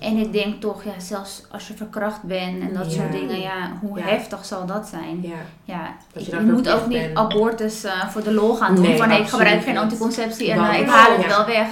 En 0.00 0.16
ik 0.16 0.32
denk 0.32 0.60
toch, 0.60 0.84
ja, 0.84 0.92
zelfs 1.00 1.42
als 1.50 1.68
je 1.68 1.74
verkracht 1.74 2.22
bent 2.22 2.60
en 2.62 2.72
dat 2.74 2.84
Ja. 2.94 3.00
soort 3.00 3.12
dingen, 3.12 3.40
ja, 3.40 3.72
hoe 3.80 3.98
Ja. 3.98 4.04
heftig 4.04 4.44
zal 4.44 4.66
dat 4.66 4.86
zijn? 4.88 5.18
Ja. 5.22 5.34
Ja, 5.64 5.94
Dat 6.12 6.26
je 6.26 6.40
moet 6.40 6.68
ook 6.70 6.86
niet 6.86 6.98
bent. 7.02 7.16
abortus 7.16 7.84
eh, 7.84 8.08
voor 8.08 8.22
de 8.22 8.32
lol 8.32 8.54
gaan 8.54 8.74
doen. 8.74 8.84
Nee, 8.84 8.96
van 8.96 9.10
ik 9.10 9.28
gebruik 9.28 9.62
geen 9.62 9.78
anticonceptie 9.78 10.50
en 10.50 10.58
eh, 10.70 10.80
ik 10.80 10.88
haal 10.88 11.12
het 11.12 11.22
Ja. 11.22 11.28
wel 11.28 11.46
weg. 11.46 11.66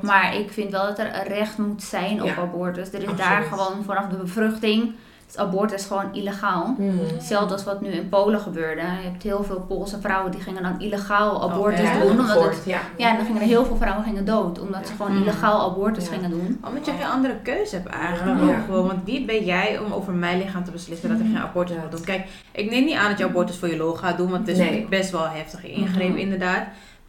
Maar 0.00 0.36
ik 0.36 0.50
vind 0.50 0.70
wel 0.70 0.86
dat 0.86 0.98
er 0.98 1.06
een 1.14 1.22
recht 1.34 1.58
moet 1.58 1.82
zijn 1.82 2.22
op 2.22 2.28
Ja. 2.28 2.36
abortus. 2.36 2.88
Er 2.88 2.94
is 2.94 3.08
Absoluut. 3.08 3.18
daar 3.18 3.42
gewoon 3.42 3.84
vanaf 3.84 4.06
de 4.08 4.16
bevruchting, 4.16 4.94
is 5.32 5.38
abortus 5.38 5.84
gewoon 5.84 6.14
illegaal. 6.14 6.74
Mhm. 6.78 6.98
Hetzelfde 7.14 7.52
als 7.54 7.64
wat 7.64 7.80
nu 7.80 7.88
in 7.88 8.08
Polen 8.08 8.40
gebeurde. 8.40 8.80
Je 8.80 9.08
hebt 9.10 9.22
heel 9.22 9.44
veel 9.44 9.60
Poolse 9.60 10.00
vrouwen 10.00 10.30
die 10.32 10.40
gingen 10.40 10.62
dan 10.62 10.80
illegaal 10.80 11.42
abortus 11.42 11.80
echt? 11.80 12.00
doen. 12.02 12.10
Omdat 12.10 12.44
het, 12.44 12.62
ja. 12.64 12.78
ja, 12.96 13.10
en 13.10 13.16
dan 13.16 13.26
gingen 13.26 13.40
er 13.40 13.46
heel 13.48 13.64
veel 13.64 13.76
vrouwen 13.76 14.04
gingen 14.04 14.24
dood. 14.24 14.60
Omdat 14.60 14.86
ze 14.86 14.92
gewoon 14.96 15.12
Mm. 15.16 15.22
illegaal 15.22 15.70
abortus 15.70 16.04
Ja. 16.04 16.12
gingen 16.12 16.30
doen. 16.30 16.60
Omdat 16.68 16.86
je 16.86 16.92
geen 16.92 17.06
andere 17.10 17.36
keuze 17.42 17.74
hebt 17.76 17.88
eigenlijk. 17.88 18.40
Ja. 18.40 18.46
ook 18.46 18.64
gewoon. 18.64 18.86
Want 18.86 19.04
wie 19.04 19.24
ben 19.24 19.44
jij 19.44 19.78
om 19.78 19.92
over 19.92 20.12
mijn 20.12 20.38
lichaam 20.38 20.64
te 20.64 20.70
beslissen 20.70 21.08
dat 21.08 21.18
ik 21.18 21.26
geen 21.26 21.38
abortus 21.42 21.76
doen? 21.90 22.04
Kijk, 22.04 22.26
ik 22.52 22.70
neem 22.70 22.84
niet 22.84 22.96
aan 22.96 23.08
dat 23.08 23.18
je 23.18 23.24
abortus 23.24 23.56
voor 23.58 23.68
je 23.68 23.76
lol 23.76 23.94
gaat 23.94 24.16
doen. 24.16 24.30
Want 24.30 24.46
het 24.46 24.56
is 24.58 24.62
Nee. 24.68 24.86
best 24.90 25.10
wel 25.10 25.24
een 25.24 25.30
heftige 25.30 25.70
ingreep 25.72 26.08
Mhm. 26.08 26.18
inderdaad. 26.18 26.62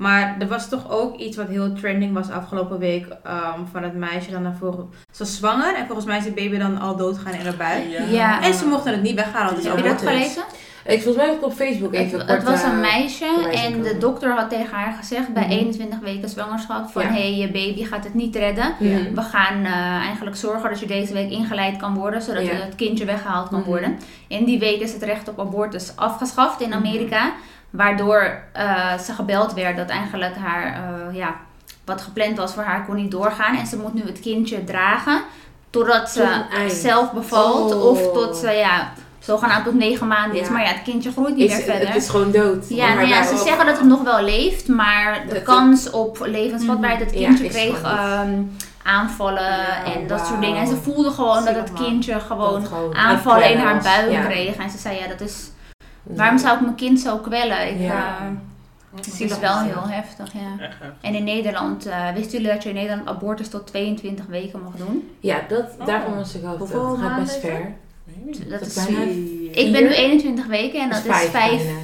Maar 0.03 0.35
er 0.39 0.47
was 0.47 0.69
toch 0.69 0.91
ook 0.91 1.17
iets 1.17 1.37
wat 1.37 1.47
heel 1.47 1.73
trending 1.73 2.13
was 2.13 2.29
afgelopen 2.29 2.79
week. 2.79 3.05
ehm, 3.23 3.59
van 3.71 3.83
het 3.83 3.93
meisje 3.95 4.31
dan 4.31 4.41
naar 4.41 4.55
voren. 4.59 4.89
Ze 5.11 5.23
was 5.23 5.35
zwanger 5.35 5.75
en 5.75 5.85
volgens 5.85 6.05
mij 6.07 6.17
is 6.17 6.23
de 6.23 6.31
baby 6.31 6.57
dan 6.57 6.79
al 6.79 6.95
doodgaan 6.95 7.33
in 7.33 7.45
haar 7.45 7.55
buik. 7.55 7.83
Ja. 8.09 8.41
En 8.43 8.53
ze 8.53 8.65
mochten 8.65 8.91
het 8.91 9.01
niet 9.01 9.15
weghalen. 9.15 9.55
Het 9.55 9.63
Heb 9.67 9.77
je 9.77 9.83
dat 9.83 10.01
gelezen? 10.01 10.43
Ik, 10.85 11.01
volgens 11.01 11.15
mij 11.15 11.25
heb 11.25 11.35
ik 11.35 11.45
op 11.45 11.53
Facebook 11.53 11.93
even 11.93 12.17
Het, 12.19 12.27
kort, 12.27 12.39
het 12.39 12.49
was 12.49 12.63
eh, 12.63 12.69
een 12.71 12.79
meisje 12.79 13.25
voorbij 13.25 13.57
zien 13.57 13.73
en 13.75 13.81
de 13.81 13.97
dokter 13.97 14.31
had 14.35 14.49
tegen 14.49 14.75
haar 14.77 14.93
gezegd 14.93 15.33
bij 15.33 15.43
Mhm. 15.43 15.51
21 15.51 15.99
weken 15.99 16.29
zwangerschap 16.29 16.89
van 16.91 17.01
Ja. 17.01 17.07
hé, 17.07 17.13
hey, 17.21 17.35
je 17.35 17.51
baby 17.51 17.83
gaat 17.83 18.03
het 18.03 18.13
niet 18.13 18.35
redden. 18.35 18.73
Mhm. 18.79 19.13
We 19.13 19.21
gaan 19.21 19.65
eh, 19.65 19.71
eigenlijk 20.05 20.35
zorgen 20.35 20.69
dat 20.69 20.79
je 20.79 20.85
deze 20.85 21.13
week 21.13 21.29
ingeleid 21.31 21.77
kan 21.77 21.93
worden, 21.95 22.21
zodat 22.21 22.45
Ja. 22.45 22.51
je 22.51 22.57
het 22.57 22.75
kindje 22.75 23.05
weggehaald 23.05 23.49
kan 23.49 23.59
Mhm. 23.59 23.67
worden. 23.69 23.97
In 24.27 24.45
die 24.45 24.59
week 24.59 24.79
is 24.81 24.93
het 24.93 25.03
recht 25.03 25.29
op 25.29 25.39
abortus 25.39 25.91
afgeschaft 25.95 26.61
in 26.61 26.73
Amerika, 26.73 27.33
waardoor 27.77 28.39
eh, 28.51 28.97
ze 28.99 29.13
gebeld 29.13 29.53
werd 29.53 29.77
dat 29.77 29.89
eigenlijk 29.89 30.35
haar, 30.35 30.65
eh, 30.73 31.15
ja, 31.15 31.35
wat 31.85 32.01
gepland 32.01 32.37
was 32.37 32.53
voor 32.53 32.63
haar 32.63 32.85
kon 32.85 32.95
niet 32.95 33.11
doorgaan. 33.11 33.57
En 33.57 33.67
ze 33.67 33.77
moet 33.77 33.93
nu 33.93 34.01
het 34.05 34.19
kindje 34.19 34.63
dragen 34.63 35.21
totdat 35.69 36.09
ze 36.09 36.27
Tot 36.61 36.71
zelf 36.71 37.11
bevalt 37.11 37.73
Oh. 37.73 37.85
of 37.85 38.13
tot 38.13 38.37
ze, 38.37 38.51
ja, 38.51 38.91
zogenaamd 39.19 39.65
tot 39.65 39.73
negen 39.73 40.07
maanden 40.07 40.39
is. 40.39 40.47
Ja. 40.47 40.53
Maar 40.53 40.61
ja, 40.61 40.67
het 40.67 40.81
kindje 40.83 41.11
groeit 41.11 41.35
niet 41.35 41.49
Is, 41.49 41.55
meer 41.55 41.65
verder. 41.65 41.87
het 41.87 41.95
is 41.95 42.09
gewoon 42.09 42.31
dood. 42.31 42.65
Ja, 42.69 42.93
nou 42.93 43.07
ja, 43.07 43.23
ze 43.23 43.37
zeggen 43.37 43.65
dat 43.65 43.77
het 43.77 43.87
nog 43.87 44.01
wel 44.03 44.21
leeft, 44.21 44.67
maar 44.67 45.23
de 45.29 45.41
kans 45.41 45.89
op 45.89 46.17
levensvatbaarheid, 46.25 46.99
het 46.99 47.11
Mhm. 47.11 47.19
Ja, 47.21 47.27
kindje 47.27 47.47
kreeg 47.47 47.81
ehm, 47.81 48.41
aanvallen 48.83 49.41
Ja, 49.43 49.83
en 49.95 50.07
dat 50.07 50.27
soort 50.27 50.41
dingen. 50.41 50.61
En 50.61 50.67
ze 50.67 50.75
voelde 50.75 51.11
gewoon 51.11 51.45
dat 51.45 51.55
het 51.55 51.73
kindje 51.73 52.19
gewoon 52.19 52.67
aanvallen 52.93 53.51
in 53.51 53.57
haar 53.57 53.81
buik 53.83 54.11
Ja. 54.11 54.21
kreeg. 54.25 54.55
En 54.55 54.69
ze 54.69 54.77
zei, 54.77 54.97
ja, 54.99 55.07
dat 55.07 55.21
is, 55.21 55.35
waarom 56.03 56.37
zou 56.37 56.55
ik 56.55 56.61
mijn 56.61 56.75
kind 56.75 56.99
zo 56.99 57.17
kwellen? 57.17 57.69
Ik, 57.73 57.79
Ja. 57.79 58.17
eh, 58.17 58.25
het 58.95 59.19
is 59.21 59.39
wel 59.39 59.59
heel 59.59 59.87
heftig, 59.87 60.33
ja. 60.33 60.67
En 61.01 61.15
in 61.15 61.23
Nederland, 61.23 61.85
eh, 61.85 62.11
wisten 62.13 62.31
jullie 62.31 62.53
dat 62.53 62.63
je 62.63 62.69
in 62.69 62.75
Nederland 62.75 63.07
abortus 63.07 63.49
tot 63.49 63.67
22 63.67 64.25
weken 64.25 64.61
mag 64.63 64.73
doen? 64.75 65.09
Ja, 65.19 65.41
dat, 65.47 65.65
Oh. 65.79 65.85
daarvan 65.85 66.15
was 66.15 66.35
ik 66.35 66.45
ook. 66.45 66.59
Dat 66.59 66.97
gaat 66.99 67.19
best 67.19 67.35
is 67.35 67.41
dat? 67.41 67.51
ver. 67.51 67.71
Dat 68.39 68.49
Dat 68.49 68.61
is, 68.61 68.75
is 68.77 68.85
bijna 68.85 69.01
ik 69.51 69.71
ben 69.71 69.83
nu 69.83 69.89
21 69.93 70.45
weken 70.47 70.81
en 70.81 70.89
dat 70.89 70.97
is 70.97 71.03
vijf 71.05 71.31
vijf 71.31 71.63
bijna. 71.63 71.79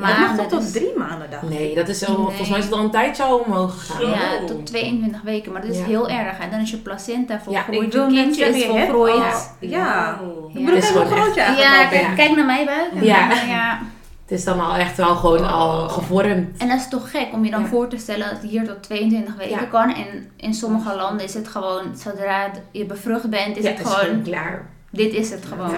Maar 0.00 0.20
dat 0.28 0.36
mag 0.36 0.46
tot 0.46 0.60
dus- 0.62 0.72
drie 0.72 0.92
maanden 0.98 1.30
dan? 1.30 1.48
Nee, 1.50 1.74
dat 1.74 1.88
is 1.88 2.06
al, 2.06 2.16
Nee. 2.16 2.24
volgens 2.26 2.48
mij 2.48 2.58
is 2.58 2.64
het 2.64 2.74
al 2.74 2.80
een 2.84 2.90
tijdje 2.90 3.22
al 3.22 3.38
omhoog 3.38 3.86
gegaan. 3.86 4.00
Zo. 4.00 4.08
Ja, 4.08 4.44
tot 4.46 4.66
22 4.66 5.22
weken, 5.22 5.52
maar 5.52 5.60
dat 5.60 5.70
is 5.70 5.78
Ja. 5.78 5.84
heel 5.84 6.08
erg. 6.08 6.38
En 6.38 6.50
dan 6.50 6.60
is 6.60 6.70
je 6.70 6.76
placenta 6.76 7.40
volgroeid, 7.40 7.94
Ik 7.94 8.00
je 8.00 8.08
kindje 8.08 8.44
is 8.44 8.64
volgroeid. 8.64 9.14
Ja. 9.14 9.40
Ik 9.58 9.70
Ja. 9.70 10.18
hoe 10.20 10.50
gewoon 10.82 11.06
groot 11.06 11.34
je 11.34 11.40
eigenlijk 11.40 11.90
Ja, 12.02 12.14
kijk, 12.14 12.36
naar 12.36 12.44
mijn 12.46 12.66
buik. 12.66 12.90
Ja. 13.04 13.32
ja. 13.46 13.78
Het 14.22 14.38
is 14.38 14.44
dan 14.44 14.60
al 14.60 14.74
echt 14.74 14.96
wel 14.96 15.16
gewoon 15.16 15.50
al 15.52 15.88
gevormd. 15.88 16.58
En 16.58 16.68
dat 16.68 16.76
is 16.78 16.88
toch 16.88 17.10
gek 17.10 17.28
om 17.32 17.44
je 17.44 17.50
dan 17.50 17.60
Ja. 17.62 17.66
voor 17.68 17.88
te 17.88 17.96
stellen 17.96 18.30
dat 18.30 18.40
het 18.42 18.50
hier 18.50 18.64
tot 18.66 18.82
22 18.82 19.34
weken 19.36 19.60
Ja. 19.60 19.64
kan. 19.64 19.94
En 19.94 20.30
in 20.36 20.54
sommige 20.54 20.96
landen 20.96 21.24
is 21.26 21.34
het 21.34 21.48
gewoon, 21.48 21.82
zodra 21.96 22.50
je 22.70 22.84
bevrucht 22.86 23.30
bent, 23.30 23.56
is 23.56 23.62
ja, 23.62 23.68
het 23.70 23.78
het 23.78 23.86
is 23.88 23.92
gewoon, 23.94 24.22
klaar. 24.22 24.66
dit 24.90 25.12
is 25.12 25.30
het 25.30 25.44
gewoon. 25.46 25.70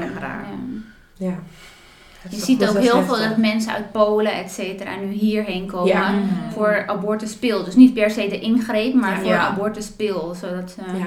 Ja. 1.16 1.34
Je 2.28 2.36
ziet 2.40 2.68
ook 2.68 2.78
heel 2.78 2.96
heftig. 2.96 3.16
veel 3.16 3.28
dat 3.28 3.36
mensen 3.36 3.72
uit 3.72 3.92
Polen, 3.92 4.32
et 4.32 4.50
cetera, 4.50 4.90
nu 4.96 5.06
hierheen 5.12 5.66
komen 5.66 5.88
Ja. 5.88 6.10
Mhm. 6.10 6.24
voor 6.52 6.84
abortuspil. 6.86 7.64
Dus 7.64 7.74
niet 7.76 7.94
per 7.94 8.10
se 8.10 8.28
de 8.28 8.40
ingreep, 8.40 8.94
maar 8.94 9.10
Ja. 9.14 9.18
voor 9.20 9.30
Ja. 9.30 9.46
abortuspil. 9.46 10.34
Zodat 10.40 10.70
ze 10.70 10.80
Ja. 10.98 11.06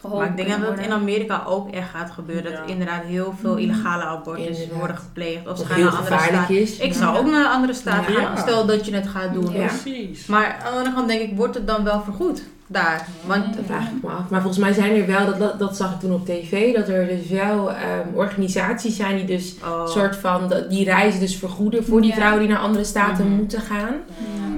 Geholpen 0.00 0.28
Maar 0.28 0.38
ik 0.38 0.46
denk 0.48 0.60
dat 0.60 0.70
het 0.76 0.86
in. 0.86 0.92
Amerika 0.92 1.42
ook 1.46 1.70
echt 1.70 1.88
gaat 1.90 2.10
gebeuren. 2.10 2.52
Dat 2.52 2.60
inderdaad 2.66 3.02
heel 3.04 3.34
veel 3.40 3.56
illegale 3.56 4.02
abortus 4.04 4.46
Inderdaad. 4.46 4.78
worden 4.78 4.96
gepleegd. 4.96 5.48
Of 5.48 5.58
ze 5.58 5.64
gaan 5.66 5.76
heel 5.76 5.84
naar 5.84 5.94
andere 5.96 6.18
staten. 6.18 6.56
is. 6.56 6.76
Ik 6.76 6.92
zou 6.94 7.16
ook 7.18 7.30
naar 7.30 7.40
een 7.44 7.50
andere 7.50 7.74
staat 7.74 8.06
Ja. 8.08 8.12
gaan. 8.20 8.38
Stel 8.38 8.66
dat 8.66 8.86
je 8.86 8.94
het 8.94 9.08
gaat 9.08 9.32
doen. 9.32 9.52
Ja. 9.52 9.66
Precies. 9.66 10.26
Maar 10.26 10.56
aan 10.64 10.72
de 10.72 10.78
andere 10.78 10.94
kant 10.94 11.08
denk 11.08 11.20
ik, 11.20 11.36
wordt 11.36 11.54
het 11.54 11.66
dan 11.66 11.84
wel 11.84 12.02
vergoed? 12.02 12.42
daar. 12.72 13.06
Want 13.26 13.44
Dat 13.56 13.64
vraag 13.66 13.84
ik 13.86 14.02
me 14.02 14.08
af. 14.08 14.28
Maar 14.28 14.40
volgens 14.40 14.62
mij 14.62 14.72
zijn 14.72 14.96
er 14.96 15.06
wel, 15.06 15.38
dat, 15.38 15.58
dat 15.58 15.76
zag 15.76 15.92
ik 15.94 16.00
toen 16.00 16.12
op 16.12 16.26
tv, 16.26 16.74
dat 16.74 16.88
er 16.88 17.06
dus 17.06 17.26
wel 17.28 17.70
ehm, 17.72 18.08
organisaties 18.14 18.96
zijn 18.96 19.16
die 19.16 19.24
dus 19.24 19.54
oh, 19.64 19.86
soort 19.86 20.16
van, 20.16 20.48
dat- 20.48 20.70
die 20.70 20.84
reizen 20.84 21.20
dus 21.20 21.36
vergoeden 21.36 21.84
voor 21.84 22.00
die 22.00 22.10
Ja. 22.10 22.16
vrouwen 22.16 22.40
die 22.40 22.48
naar 22.48 22.58
andere 22.58 22.84
staten 22.84 23.26
Mhm. 23.26 23.34
moeten 23.36 23.60
gaan. 23.60 23.94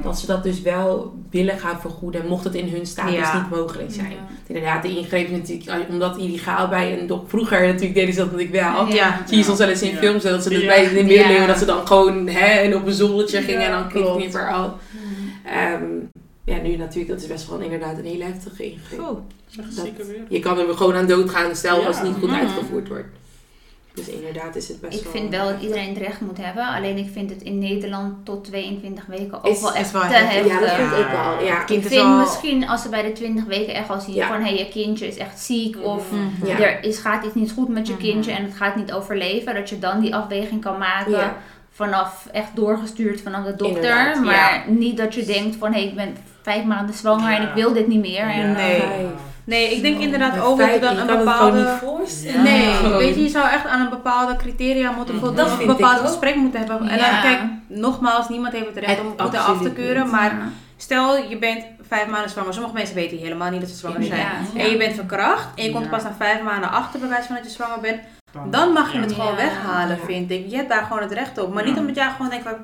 Dat 0.02 0.18
ze 0.18 0.26
dat 0.26 0.42
dus 0.42 0.62
wel 0.62 1.14
willen 1.32 1.58
gaan 1.58 1.80
vergoeden, 1.80 2.26
mocht 2.26 2.44
het 2.44 2.54
in 2.54 2.68
hun 2.68 2.86
status 2.86 3.14
Ja. 3.14 3.40
niet 3.40 3.50
mogelijk 3.58 3.92
zijn. 3.92 4.10
Ja. 4.10 4.16
Inderdaad, 4.46 4.82
de 4.82 4.96
ingreep 4.96 5.30
natuurlijk, 5.30 5.88
omdat 5.90 6.18
illegaal 6.18 6.68
bij 6.68 6.98
een 7.00 7.06
dok 7.06 7.28
vroeger 7.28 7.60
natuurlijk 7.66 7.94
deden 7.94 8.14
ze 8.14 8.20
dat 8.20 8.30
natuurlijk 8.32 8.52
wel. 8.62 8.86
Ja. 8.94 9.22
Zie 9.26 9.36
je 9.38 9.44
soms 9.44 9.58
wel 9.58 9.68
eens 9.68 9.82
in 9.82 9.90
Ja. 9.92 9.96
films 9.98 10.22
dat 10.22 10.42
ze 10.42 10.50
dat 10.50 10.60
Ja. 10.60 10.66
bij 10.66 10.82
in 10.84 10.88
de 10.94 11.02
middeleeuwen 11.02 11.40
Ja. 11.40 11.46
dat 11.46 11.58
ze 11.58 11.64
dan 11.64 11.86
gewoon 11.86 12.26
hè, 12.28 12.46
en 12.60 12.74
op 12.76 12.86
een 12.86 12.92
zoldertje 12.92 13.42
gingen 13.42 13.64
en 13.64 13.70
dan 13.70 13.88
klopt. 13.88 14.18
niet 14.18 14.32
meer 14.32 14.52
al. 14.52 14.76
Ehm, 15.44 15.84
ja, 16.44 16.56
nu 16.62 16.76
natuurlijk, 16.76 17.08
dat 17.12 17.20
is 17.20 17.26
best 17.26 17.48
wel 17.48 17.58
inderdaad 17.58 17.98
een 17.98 18.04
hele 18.04 18.24
heftige 18.24 18.64
ingreep. 18.70 18.98
Oeh. 19.00 19.18
Zeg 19.46 19.64
Dat- 19.64 19.74
zeker 19.84 20.06
weer. 20.06 20.20
Je 20.28 20.38
kan 20.40 20.58
er 20.58 20.74
gewoon 20.76 20.94
aan 20.94 21.06
doodgaan, 21.06 21.56
stel 21.56 21.80
Ja. 21.80 21.86
als 21.86 21.96
het 21.98 22.06
niet 22.06 22.16
goed 22.20 22.30
Mhm. 22.30 22.38
uitgevoerd 22.40 22.88
wordt. 22.88 23.06
Dus 23.94 24.08
inderdaad 24.08 24.56
is 24.56 24.68
het 24.68 24.80
best 24.80 24.96
Ik 24.98 25.02
wel... 25.02 25.12
vind 25.12 25.30
wel 25.30 25.46
dat 25.48 25.60
iedereen 25.60 25.88
het 25.88 25.98
recht 25.98 26.20
moet 26.20 26.36
hebben. 26.38 26.66
Alleen 26.66 26.96
ik 26.96 27.08
vind 27.12 27.30
het 27.30 27.42
in 27.42 27.58
Nederland 27.58 28.24
tot 28.24 28.44
22 28.44 29.06
weken 29.06 29.38
ook 29.38 29.46
Is- 29.46 29.60
wel 29.60 29.74
echt 29.74 29.90
wel 29.90 30.02
te 30.02 30.06
heftig. 30.08 30.46
Ja, 30.52 30.60
dat 30.60 30.70
vind 30.70 30.90
ik 30.90 31.06
wel. 31.12 31.44
Ja. 31.46 31.62
Ik 31.62 31.68
is 31.70 31.86
vind 31.86 32.00
al... 32.02 32.18
misschien 32.18 32.68
als 32.68 32.82
ze 32.82 32.88
bij 32.88 33.02
de 33.02 33.12
20 33.12 33.44
weken 33.44 33.74
echt 33.74 33.90
al 33.90 34.00
zien 34.00 34.14
Ja. 34.14 34.26
van 34.28 34.36
hé, 34.36 34.42
hey, 34.48 34.58
je 34.58 34.68
kindje 34.68 35.06
is 35.06 35.16
echt 35.16 35.40
ziek 35.40 35.76
of 35.82 36.10
Mhm. 36.10 36.46
Ja. 36.46 36.58
er 36.58 36.84
is, 36.84 36.98
gaat 36.98 37.24
iets 37.24 37.34
niet 37.34 37.52
goed 37.52 37.68
met 37.68 37.86
je 37.86 37.92
Mhm. 37.92 38.02
kindje 38.02 38.32
en 38.32 38.44
het 38.44 38.54
gaat 38.54 38.76
niet 38.76 38.92
overleven, 38.92 39.54
dat 39.54 39.68
je 39.68 39.78
dan 39.78 40.00
die 40.00 40.14
afweging 40.14 40.60
kan 40.60 40.78
maken 40.78 41.10
Ja. 41.12 41.36
vanaf 41.70 42.26
echt 42.32 42.50
doorgestuurd 42.56 43.20
vanaf 43.20 43.44
de 43.44 43.56
dokter. 43.56 43.76
Inderdaad, 43.76 44.24
maar 44.24 44.64
niet 44.66 44.96
dat 44.96 45.14
je 45.14 45.24
denkt 45.24 45.56
van 45.56 45.72
hé, 45.72 45.78
hey, 45.78 45.88
ik 45.88 45.94
ben 45.94 46.16
vijf 46.42 46.64
maanden 46.64 46.94
zwanger 46.94 47.32
en 47.34 47.42
ik 47.42 47.54
wil 47.54 47.72
dit 47.72 47.86
niet 47.86 48.00
meer. 48.00 48.20
En, 48.30 48.48
Ja. 48.48 48.54
Nee. 48.56 48.82
Nee, 49.44 49.74
ik 49.74 49.82
denk 49.82 49.98
inderdaad 50.00 50.34
Ja, 50.34 50.40
ook 50.40 50.58
dat 50.58 50.72
je 50.74 50.78
dan 50.80 50.96
een 50.96 51.06
kan 51.06 51.18
het 51.18 51.28
gewoon 51.28 51.50
bepaalde... 51.52 51.58
niet 51.70 51.80
voorstellen. 51.80 52.42
Nee, 52.42 52.78
weet 52.96 53.14
je, 53.14 53.22
je 53.22 53.28
zou 53.28 53.48
echt 53.48 53.66
aan 53.66 53.80
een 53.80 53.88
bepaalde 53.90 54.36
criteria 54.36 54.90
moeten 54.90 55.14
Mhm. 55.14 55.24
voldoen. 55.24 55.44
Dat 55.44 55.52
of 55.52 55.54
een 55.54 55.60
ik 55.70 55.76
bepaald 55.76 56.00
gesprek 56.00 56.34
moeten 56.34 56.58
hebben. 56.60 56.76
En 56.88 56.98
dan, 56.98 57.06
Ja. 57.10 57.20
kijk, 57.20 57.38
nogmaals, 57.66 58.28
niemand 58.28 58.52
heeft 58.52 58.66
het 58.66 58.76
recht 58.84 59.00
om 59.00 59.06
het 59.16 59.34
af 59.36 59.62
te 59.62 59.70
keuren. 59.70 60.02
niet. 60.02 60.12
Maar 60.12 60.32
stel, 60.76 61.16
je 61.28 61.38
bent 61.38 61.64
vijf 61.88 62.06
maanden 62.06 62.30
zwanger. 62.30 62.52
Sommige 62.52 62.74
mensen 62.74 62.94
weten 62.94 63.16
helemaal 63.18 63.50
niet 63.50 63.60
dat 63.60 63.70
ze 63.70 63.76
zwanger 63.76 64.02
zijn. 64.04 64.20
Ja. 64.54 64.60
En 64.60 64.70
je 64.70 64.76
bent 64.76 64.94
verkracht 64.94 65.46
en 65.54 65.64
je 65.64 65.70
komt 65.70 65.84
Ja. 65.84 65.90
pas 65.90 66.02
na 66.02 66.14
vijf 66.18 66.42
maanden 66.42 66.70
achter 66.70 67.00
bewijs 67.00 67.26
van 67.26 67.34
dat 67.36 67.44
je 67.44 67.50
zwanger 67.50 67.80
bent. 67.80 68.00
Dan 68.50 68.72
mag 68.72 68.92
je 68.92 68.98
Ja. 68.98 69.04
het 69.04 69.12
gewoon 69.12 69.30
Ja. 69.30 69.36
weghalen, 69.36 69.96
Ja. 70.00 70.04
vind 70.06 70.30
ik. 70.30 70.44
Je 70.48 70.56
hebt 70.56 70.68
daar 70.68 70.82
gewoon 70.82 71.02
het 71.02 71.12
recht 71.12 71.38
op. 71.38 71.54
Maar 71.54 71.62
Ja. 71.64 71.68
niet 71.70 71.78
omdat 71.78 71.96
jij 71.96 72.08
gewoon 72.16 72.30
denkt 72.30 72.44
van... 72.48 72.56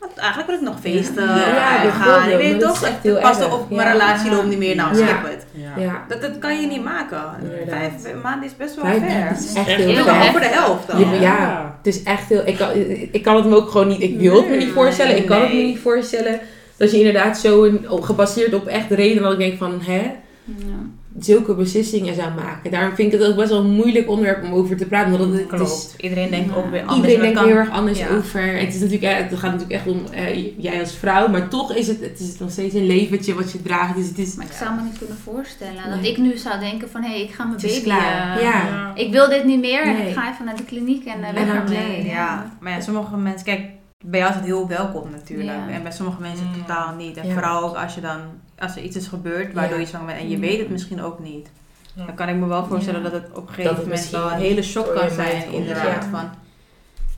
"Wat, 0.00 0.10
Eigenlijk 0.16 0.48
wil 0.50 0.58
ik 0.58 0.64
nog 0.64 0.76
feesten, 0.80 1.24
Ja, 1.24 1.32
uitgaan. 1.44 1.82
bijvoorbeeld, 1.82 2.24
Je 2.30 2.36
weet 2.36 2.50
maar 2.50 2.60
dat 2.60 2.80
toch, 2.80 2.90
het 3.02 3.20
past 3.20 3.44
op 3.52 3.70
mijn 3.70 3.86
Ja. 3.86 3.92
relatie 3.92 4.30
loopt 4.30 4.46
niet 4.46 4.58
meer. 4.58 4.76
Nou, 4.76 4.96
Ja. 4.98 5.06
skip 5.06 5.22
het. 5.22 5.39
Ja. 5.52 5.82
Ja. 5.82 6.04
Dat, 6.08 6.20
dat 6.20 6.38
kan 6.38 6.60
je 6.60 6.66
niet 6.66 6.84
maken. 6.84 7.22
Inderdaad. 7.42 7.90
Vijf 8.02 8.14
maanden 8.22 8.48
is 8.48 8.56
best 8.56 8.74
wel 8.74 8.84
Vijf 8.84 8.98
ver. 8.98 9.30
is 9.38 9.54
echt 9.54 9.66
heel 9.66 9.88
heel 9.88 10.04
ver. 10.04 10.14
erg. 10.14 10.28
Over 10.28 10.40
de 10.40 10.46
helft 10.46 10.86
dan. 10.86 11.00
Ja, 11.00 11.12
ja. 11.12 11.74
Het 11.82 11.86
is 11.86 12.02
echt 12.02 12.28
heel... 12.28 12.42
Ik 12.46 12.56
kan, 12.56 12.68
ik 13.12 13.22
kan 13.22 13.36
het 13.36 13.44
me 13.44 13.56
ook 13.56 13.70
gewoon 13.70 13.88
niet... 13.88 14.00
Ik 14.02 14.18
wil 14.20 14.36
het 14.36 14.48
me 14.50 14.56
niet 14.56 14.68
voorstellen. 14.72 15.16
Ik 15.16 15.26
kan 15.26 15.40
het 15.40 15.52
me 15.52 15.62
niet 15.62 15.78
voorstellen. 15.78 16.40
Dat 16.76 16.90
je 16.90 16.96
inderdaad 16.98 17.38
zo 17.38 17.64
een, 17.64 17.90
op- 17.90 18.02
gebaseerd 18.02 18.54
op 18.54 18.66
echt 18.66 18.90
reden 18.90 19.22
dat 19.22 19.32
ik 19.32 19.38
denk 19.38 19.58
van... 19.58 19.80
Hè? 19.82 20.00
Ja. 20.44 20.76
Zulke 21.18 21.54
beslissingen 21.54 22.14
zou 22.14 22.34
maken. 22.34 22.70
Daarom 22.70 22.94
vind 22.94 23.12
ik 23.12 23.18
het 23.20 23.28
ook 23.28 23.36
best 23.36 23.48
wel 23.50 23.60
een 23.60 23.70
moeilijk 23.70 24.08
onderwerp 24.08 24.44
om 24.44 24.52
over 24.52 24.76
te 24.76 24.86
praten. 24.86 25.10
Want 25.18 25.22
het, 25.32 25.50
het 25.50 25.60
is... 25.60 25.66
Klopt. 25.66 25.94
Iedereen 25.98 26.30
denkt 26.30 26.56
ook 26.56 26.70
weer 26.70 26.80
anders. 26.80 26.96
Iedereen 26.96 27.20
denkt 27.20 27.40
heel 27.48 27.56
erg 27.56 27.70
anders 27.70 27.98
ja. 27.98 28.08
over. 28.08 28.42
Het, 28.58 28.74
is 28.74 28.80
natuurlijk, 28.80 29.02
eh, 29.12 29.16
het 29.16 29.38
gaat 29.38 29.52
natuurlijk 29.52 29.72
echt 29.72 29.86
om 29.86 30.00
eh, 30.12 30.58
jij 30.62 30.80
als 30.80 30.94
vrouw. 30.96 31.28
Maar 31.28 31.48
toch 31.48 31.74
is 31.74 31.86
het, 31.88 32.00
het 32.00 32.20
is 32.20 32.38
nog 32.38 32.50
steeds 32.50 32.74
een 32.74 32.86
leventje 32.86 33.34
wat 33.34 33.52
je 33.52 33.62
draagt. 33.62 33.96
Dus 33.96 34.06
het 34.08 34.18
is... 34.18 34.34
Maar 34.34 34.46
ik 34.46 34.52
zou 34.52 34.74
me 34.74 34.82
niet 34.82 34.98
kunnen 34.98 35.16
voorstellen 35.24 35.90
dat 35.90 36.04
ik 36.04 36.16
nu 36.18 36.36
zou 36.36 36.60
denken 36.60 36.90
van 36.90 37.02
hé, 37.02 37.08
hey, 37.10 37.22
ik 37.22 37.30
ga 37.30 37.44
mijn 37.44 37.60
baby... 37.60 37.82
klaar. 37.82 38.36
eh, 38.36 38.42
Ja. 38.42 38.92
Ik 38.94 39.12
wil 39.12 39.28
dit 39.28 39.44
niet 39.44 39.60
meer 39.60 39.82
en 39.82 39.92
Nee. 39.96 40.08
ik 40.08 40.14
ga 40.14 40.32
even 40.32 40.44
naar 40.44 40.56
de 40.56 40.64
kliniek 40.64 41.04
en 41.04 41.20
uh, 41.20 41.28
En 41.28 41.34
weg 41.34 41.54
ermee. 41.54 42.06
Ja, 42.06 42.56
maar 42.60 42.72
ja, 42.72 42.80
sommige 42.80 43.16
mensen, 43.16 43.44
kijk, 43.44 43.60
bij 44.04 44.18
jou 44.20 44.30
is 44.32 44.36
het 44.38 44.46
heel 44.46 44.68
welkom 44.68 45.10
natuurlijk. 45.10 45.48
Ja. 45.68 45.74
En 45.74 45.82
bij 45.82 45.92
sommige 45.92 46.20
mensen 46.20 46.46
Mm. 46.46 46.52
totaal 46.66 46.94
niet. 46.94 47.16
En 47.16 47.26
Ja. 47.26 47.32
vooral 47.32 47.62
ook 47.68 47.76
als 47.76 47.94
je 47.94 48.00
dan, 48.00 48.18
als 48.60 48.76
er 48.76 48.82
iets 48.82 48.96
is 48.96 49.06
gebeurd 49.06 49.52
waardoor 49.52 49.74
Ja. 49.76 49.80
je 49.82 49.88
zwanger 49.88 50.06
bent 50.06 50.18
en 50.18 50.28
je 50.28 50.34
Mm. 50.36 50.40
weet 50.42 50.58
het 50.58 50.70
misschien 50.70 51.02
ook 51.02 51.18
niet. 51.18 51.48
Ja. 51.94 52.04
Dan 52.06 52.14
kan 52.14 52.28
ik 52.28 52.34
me 52.36 52.46
wel 52.46 52.66
voorstellen 52.66 53.02
Ja. 53.02 53.08
dat 53.10 53.22
het 53.22 53.32
op 53.32 53.48
een 53.48 53.54
gegeven 53.54 53.82
moment 53.82 54.10
wel 54.10 54.30
een 54.30 54.38
hele 54.38 54.62
shock 54.62 54.94
kan 54.94 55.10
zijn 55.10 55.52
inderdaad. 55.52 55.84
ja. 56.04 56.08
Van, 56.10 56.30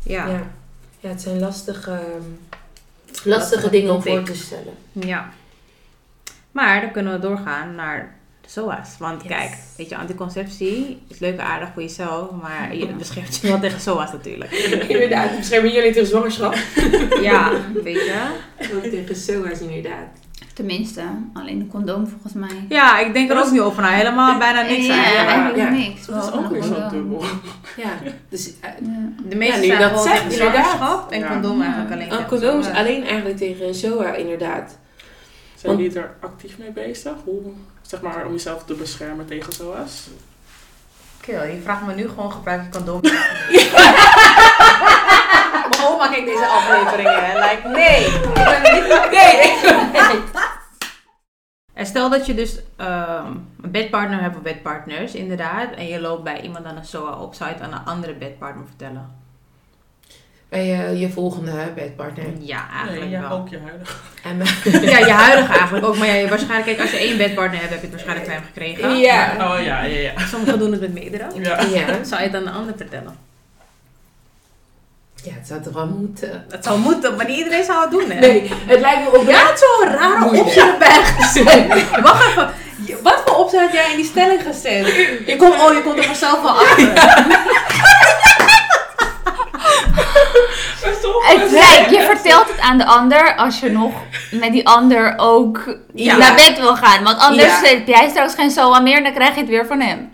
ja. 0.03 0.27
Ja. 0.29 0.43
ja, 1.01 1.09
het 1.09 1.23
zijn 1.23 1.39
lastige, 1.41 1.91
ehm, 1.91 2.01
lastige 3.07 3.29
Lastige 3.29 3.71
dingen 3.71 3.95
om 3.95 4.03
voor 4.03 4.23
te 4.23 4.35
stellen. 4.37 4.75
Ja. 4.93 5.29
Maar 6.53 6.81
dan 6.81 6.91
kunnen 6.93 7.13
we 7.13 7.19
doorgaan 7.19 7.75
naar 7.75 8.15
de 8.41 8.49
SOA's. 8.49 8.97
Want 8.99 9.23
Yes. 9.23 9.31
kijk, 9.31 9.53
weet 9.77 9.89
je, 9.89 9.97
anticonceptie 9.97 11.03
is 11.09 11.19
leuk 11.19 11.39
en 11.39 11.45
aardig 11.47 11.69
voor 11.73 11.83
jezelf, 11.83 12.31
maar 12.31 12.75
je 12.77 12.87
beschermt 12.87 13.37
je 13.37 13.49
wel 13.49 13.61
tegen 13.61 13.81
SOA's 13.81 14.13
natuurlijk. 14.13 14.51
inderdaad, 14.95 15.37
beschermen 15.37 15.73
jullie 15.73 15.93
tegen 15.93 16.09
zwangerschap? 16.09 16.55
Ja, 17.23 17.53
weet 17.85 17.95
je. 17.95 18.37
Ook 18.75 18.83
tegen 18.83 19.17
SOA's 19.17 19.61
inderdaad. 19.61 20.07
Tenminste, 20.55 21.03
alleen 21.33 21.61
een 21.61 21.69
condoom 21.69 22.07
volgens 22.09 22.33
mij. 22.33 22.67
Ja, 22.69 22.99
ik 22.99 23.13
denk 23.13 23.31
er 23.31 23.39
ook 23.39 23.51
niet 23.51 23.61
over 23.61 23.83
na. 23.83 23.89
Helemaal 23.89 24.39
bijna 24.39 24.63
niks 24.63 24.87
ja, 24.87 24.93
eigenlijk. 24.95 25.29
eigenlijk 25.29 25.57
Ja. 25.57 25.69
niks. 25.89 26.07
Dat 26.07 26.25
is 26.25 26.33
ook 26.33 26.49
weer 26.51 26.63
zo 26.63 26.89
dubbel. 26.91 27.25
Ja, 27.77 27.91
dus 28.29 28.53
eh. 28.61 28.71
De 29.25 29.37
meeste 29.37 29.55
Ja, 29.55 29.61
nu 29.61 29.67
zijn 29.67 29.93
dat 29.93 30.03
zegt, 30.03 30.23
inderdaad. 30.33 30.53
zwangerschap 30.67 31.11
en 31.13 31.19
Ja. 31.21 31.29
condoom 31.29 31.63
eigenlijk 31.63 31.93
alleen. 31.93 32.13
een 32.13 32.27
condoom 32.27 32.61
is 32.61 32.69
alleen 32.69 33.05
eigenlijk 33.05 33.37
tegen 33.37 33.67
een 33.69 33.75
SOA 33.75 34.15
inderdaad. 34.15 34.79
Zijn 35.57 35.77
jullie 35.77 35.99
er 35.99 36.15
actief 36.21 36.59
mee 36.59 36.71
bezig? 36.71 37.13
Hoe, 37.25 37.41
zeg 37.83 38.01
maar, 38.01 38.27
om 38.27 38.33
jezelf 38.33 38.65
te 38.65 38.75
beschermen 38.75 39.27
tegen 39.27 39.53
zoals? 39.53 40.07
Kill, 41.21 41.35
je 41.55 41.61
vraagt 41.63 41.87
me 41.87 41.95
nu 41.95 42.09
gewoon 42.09 42.33
gebruik 42.33 42.63
je 42.63 42.69
condoom. 42.79 43.01
Mijn 45.79 45.89
oma 45.93 46.09
kijkt 46.09 46.27
deze 46.27 46.47
afleveringen 46.47 47.25
en 47.25 47.35
like, 47.35 47.69
nee, 47.69 48.05
ik 48.07 48.63
ben 48.63 48.75
niet 48.75 49.11
Nee, 49.11 50.23
En 51.75 51.87
stel 51.87 52.11
dat 52.11 52.27
je 52.27 52.35
dus 52.35 52.59
ehm, 52.77 53.27
een 53.63 53.71
bedpartner 53.71 54.21
hebt 54.21 54.37
of 54.37 54.43
bedpartners, 54.43 55.15
inderdaad. 55.15 55.75
En 55.77 55.87
je 55.89 56.01
loopt 56.01 56.25
bij 56.25 56.41
iemand 56.41 56.65
aan 56.65 56.77
een 56.77 56.85
SOA 56.85 57.13
op, 57.19 57.35
zou 57.35 57.49
je 57.51 57.55
het 57.57 57.65
aan 57.65 57.73
een 57.73 57.85
andere 57.85 58.15
bedpartner 58.15 58.67
vertellen? 58.67 59.21
Bij 60.49 60.67
je, 60.67 60.99
je 60.99 61.11
volgende 61.11 61.53
bedpartner. 61.75 62.25
Ja, 62.39 62.69
eigenlijk 62.71 63.01
nee, 63.01 63.11
ja, 63.11 63.21
wel. 63.21 63.31
ook 63.39 63.49
je 63.49 63.59
huidige. 63.59 63.95
En, 64.23 64.41
eh, 64.73 64.83
Ja, 64.91 64.99
je 65.07 65.13
huidige 65.13 65.53
eigenlijk 65.53 65.87
ook. 65.87 65.97
Maar 65.97 66.07
ja, 66.07 66.15
je- 66.15 66.29
waarschijnlijk, 66.29 66.65
kijk, 66.67 66.81
als 66.81 66.91
je 66.91 66.97
één 66.97 67.17
bedpartner 67.19 67.61
hebt, 67.61 67.71
heb 67.73 67.81
je 67.81 67.87
het 67.87 67.95
waarschijnlijk 67.95 68.27
van 68.27 68.35
hem 68.39 68.45
gekregen. 68.47 68.97
Ja. 68.97 69.33
Oh 69.33 69.63
ja, 69.65 69.83
ja, 69.83 69.99
ja. 69.99 70.27
Sommigen 70.27 70.59
doen 70.59 70.73
het 70.73 70.81
met 70.81 70.93
meerdere. 70.93 71.27
Ja. 71.35 71.61
ja. 71.61 72.05
Zou 72.05 72.21
je 72.23 72.27
het 72.29 72.37
aan 72.37 72.47
een 72.47 72.53
ander 72.55 72.75
vertellen? 72.77 73.17
Ja, 75.23 75.33
het 75.39 75.47
zou 75.47 75.63
toch 75.63 75.73
wel 75.73 75.87
moeten. 75.87 76.45
Dat 76.49 76.65
zou 76.65 76.79
moeten, 76.79 77.17
maar 77.17 77.27
niet 77.27 77.37
iedereen 77.39 77.65
zou 77.65 77.81
het 77.81 77.91
doen, 77.91 78.11
hè? 78.11 78.21
Nee, 78.21 78.51
het 78.67 78.81
lijkt 78.81 79.01
me 79.13 79.19
ook 79.19 79.27
Jij 79.27 79.39
had 79.41 79.59
zo'n 79.59 79.89
rare 79.93 80.25
optie 80.41 80.63
erbij 80.63 81.03
gezet. 81.19 81.67
Wacht 82.03 82.27
even. 82.29 82.51
Wat 83.03 83.23
voor 83.25 83.37
optie 83.37 83.59
had 83.59 83.73
jij 83.73 83.91
in 83.91 83.97
die 83.97 84.05
stelling 84.05 84.43
gezet? 84.43 84.87
Je 85.27 85.35
komt, 85.39 85.55
oh, 85.61 85.73
je 85.75 85.83
komt 85.85 85.99
er 85.99 86.05
vanzelf 86.05 86.43
wel 86.43 86.51
achter. 86.51 86.93
Het, 91.23 91.53
kijk, 91.61 91.91
je 91.91 92.03
vertelt 92.15 92.49
het 92.49 92.61
aan 92.61 92.79
de 92.79 92.85
ander 92.85 93.37
als 93.37 93.61
je 93.61 93.71
nog 93.71 93.93
met 94.31 94.53
die 94.53 94.69
ander 94.69 95.15
ook 95.17 95.77
Ja. 95.95 96.17
naar 96.17 96.35
bed 96.35 96.59
wil 96.59 96.77
gaan. 96.77 97.05
Want 97.05 97.19
anders 97.19 97.61
Ja. 97.61 97.69
heb 97.69 97.87
jij 97.87 98.09
straks 98.09 98.35
geen 98.35 98.51
SOA 98.51 98.81
meer, 98.81 99.03
dan 99.03 99.13
krijg 99.13 99.35
je 99.35 99.41
het 99.41 99.49
weer 99.49 99.67
van 99.67 99.81
hem. 99.81 100.13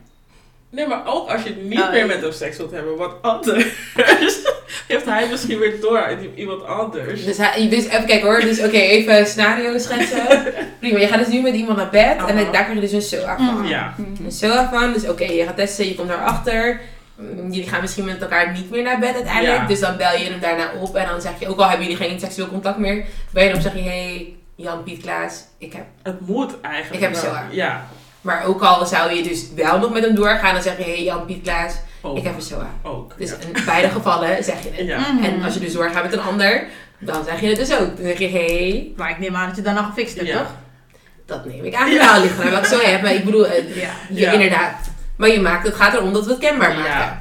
Nee, 0.71 0.87
maar 0.87 1.03
ook 1.07 1.31
als 1.31 1.43
je 1.43 1.55
niet 1.63 1.81
Oh, 1.81 1.91
meer 1.91 2.07
met 2.07 2.21
hem 2.21 2.33
seks 2.33 2.57
wilt 2.57 2.71
hebben, 2.71 2.97
wat 2.97 3.15
anders. 3.23 3.65
heeft 4.89 5.05
hij 5.05 5.29
misschien 5.31 5.59
weer 5.59 5.81
door 5.81 6.05
aan 6.05 6.19
i- 6.23 6.31
iemand 6.35 6.65
anders. 6.65 7.25
Dus, 7.25 7.37
hij, 7.37 7.69
dus 7.69 7.85
even 7.85 8.07
kijken 8.07 8.27
hoor. 8.29 8.41
Dus 8.41 8.59
oké, 8.61 8.77
even 8.77 9.27
scenario 9.27 9.79
schetsen. 9.79 10.27
Prima, 10.81 10.99
je 10.99 11.07
gaat 11.07 11.19
dus 11.19 11.29
nu 11.29 11.41
met 11.41 11.55
iemand 11.55 11.77
naar 11.77 11.91
bed. 11.91 12.17
En 12.27 12.37
daar 12.37 12.45
krijg 12.51 12.73
je 12.75 12.81
dus 12.81 12.93
een 12.93 13.03
SOA 13.03 13.37
van. 13.37 13.67
Ja. 13.69 13.95
Een 14.25 14.33
SOA 14.33 14.69
van. 14.73 14.93
Dus 14.93 15.09
oké, 15.09 15.25
je 15.25 15.45
gaat 15.45 15.57
testen, 15.57 15.87
je 15.89 15.95
komt 15.95 16.09
daarachter. 16.09 16.81
Mm, 17.17 17.53
Jullie 17.53 17.69
gaan 17.69 17.81
misschien 17.81 18.05
met 18.05 18.21
elkaar 18.23 18.53
niet 18.53 18.71
meer 18.71 18.83
naar 18.83 18.99
bed 18.99 19.15
uiteindelijk. 19.15 19.61
Ja. 19.61 19.67
Dus 19.67 19.81
dan 19.81 19.97
bel 19.97 20.13
je 20.19 20.25
hem 20.25 20.41
daarna 20.41 20.71
op. 20.81 20.97
En 20.97 21.07
dan 21.09 21.21
zeg 21.21 21.33
je, 21.39 21.49
ook 21.49 21.59
al 21.59 21.69
hebben 21.69 21.87
jullie 21.89 22.05
geen 22.05 22.21
seksueel 22.21 22.49
contact 22.49 22.79
meer. 22.79 23.05
Bel 23.33 23.43
je 23.43 23.49
hem 23.49 23.57
op 23.59 23.63
zeg 23.65 23.75
je, 23.75 23.81
hey 23.81 24.35
Jan, 24.57 24.83
Piet, 24.83 25.03
Klaas. 25.03 25.45
Ik 25.59 25.73
heb. 25.73 25.85
Het 26.03 26.21
moet 26.21 26.61
eigenlijk 26.61 26.95
Ik 27.05 27.09
heb. 27.09 27.25
SOA. 27.25 27.45
Ja. 27.51 27.89
Maar 28.21 28.45
ook 28.45 28.63
al 28.63 28.87
zou 28.87 29.13
je 29.15 29.23
dus 29.23 29.45
wel 29.55 29.79
nog 29.79 29.93
met 29.93 30.05
hem 30.05 30.15
doorgaan. 30.15 30.55
Dan 30.55 30.63
zeg 30.63 30.77
je, 30.77 30.83
hey 30.83 31.03
Jan, 31.03 31.25
Piet, 31.27 31.43
Klaas. 31.43 31.75
Ook. 32.03 32.17
Ik 32.17 32.25
heb 32.25 32.35
een 32.35 32.43
SOA. 32.43 32.71
ook. 32.83 33.15
Dus 33.19 33.31
ja. 33.31 33.37
in 33.55 33.65
beide 33.65 33.89
gevallen 33.89 34.45
zeg 34.45 34.63
je 34.63 34.71
het. 34.73 34.87
Ja. 34.87 34.99
Mhm. 34.99 35.25
En 35.25 35.43
als 35.43 35.55
je 35.55 35.61
dus 35.61 35.73
doorgaat 35.73 36.03
met 36.03 36.13
een 36.13 36.21
ander. 36.21 36.65
Dan 36.99 37.25
zeg 37.25 37.41
je 37.41 37.47
het 37.47 37.57
dus 37.57 37.73
ook. 37.73 37.97
Dan 37.97 38.07
zeg 38.07 38.19
je, 38.19 38.29
hey. 38.29 38.93
Maar 38.97 39.11
ik 39.11 39.19
neem 39.19 39.37
aan 39.37 39.47
dat 39.47 39.57
je 39.57 39.63
dan 39.63 39.77
al 39.77 39.85
gefixt 39.85 40.15
hebt, 40.17 40.27
Ja. 40.29 40.39
toch? 40.39 40.55
Dat 41.27 41.45
neem 41.45 41.65
ik 41.65 41.75
aan. 41.75 41.91
Ja, 41.91 42.19
ligt 42.19 42.39
eraan 42.39 42.51
wat 42.51 42.59
ik 42.61 42.65
zo 42.67 42.81
heb. 42.81 43.03
Maar 43.03 43.15
ik 43.15 43.25
bedoel, 43.25 43.47
eh, 43.47 43.77
Ja. 44.11 44.33
inderdaad. 44.33 44.75
Maar 45.17 45.29
je 45.29 45.41
maakt, 45.41 45.67
het 45.67 45.75
gaat 45.75 45.95
erom 45.95 46.13
dat 46.13 46.25
we 46.25 46.31
het 46.31 46.41
kenbaar 46.41 46.75
maken. 46.75 46.85
Ja. 46.91 47.19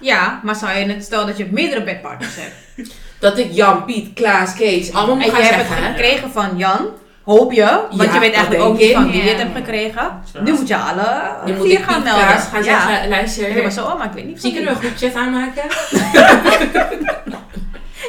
Ja, 0.00 0.40
maar 0.44 0.54
zou 0.56 0.78
je 0.78 0.86
het, 0.86 1.04
stel 1.04 1.26
dat 1.26 1.36
je 1.36 1.46
meerdere 1.50 1.82
bedpartners 1.82 2.34
hebt. 2.36 2.90
Dat 3.18 3.38
ik 3.38 3.52
Jan, 3.52 3.84
Piet, 3.84 4.12
Klaas, 4.14 4.54
Kees 4.54 4.92
allemaal 4.92 5.10
En 5.14 5.16
moet 5.16 5.24
je 5.24 5.30
gaan 5.32 5.42
hebt 5.42 5.56
het 5.56 5.66
zeggen. 5.66 5.86
gekregen 5.86 6.30
van 6.30 6.56
Jan. 6.56 6.86
Hoop 7.26 7.52
je, 7.52 7.64
want 7.90 8.02
Ja, 8.08 8.14
je 8.14 8.20
weet 8.20 8.32
eigenlijk 8.34 8.64
ook 8.64 8.72
niet 8.78 8.82
ik. 8.88 8.94
van 8.94 9.10
wie 9.10 9.22
je 9.22 9.28
het 9.28 9.38
hebt 9.38 9.56
gekregen. 9.56 10.02
Ja. 10.32 10.40
Nu 10.42 10.52
moet 10.52 10.68
je 10.68 10.76
alle 10.76 11.26
Je 11.46 11.52
moet 11.56 11.66
vier 11.66 11.78
gaan 11.78 12.02
melden. 12.02 12.24
gaan 12.24 12.64
ja. 12.64 12.88
zeggen, 12.88 13.08
luister. 13.08 13.48
Ik 13.48 13.62
ben 13.62 13.72
zo, 13.72 13.84
oh, 13.84 13.98
maar 13.98 14.06
ik 14.06 14.12
weet 14.12 14.26
niet 14.26 14.40
Zie 14.40 14.52
van 14.54 14.62
kunnen 14.62 14.80
we 14.80 14.86
een 14.86 14.92
groepchat 14.96 15.22
aanmaken? 15.22 15.62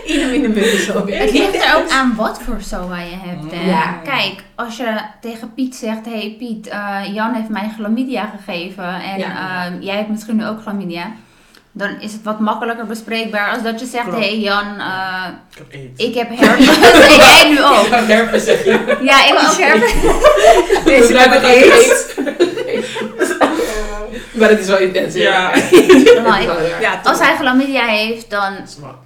Ieder 0.07 0.33
in 0.33 0.41
de 0.41 0.47
muur 0.49 0.77
zo. 0.79 1.05
Het 1.07 1.31
ligt 1.31 1.55
er 1.65 1.75
ook 1.77 1.89
aan 1.91 2.15
wat 2.15 2.41
voor 2.41 2.57
SOA 2.61 2.99
je 2.99 3.15
hebt. 3.19 3.51
Hè? 3.55 3.69
Ja. 3.69 3.99
Kijk, 4.03 4.43
als 4.55 4.77
je 4.77 4.97
tegen 5.21 5.53
Piet 5.53 5.75
zegt: 5.75 6.05
Hey 6.05 6.35
Piet, 6.37 6.67
eh, 6.67 6.99
Jan 7.13 7.33
heeft 7.33 7.49
mij 7.49 7.71
chlamydia 7.77 8.29
gegeven 8.37 8.93
en 9.01 9.17
Ja. 9.19 9.65
eh, 9.65 9.71
jij 9.81 9.95
hebt 9.95 10.09
misschien 10.09 10.35
nu 10.35 10.45
ook 10.47 10.61
chlamydia. 10.61 11.11
Dan 11.71 11.89
is 12.01 12.11
het 12.11 12.23
wat 12.23 12.39
makkelijker 12.39 12.85
bespreekbaar 12.85 13.51
als 13.53 13.63
dat 13.63 13.79
je 13.79 13.85
zegt: 13.85 14.03
Klopt. 14.03 14.19
Hey 14.19 14.37
Jan, 14.37 14.79
eh, 14.79 15.25
Ik 15.95 16.13
heb 16.15 16.31
ik 16.31 16.39
heb 16.39 16.47
herpes. 16.47 16.67
en 17.09 17.15
jij 17.15 17.49
nu 17.49 17.63
ook. 17.63 17.87
Ja, 17.87 18.03
herpes 18.05 18.43
zeg 18.43 18.63
je. 18.63 18.97
Ja, 19.01 19.25
ik 19.25 19.33
heb 19.33 19.37
ook 19.49 19.57
herpes. 19.57 19.93
Deze 20.83 21.07
blijft 21.07 21.33
het 21.33 21.43
aids. 21.43 22.05
Maar 24.33 24.49
het 24.49 24.59
is 24.59 24.67
wel 24.67 24.77
intens. 24.77 25.13
Ja. 25.13 25.51
Maar 26.27 26.41
Ja, 26.79 26.99
Als 27.03 27.19
hij 27.19 27.35
chlamydia 27.35 27.85
heeft, 27.85 28.29
dan 28.29 28.53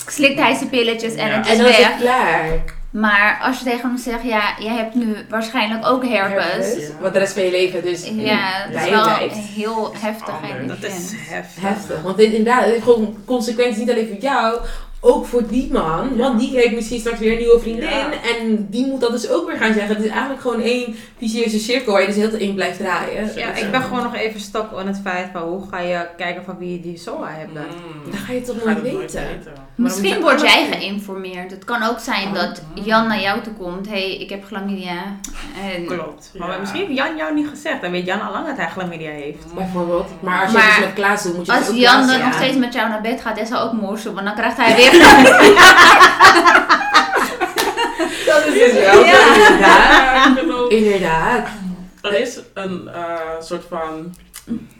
slikt 0.08 0.40
hij 0.40 0.54
zijn 0.56 0.70
pilletjes 0.70 1.14
en 1.16 1.28
Ja. 1.28 1.34
het 1.38 1.46
En 1.48 1.52
is 1.52 1.58
dan 1.58 1.68
is 1.68 1.76
het 1.78 1.94
klaar. 2.00 2.46
Maar 2.92 3.40
als 3.42 3.60
je 3.60 3.66
tegen 3.66 3.90
hem 3.90 3.98
zegt: 3.98 4.24
Ja, 4.24 4.56
jij 4.60 4.76
hebt 4.76 4.96
nu 4.96 5.16
waarschijnlijk 5.30 5.88
ook 5.88 6.06
herpes. 6.06 6.44
Herpes. 6.44 6.90
Wat 7.02 7.14
de 7.14 7.20
rest 7.20 7.34
van 7.34 7.44
je 7.44 7.52
leven 7.52 7.84
dus 7.84 8.12
Ja, 8.16 8.68
dat 8.72 8.82
is 8.82 8.90
wel 8.90 9.18
heel 9.56 9.94
heftig 9.98 10.36
en. 10.58 10.68
Dat 10.68 10.84
is 10.84 11.14
heftig. 11.16 11.64
Heftig. 11.64 12.02
Want 12.02 12.18
dit, 12.18 12.34
inderdaad, 12.34 12.64
het 12.64 12.72
heeft 12.72 12.84
gewoon 12.84 13.18
consequenties 13.26 13.78
niet 13.78 13.92
alleen 13.92 14.08
voor 14.08 14.22
jou, 14.22 14.60
ook 15.00 15.26
voor 15.26 15.48
die 15.48 15.72
man. 15.72 16.18
Want 16.18 16.40
die 16.40 16.56
heeft 16.56 16.76
misschien 16.76 17.00
straks 17.00 17.20
weer 17.20 17.32
een 17.32 17.38
nieuwe 17.38 17.60
vriendin. 17.60 17.90
Ja. 17.90 18.12
En 18.40 18.68
die 18.70 18.86
moet 18.86 19.02
dat 19.02 19.12
dus 19.12 19.30
ook 19.30 19.48
weer 19.48 19.58
gaan 19.58 19.74
zeggen. 19.74 19.96
Het 19.96 20.04
is 20.06 20.12
eigenlijk 20.12 20.42
gewoon 20.42 20.62
één 20.62 20.96
vicieuze 21.18 21.60
cirkel 21.60 21.92
waar 21.92 22.02
je 22.02 22.08
dus 22.08 22.16
heel 22.16 22.34
in 22.34 22.56
blijft 22.56 22.78
draaien. 22.78 23.32
Ja, 23.36 23.54
ik 23.56 23.72
ben 23.72 23.82
gewoon 23.82 24.04
nog 24.04 24.16
even 24.16 24.40
stok 24.40 24.74
aan 24.74 24.88
het 24.88 25.00
feit 25.04 25.30
van 25.34 25.42
hoe 25.42 25.68
ga 25.70 25.80
je 25.80 26.08
kijken 26.18 26.44
van 26.44 26.58
wie 26.58 26.80
die 26.80 26.98
SOA 26.98 27.30
hebt 27.30 27.54
dan. 27.54 27.64
Mm. 27.64 28.12
Dat 28.12 28.20
ga 28.20 28.34
je 28.34 28.42
toch 28.42 28.64
nooit 28.64 28.84
dat 28.84 28.84
weten. 28.84 29.24
Misschien 29.82 30.22
word 30.22 30.42
jij 30.42 30.68
geïnformeerd. 30.72 31.52
Het 31.52 31.64
kan 31.64 31.84
ook 31.84 32.00
zijn 32.00 32.28
Oh. 32.28 32.34
dat 32.34 32.62
Jan 32.74 33.08
naar 33.08 33.20
jou 33.22 33.42
toe 33.42 33.54
komt. 33.54 33.86
Hé, 33.88 33.92
hey, 33.94 34.18
ik 34.18 34.30
heb 34.30 34.46
chlamydia. 34.46 35.02
En 35.76 35.86
Klopt. 35.86 36.32
Maar 36.38 36.52
Ja. 36.52 36.58
misschien 36.58 36.82
heeft 36.86 36.98
Jan 36.98 37.16
jou 37.16 37.34
niet 37.34 37.48
gezegd. 37.48 37.82
Dan 37.82 37.92
weet 37.92 38.06
Jan 38.06 38.22
al 38.22 38.32
lang 38.32 38.48
dat 38.48 38.58
hij 38.58 38.68
chlamydia 38.70 39.12
heeft. 39.12 39.54
Bijvoorbeeld. 39.56 40.08
Maar 40.20 40.42
als 40.42 40.52
je 40.52 40.58
Maar 40.58 40.76
dus 40.76 40.86
met 40.86 40.94
Klaas 40.94 41.24
doet, 41.24 41.36
moet 41.38 41.46
je 41.46 41.52
als 41.54 41.70
ook 41.70 41.76
Jan 41.76 42.08
dan 42.08 42.20
nog 42.20 42.34
steeds 42.34 42.58
met 42.58 42.74
jou 42.74 42.90
naar 42.90 43.02
bed 43.02 43.22
gaat, 43.22 43.38
is 43.40 43.50
hij 43.50 43.60
ook 43.60 43.72
morsen. 43.74 44.14
Want 44.14 44.26
dan 44.26 44.36
krijgt 44.36 44.58
hij 44.58 44.76
weer... 44.80 44.92
Dat 48.26 48.46
is 48.46 48.54
dus 48.54 48.74
wel. 48.74 49.04
Ja. 49.06 49.36
Inderdaad. 49.36 50.36
Ja, 50.70 50.70
Inderdaad. 50.70 51.48
Er 52.02 52.20
is 52.20 52.40
een 52.54 52.90
eh, 52.94 53.04
soort 53.42 53.64
van, 53.70 54.16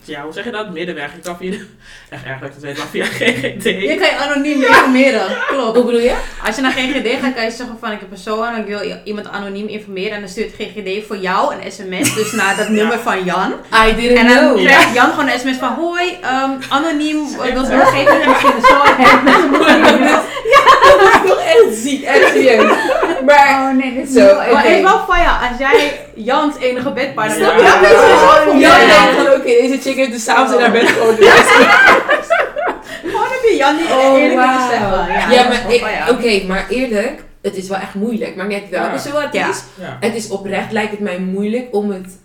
ja, 0.04 0.24
hoe 0.24 0.34
zeg 0.34 0.44
je 0.44 0.52
dat? 0.52 0.70
Middenweg. 0.70 1.12
Je 1.16 1.22
kan 1.22 1.38
via, 1.38 1.52
echt 2.10 2.26
erg 2.26 2.40
dat 2.40 2.48
ik 2.50 2.54
het 2.54 2.64
weet, 2.64 2.78
maar 2.78 2.88
via 2.88 3.06
GGD. 3.06 3.64
Je 3.64 3.96
kan 4.00 4.10
je 4.10 4.18
anoniem 4.18 4.62
informeren. 4.62 5.26
Klopt. 5.48 5.76
Hoe 5.76 5.86
bedoel 5.86 6.02
je? 6.02 6.16
Als 6.46 6.56
je 6.56 6.62
naar 6.62 6.72
GGD 6.72 7.08
gaat, 7.22 7.34
kan 7.34 7.44
je 7.44 7.52
zeggen 7.52 7.78
van 7.80 7.92
ik 7.92 8.00
heb 8.00 8.12
een 8.12 8.18
SOA 8.18 8.56
en 8.56 8.62
ik 8.62 8.68
wil 8.68 9.00
iemand 9.04 9.30
anoniem 9.30 9.68
informeren. 9.68 10.12
En 10.12 10.20
dan 10.20 10.30
stuurt 10.30 10.54
GGD 10.58 11.06
voor 11.08 11.18
jou 11.18 11.54
een 11.56 11.72
sms, 11.72 12.16
dus 12.16 12.32
naar 12.32 12.56
dat 12.58 12.70
nummer 12.70 13.00
van 13.00 13.24
Jan. 13.24 13.54
I 13.88 13.96
didn't 13.96 14.18
En 14.18 14.28
dan 14.28 14.38
know. 14.38 14.66
krijgt 14.66 14.94
Jan 14.94 15.10
gewoon 15.10 15.30
een 15.30 15.40
sms 15.40 15.58
van 15.58 15.74
hoi, 15.74 16.18
ehm, 16.22 16.52
anoniem, 16.70 17.26
ik 17.44 17.54
wil 17.54 17.66
je 17.66 17.76
misschien 17.76 18.54
een 18.56 18.64
SOA 18.64 18.96
hebt. 18.98 19.26
Dat 21.02 21.14
is 21.24 21.30
toch 21.30 21.42
echt 21.42 21.76
ziek, 21.76 22.04
echt 22.04 22.28
serieus. 22.28 22.72
Maar 23.26 23.70
Oh 23.72 23.78
nee, 23.78 23.94
dit 23.94 24.08
is 24.08 24.14
Zo. 24.14 24.36
Maar 24.54 24.66
is 24.66 24.82
wel 24.82 25.06
van 25.08 25.20
ja, 25.20 25.40
als 25.50 25.58
jij 25.60 26.00
Jans 26.24 26.58
enige 26.58 26.92
bedpartner 26.94 27.40
Ja. 27.62 27.82
dan 27.82 28.56
is 28.56 28.62
Jan 28.62 28.80
denkt 28.80 29.16
van 29.16 29.28
oké, 29.28 29.44
deze 29.44 29.78
chick 29.82 29.96
heeft 29.96 30.12
dus 30.12 30.24
s'avonds 30.24 30.54
in 30.54 30.60
haar 30.60 30.72
bed 30.72 30.88
gewoon 30.90 31.16
Gewoon 33.04 33.28
heb 33.30 33.42
je 33.50 33.56
Jan 33.58 33.76
niet 33.76 33.86
Oh, 33.92 34.18
eerlijk 34.20 34.50
zeggen. 34.70 35.32
Ja, 35.32 35.48
maar 35.48 36.10
oké, 36.10 36.44
maar 36.48 36.66
eerlijk, 36.70 37.24
het 37.42 37.56
is 37.56 37.68
wel 37.68 37.78
echt 37.80 37.94
moeilijk. 37.94 38.36
Maar 38.36 38.48
net 38.48 38.70
welke 38.70 38.92
Ja. 38.92 38.98
zo 38.98 39.20
het 39.20 39.34
Ja. 39.34 39.50
is. 39.50 39.64
Ja, 39.80 39.98
Het 40.00 40.16
is 40.16 40.30
oprecht, 40.30 40.72
lijkt 40.72 40.92
het 40.92 41.00
mij 41.00 41.20
moeilijk 41.20 41.68
om 41.76 41.90
het 41.92 42.18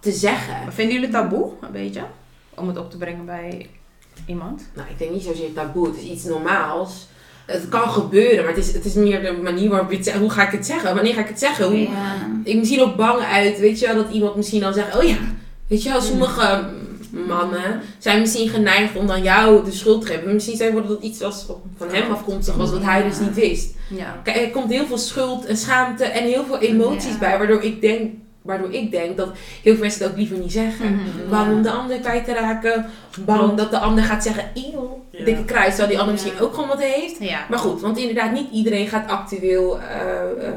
te 0.00 0.10
zeggen. 0.10 0.54
Maar 0.64 0.72
Vinden 0.72 0.94
jullie 0.94 1.10
het 1.10 1.16
taboe, 1.16 1.50
een 1.60 1.72
beetje? 1.72 2.02
Om 2.54 2.68
het 2.68 2.78
op 2.78 2.90
te 2.90 2.96
brengen 2.96 3.24
bij 3.24 3.66
iemand? 4.26 4.62
Nou, 4.74 4.88
ik 4.90 4.98
denk 4.98 5.10
niet 5.10 5.22
zozeer 5.22 5.52
taboe, 5.54 5.86
het 5.86 5.96
is 5.96 6.02
iets 6.02 6.24
normaals. 6.24 7.08
Het 7.52 7.68
kan 7.68 7.88
gebeuren, 7.88 8.44
maar 8.44 8.54
het 8.54 8.64
is, 8.64 8.72
het 8.72 8.84
is 8.84 8.94
meer 8.94 9.22
de 9.22 9.38
manier 9.42 9.68
waarop 9.68 9.90
je 9.90 9.96
het 9.96 10.04
zegt. 10.04 10.18
Hoe 10.18 10.30
ga 10.30 10.46
ik 10.46 10.52
het 10.52 10.66
zeggen? 10.66 10.94
Wanneer 10.94 11.14
ga 11.14 11.20
ik 11.20 11.28
het 11.28 11.38
zeggen? 11.38 11.64
Hoe, 11.66 11.80
Ja. 11.80 11.88
Ik 12.44 12.56
misschien 12.56 12.80
ook 12.82 12.96
bang 12.96 13.22
uit, 13.22 13.58
weet 13.58 13.80
je 13.80 13.86
wel, 13.86 13.94
dat 13.94 14.12
iemand 14.12 14.36
misschien 14.36 14.60
dan 14.60 14.74
zegt, 14.74 14.96
oh 14.96 15.02
ja, 15.02 15.16
weet 15.66 15.82
je 15.82 15.88
wel, 15.88 16.00
sommige 16.00 16.64
mannen 17.10 17.80
zijn 17.98 18.20
misschien 18.20 18.48
geneigd 18.48 18.96
om 18.96 19.06
dan 19.06 19.22
jou 19.22 19.64
de 19.64 19.72
schuld 19.72 20.00
te 20.00 20.06
geven. 20.06 20.34
Misschien 20.34 20.56
zijn 20.56 20.74
dat 20.74 21.02
iets 21.02 21.20
was 21.20 21.46
van 21.76 21.88
hem 21.90 22.10
afkomstig 22.10 22.54
was, 22.54 22.70
wat 22.70 22.82
hij 22.82 23.02
dus 23.02 23.18
niet 23.18 23.34
wist. 23.34 23.74
Ja. 23.88 24.20
Kijk, 24.22 24.36
er 24.36 24.50
komt 24.50 24.70
heel 24.70 24.86
veel 24.86 24.98
schuld 24.98 25.44
en 25.44 25.56
schaamte 25.56 26.04
en 26.04 26.24
heel 26.24 26.44
veel 26.44 26.58
emoties 26.58 27.18
bij, 27.18 27.38
waardoor 27.38 27.62
ik 27.62 27.80
denk, 27.80 28.10
waardoor 28.42 28.72
ik 28.72 28.90
denk 28.90 29.16
dat 29.16 29.28
heel 29.62 29.72
veel 29.72 29.82
mensen 29.82 30.02
het 30.02 30.10
ook 30.10 30.16
liever 30.18 30.38
niet 30.38 30.52
zeggen. 30.52 30.94
Mhm. 30.94 31.30
Bang 31.30 31.52
om 31.52 31.62
de 31.62 31.70
ander 31.70 31.98
kwijt 32.00 32.24
te 32.24 32.32
raken, 32.32 32.86
bang 33.24 33.38
Klopt. 33.38 33.56
dat 33.58 33.70
de 33.70 33.78
ander 33.78 34.04
gaat 34.04 34.22
zeggen, 34.22 34.44
eeuw, 34.54 35.04
Ja. 35.10 35.24
dikke 35.24 35.44
kruis, 35.44 35.68
terwijl 35.76 35.88
die 35.88 35.98
ander 35.98 36.14
Ja. 36.16 36.22
misschien 36.22 36.40
ook 36.46 36.54
gewoon 36.54 36.68
wat 36.68 36.82
heeft. 36.82 37.16
Ja. 37.18 37.40
Maar 37.50 37.58
goed, 37.58 37.80
want 37.80 37.98
inderdaad, 37.98 38.32
niet 38.32 38.50
iedereen 38.52 38.88
gaat 38.88 39.10
actueel 39.10 39.80
eh, 39.80 40.46
eh, 40.48 40.52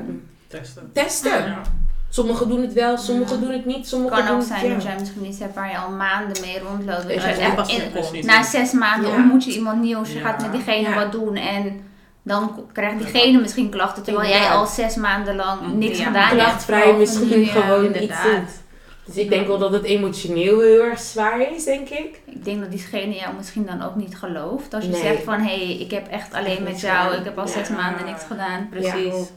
testen. 0.47 0.89
testen. 0.93 1.31
Ja. 1.45 1.61
Sommigen 2.09 2.49
doen 2.49 2.61
het 2.61 2.73
wel, 2.73 2.97
sommigen 2.97 3.35
Ja. 3.39 3.41
doen 3.45 3.51
het 3.53 3.65
niet, 3.65 3.75
Het 3.75 3.87
sommigen 3.87 4.17
kan 4.17 4.25
doen 4.25 4.35
ook 4.35 4.41
het 4.41 4.49
zijn, 4.51 4.65
ja. 4.69 4.75
er 4.75 4.81
zijn 4.81 4.99
misschien 4.99 5.25
iets 5.25 5.39
hebt 5.39 5.55
waar 5.55 5.71
je 5.71 5.77
al 5.77 5.91
maanden 5.91 6.41
mee 6.41 6.59
rondloopt. 6.59 7.01
Dat 7.03 7.11
Ja, 7.37 7.55
dat 7.55 7.69
echt 7.69 8.13
in- 8.13 8.25
na 8.25 8.43
zes 8.43 8.71
maanden 8.71 9.09
Ja. 9.09 9.15
ontmoet 9.15 9.43
je 9.43 9.51
iemand 9.53 9.81
nieuws, 9.81 10.09
je 10.11 10.17
Ja. 10.17 10.21
gaat 10.21 10.41
met 10.41 10.51
diegene 10.51 10.89
Ja. 10.89 10.95
wat 10.95 11.11
doen 11.11 11.35
en 11.35 11.81
dan 12.25 12.65
krijgt 12.73 12.97
diegene 12.97 13.39
misschien 13.41 13.69
klachten, 13.69 14.03
terwijl 14.03 14.29
jij 14.29 14.49
al 14.49 14.65
zes 14.65 14.95
maanden 14.95 15.35
lang 15.35 15.73
niks 15.73 15.97
Ja. 15.97 16.05
gedaan 16.05 16.27
hebt. 16.27 16.41
Klachtvrij 16.41 16.93
misschien 16.97 17.45
gewoon 17.45 17.85
iets 17.85 17.93
inderdaad. 17.99 18.23
doet. 18.35 18.63
Dus 19.05 19.15
ik 19.17 19.29
denk 19.29 19.47
wel 19.47 19.57
dat 19.57 19.71
het 19.71 19.83
emotioneel 19.83 20.59
heel 20.61 20.81
erg 20.83 20.99
zwaar 20.99 21.51
is, 21.51 21.63
denk 21.63 21.89
ik. 21.89 22.21
Ik 22.25 22.45
denk 22.45 22.59
dat 22.61 22.71
diegene 22.71 23.13
jou 23.15 23.35
misschien 23.35 23.65
dan 23.65 23.81
ook 23.81 23.95
niet 23.95 24.17
gelooft. 24.17 24.73
Als 24.73 24.83
je 24.83 24.89
Nee. 24.89 25.01
zegt 25.01 25.23
van, 25.23 25.39
hé, 25.39 25.55
hey, 25.65 25.77
ik 25.77 25.91
heb 25.91 26.07
echt 26.07 26.33
alleen 26.33 26.51
Echt 26.51 26.63
met 26.63 26.79
jou, 26.79 27.15
ik 27.15 27.23
heb 27.23 27.37
al 27.37 27.45
Ja. 27.45 27.51
zes 27.51 27.69
maanden 27.69 28.05
niks 28.05 28.23
gedaan. 28.23 28.67
Precies. 28.69 29.31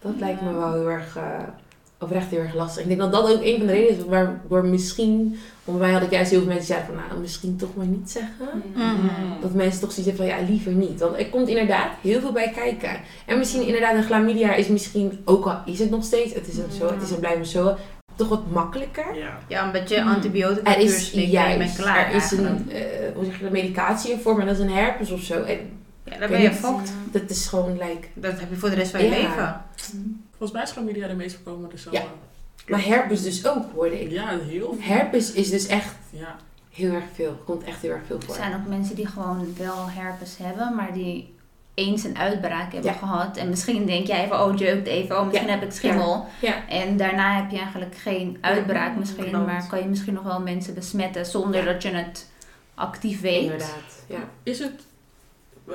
Dat 0.00 0.12
lijkt 0.18 0.40
me 0.40 0.52
wel 0.52 0.72
heel 0.72 0.90
erg, 0.90 1.16
uh, 1.16 1.22
oprecht 2.02 2.30
heel 2.30 2.40
erg 2.40 2.54
lastig. 2.54 2.82
Ik 2.82 2.88
denk 2.88 3.00
dat 3.00 3.12
dat 3.12 3.30
ook 3.30 3.42
een 3.42 3.58
van 3.58 3.66
de 3.66 3.72
redenen 3.72 3.98
is 3.98 4.04
waardoor 4.04 4.64
misschien, 4.64 5.38
want 5.64 5.78
bij 5.78 5.86
mij 5.86 5.96
had 5.96 6.06
ik 6.06 6.10
juist 6.10 6.30
heel 6.30 6.40
veel 6.40 6.48
mensen 6.48 6.66
die 6.66 6.74
zeiden 6.76 6.96
van, 6.96 7.08
nou, 7.08 7.20
misschien 7.20 7.56
toch 7.56 7.76
maar 7.76 7.86
niet 7.86 8.10
zeggen. 8.10 8.62
Mhm. 8.74 9.40
Dat 9.40 9.52
mensen 9.52 9.80
toch 9.80 9.92
zoiets 9.92 10.16
hebben 10.16 10.28
van, 10.28 10.38
ja, 10.38 10.50
liever 10.50 10.72
niet. 10.72 11.00
Want 11.00 11.18
er 11.18 11.26
komt 11.26 11.48
inderdaad 11.48 11.90
heel 12.02 12.20
veel 12.20 12.32
bij 12.32 12.52
kijken. 12.54 13.00
En 13.26 13.38
misschien 13.38 13.66
inderdaad 13.66 13.94
een 13.94 14.02
chlamydia 14.02 14.54
is 14.54 14.68
misschien, 14.68 15.20
ook 15.24 15.44
al 15.44 15.58
is 15.66 15.78
het 15.78 15.90
nog 15.90 16.04
steeds, 16.04 16.34
het 16.34 16.48
is 16.48 16.58
een 16.58 16.72
zo, 16.78 16.92
het 16.92 17.02
is 17.02 17.10
een 17.10 17.20
blijven 17.20 17.46
zo, 17.46 17.76
toch 18.14 18.28
wat 18.28 18.50
makkelijker. 18.50 19.16
Ja. 19.16 19.38
Ja, 19.48 19.64
een 19.64 19.72
beetje 19.72 20.02
antibiotica 20.02 20.74
Er 20.74 20.80
is 20.80 21.10
juist, 21.10 21.76
klaar 21.76 22.08
er 22.08 22.14
is 22.14 22.30
een, 22.30 22.70
eh, 22.70 22.80
hoe 23.14 23.24
zeg 23.24 23.36
je 23.36 23.42
dat, 23.42 23.52
medicatie 23.52 24.12
ervoor, 24.12 24.36
maar 24.36 24.46
dat 24.46 24.54
is 24.54 24.60
een 24.60 24.70
herpes 24.70 25.10
of 25.10 25.20
zo. 25.20 25.42
En 25.42 25.58
Ja, 26.12 26.18
dan 26.18 26.28
ben 26.30 26.40
je 26.40 26.52
fokt. 26.52 26.92
dat 27.12 27.30
is 27.30 27.46
gewoon, 27.46 27.72
like, 27.72 28.06
Dat 28.14 28.40
heb 28.40 28.50
je 28.50 28.56
voor 28.56 28.68
de 28.70 28.74
rest 28.74 28.90
van 28.90 29.04
je 29.04 29.08
leven. 29.10 29.62
Volgens 30.30 30.52
mij 30.52 30.62
is 30.62 30.70
chlamydia 30.70 31.08
de 31.08 31.14
meest 31.14 31.38
voorkomende 31.42 31.78
zo. 31.78 31.88
Ja. 31.92 32.02
maar 32.68 32.84
herpes 32.84 33.22
dus 33.22 33.46
ook, 33.46 33.72
hoorde 33.74 34.00
ik. 34.00 34.10
Ja, 34.10 34.28
heel 34.28 34.40
veel. 34.48 34.76
Herpes 34.80 35.32
is 35.32 35.50
dus 35.50 35.66
echt 35.66 35.94
Ja. 36.10 36.36
heel 36.70 36.92
erg 36.92 37.04
veel, 37.14 37.42
komt 37.44 37.64
echt 37.64 37.82
heel 37.82 37.90
erg 37.90 38.02
veel 38.06 38.16
Er 38.16 38.22
voor. 38.22 38.34
zijn 38.34 38.54
ook 38.54 38.66
mensen 38.68 38.96
die 38.96 39.06
gewoon 39.06 39.54
wel 39.58 39.90
herpes 39.90 40.36
hebben, 40.42 40.74
maar 40.74 40.92
die 40.92 41.34
eens 41.74 42.04
een 42.04 42.18
uitbraak 42.18 42.72
hebben 42.72 42.90
Ja. 42.92 42.98
gehad. 42.98 43.36
En 43.36 43.48
misschien 43.48 43.86
denk 43.86 44.06
jij 44.06 44.28
van, 44.28 44.40
oh, 44.40 44.58
jeukt 44.58 44.86
even, 44.86 45.18
oh, 45.18 45.26
misschien 45.26 45.46
Ja. 45.48 45.52
heb 45.54 45.62
ik 45.62 45.72
schimmel. 45.72 46.26
Ja. 46.40 46.68
En 46.68 46.96
daarna 46.96 47.36
heb 47.36 47.50
je 47.50 47.56
eigenlijk 47.58 47.96
geen 47.96 48.38
uitbraak 48.40 48.96
misschien, 48.96 49.28
klopt. 49.30 49.46
maar 49.46 49.66
kan 49.68 49.78
je 49.78 49.84
misschien 49.88 50.14
nog 50.14 50.24
wel 50.24 50.40
mensen 50.40 50.74
besmetten 50.74 51.26
zonder 51.26 51.64
dat 51.64 51.82
je 51.82 51.88
het 51.88 52.28
actief 52.74 53.20
weet. 53.20 53.42
Inderdaad, 53.42 54.04
ja. 54.08 54.18
Is 54.42 54.58
het, 54.58 54.72
eh, 55.68 55.74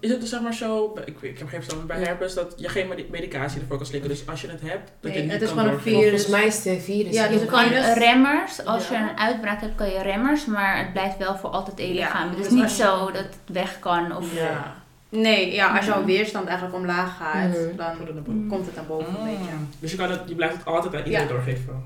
is 0.00 0.10
het 0.10 0.20
dus 0.20 0.30
zeg 0.30 0.40
maar 0.40 0.54
zo, 0.54 0.98
ik, 1.04 1.22
ik 1.22 1.38
heb 1.38 1.48
geen 1.48 1.62
verstand 1.62 1.86
bij 1.86 1.98
Ja. 2.00 2.04
herpes, 2.06 2.34
dat 2.34 2.54
je 2.56 2.68
geen 2.68 2.88
medi- 2.88 3.06
medicatie 3.10 3.60
ervoor 3.60 3.76
kan 3.76 3.86
slikken. 3.86 4.10
Dus 4.10 4.28
als 4.28 4.40
je 4.40 4.48
het 4.48 4.60
hebt, 4.60 4.92
dat 5.00 5.10
Nee, 5.10 5.14
je 5.20 5.22
niet 5.22 5.32
het 5.32 5.42
is 5.42 5.48
gewoon 5.48 5.68
een 5.68 5.80
virus. 5.80 5.98
Volgens 6.00 6.26
mij 6.26 6.46
is 6.46 6.56
het 6.56 6.64
een 6.66 6.80
virus. 6.80 7.14
Ja, 7.14 7.28
dus 7.28 7.40
Je 7.40 7.46
kan 7.46 7.64
virus- 7.64 7.94
remmers, 7.94 8.64
als 8.64 8.88
Ja. 8.88 8.98
je 9.04 9.10
een 9.10 9.18
uitbraak 9.18 9.60
hebt, 9.60 9.74
kan 9.74 9.88
je 9.90 10.02
remmers, 10.02 10.44
maar 10.46 10.78
het 10.78 10.92
blijft 10.92 11.18
wel 11.18 11.36
voor 11.36 11.50
altijd 11.50 11.78
illegaal. 11.78 12.24
Ja, 12.24 12.30
het 12.30 12.38
is 12.38 12.44
dus 12.48 12.52
niet 12.60 12.76
je- 12.76 12.82
zo 12.84 13.06
dat 13.06 13.22
het 13.22 13.36
weg 13.46 13.78
kan. 13.78 14.16
Of, 14.16 14.34
Ja. 14.34 14.74
Nee, 15.10 15.54
ja, 15.54 15.76
als 15.76 15.86
jouw 15.86 16.04
weerstand 16.04 16.46
eigenlijk 16.46 16.76
omlaag 16.78 17.16
gaat, 17.16 17.48
Mhm. 17.48 17.76
dan 17.76 17.86
Komt 17.96 18.06
het 18.06 18.14
naar 18.14 18.22
boven. 18.24 18.46
komt 18.48 18.66
het 18.66 18.74
naar 18.76 18.84
boven 18.84 19.06
een 19.08 19.24
beetje. 19.24 19.52
Mm. 19.52 19.68
Dus 19.80 19.90
je, 19.90 19.96
kan 19.96 20.10
het, 20.10 20.20
je 20.26 20.34
blijft 20.34 20.56
het 20.56 20.64
altijd 20.64 20.94
aan 20.94 21.02
iedereen 21.04 21.26
Ja. 21.26 21.32
doorgeven. 21.32 21.82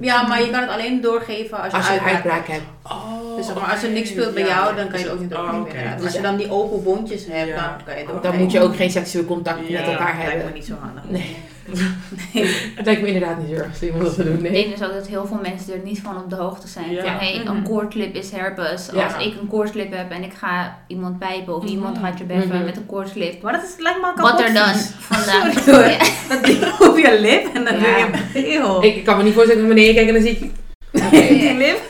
Ja, 0.00 0.26
maar 0.26 0.40
je 0.42 0.50
kan 0.50 0.60
het 0.60 0.70
alleen 0.70 1.00
doorgeven 1.00 1.62
als 1.62 1.70
je, 1.70 1.76
Als 1.76 1.86
je 1.86 1.92
uitbraak 1.92 2.12
uitbraak 2.14 2.46
hebt. 2.46 2.62
Oh, 2.82 3.36
Dus 3.36 3.46
zeg 3.46 3.54
maar, 3.54 3.70
als 3.70 3.82
er 3.82 3.90
niks 3.90 4.08
speelt 4.08 4.34
bij 4.34 4.42
Ja. 4.42 4.48
jou, 4.48 4.76
dan 4.76 4.88
kan 4.88 4.98
je 4.98 5.04
het 5.04 5.14
ook 5.14 5.20
niet 5.20 5.34
oh, 5.34 5.52
doorgeven. 5.52 5.96
Dus 5.96 6.04
Als 6.04 6.14
je 6.14 6.20
dan 6.20 6.36
die 6.36 6.50
open 6.50 6.82
bondjes 6.82 7.24
hebt, 7.26 7.48
Ja. 7.48 7.54
dan 7.54 7.84
kan 7.84 7.94
je 7.94 7.98
het 7.98 8.06
Dan 8.06 8.06
doorgeven. 8.06 8.22
Dan 8.32 8.36
moet 8.42 8.52
je 8.52 8.60
ook 8.60 8.76
geen 8.76 8.90
seksueel 8.90 9.24
contact 9.24 9.68
Ja, 9.68 9.80
met 9.80 9.88
elkaar 9.90 10.14
lijkt 10.16 10.24
me 10.32 10.32
hebben. 10.32 10.54
niet 10.54 10.64
zo 10.64 10.74
handig. 10.80 11.04
Nee. 11.08 11.36
Het 12.76 12.84
lijkt 12.86 13.00
me 13.00 13.06
inderdaad 13.06 13.38
niet 13.38 13.46
heel 13.48 13.58
erg 13.58 13.76
slim 13.76 13.94
om 13.94 14.02
dat 14.02 14.14
te 14.14 14.24
doen. 14.24 14.34
Ik 14.34 14.40
Nee. 14.40 14.52
denk 14.52 14.78
dus 14.78 14.86
ook 14.88 14.94
dat 14.94 15.06
heel 15.06 15.26
veel 15.26 15.38
mensen 15.42 15.72
er 15.74 15.80
niet 15.84 16.00
van 16.00 16.16
op 16.16 16.30
de 16.30 16.36
hoogte 16.36 16.68
zijn. 16.68 16.90
Ja. 16.90 17.02
Van 17.02 17.12
hey, 17.12 17.40
Mhm. 17.44 17.56
een 17.56 17.62
koortslip 17.62 18.14
is 18.14 18.30
herpes. 18.30 18.88
Ja. 18.92 19.04
Als 19.04 19.24
ik 19.26 19.34
een 19.40 19.48
koortslip 19.48 19.92
heb 19.92 20.10
en 20.10 20.22
ik 20.22 20.32
ga 20.38 20.78
iemand 20.86 21.18
pijpen 21.18 21.56
of 21.56 21.64
iemand 21.64 21.98
gaat 21.98 22.18
je 22.18 22.24
beffen 22.24 22.56
Mhm. 22.56 22.64
met 22.64 22.76
een 22.76 22.86
koortslip. 22.86 23.42
Maar 23.42 23.52
dat 23.52 23.62
is, 23.62 23.74
lijkt 23.78 24.00
me 24.00 24.06
al 24.06 24.30
Wat 24.30 24.40
er 24.40 24.54
dan 24.54 24.74
vandaag. 25.10 25.52
Sorry 25.64 25.72
hoor. 25.72 25.84
Ja. 25.90 25.98
Dat 26.28 26.44
doe 26.46 26.54
je 26.54 26.76
op 26.90 26.98
je 26.98 27.18
lip 27.20 27.54
en 27.54 27.64
dan 27.64 27.74
Ja. 27.80 28.06
doe 28.06 28.42
je... 28.42 28.54
Eeuw. 28.58 28.82
Ik 28.82 29.04
kan 29.04 29.16
me 29.16 29.22
niet 29.22 29.34
voorstellen 29.34 29.62
dat 29.62 29.70
ik 29.70 29.76
naar 29.76 29.84
beneden 29.84 29.94
kijk 29.94 30.06
en 30.08 30.14
dan 30.14 30.22
zie 30.22 30.32
ik... 30.32 31.40
Die 31.40 31.54
lip. 31.56 31.80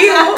Eeuw. 0.00 0.34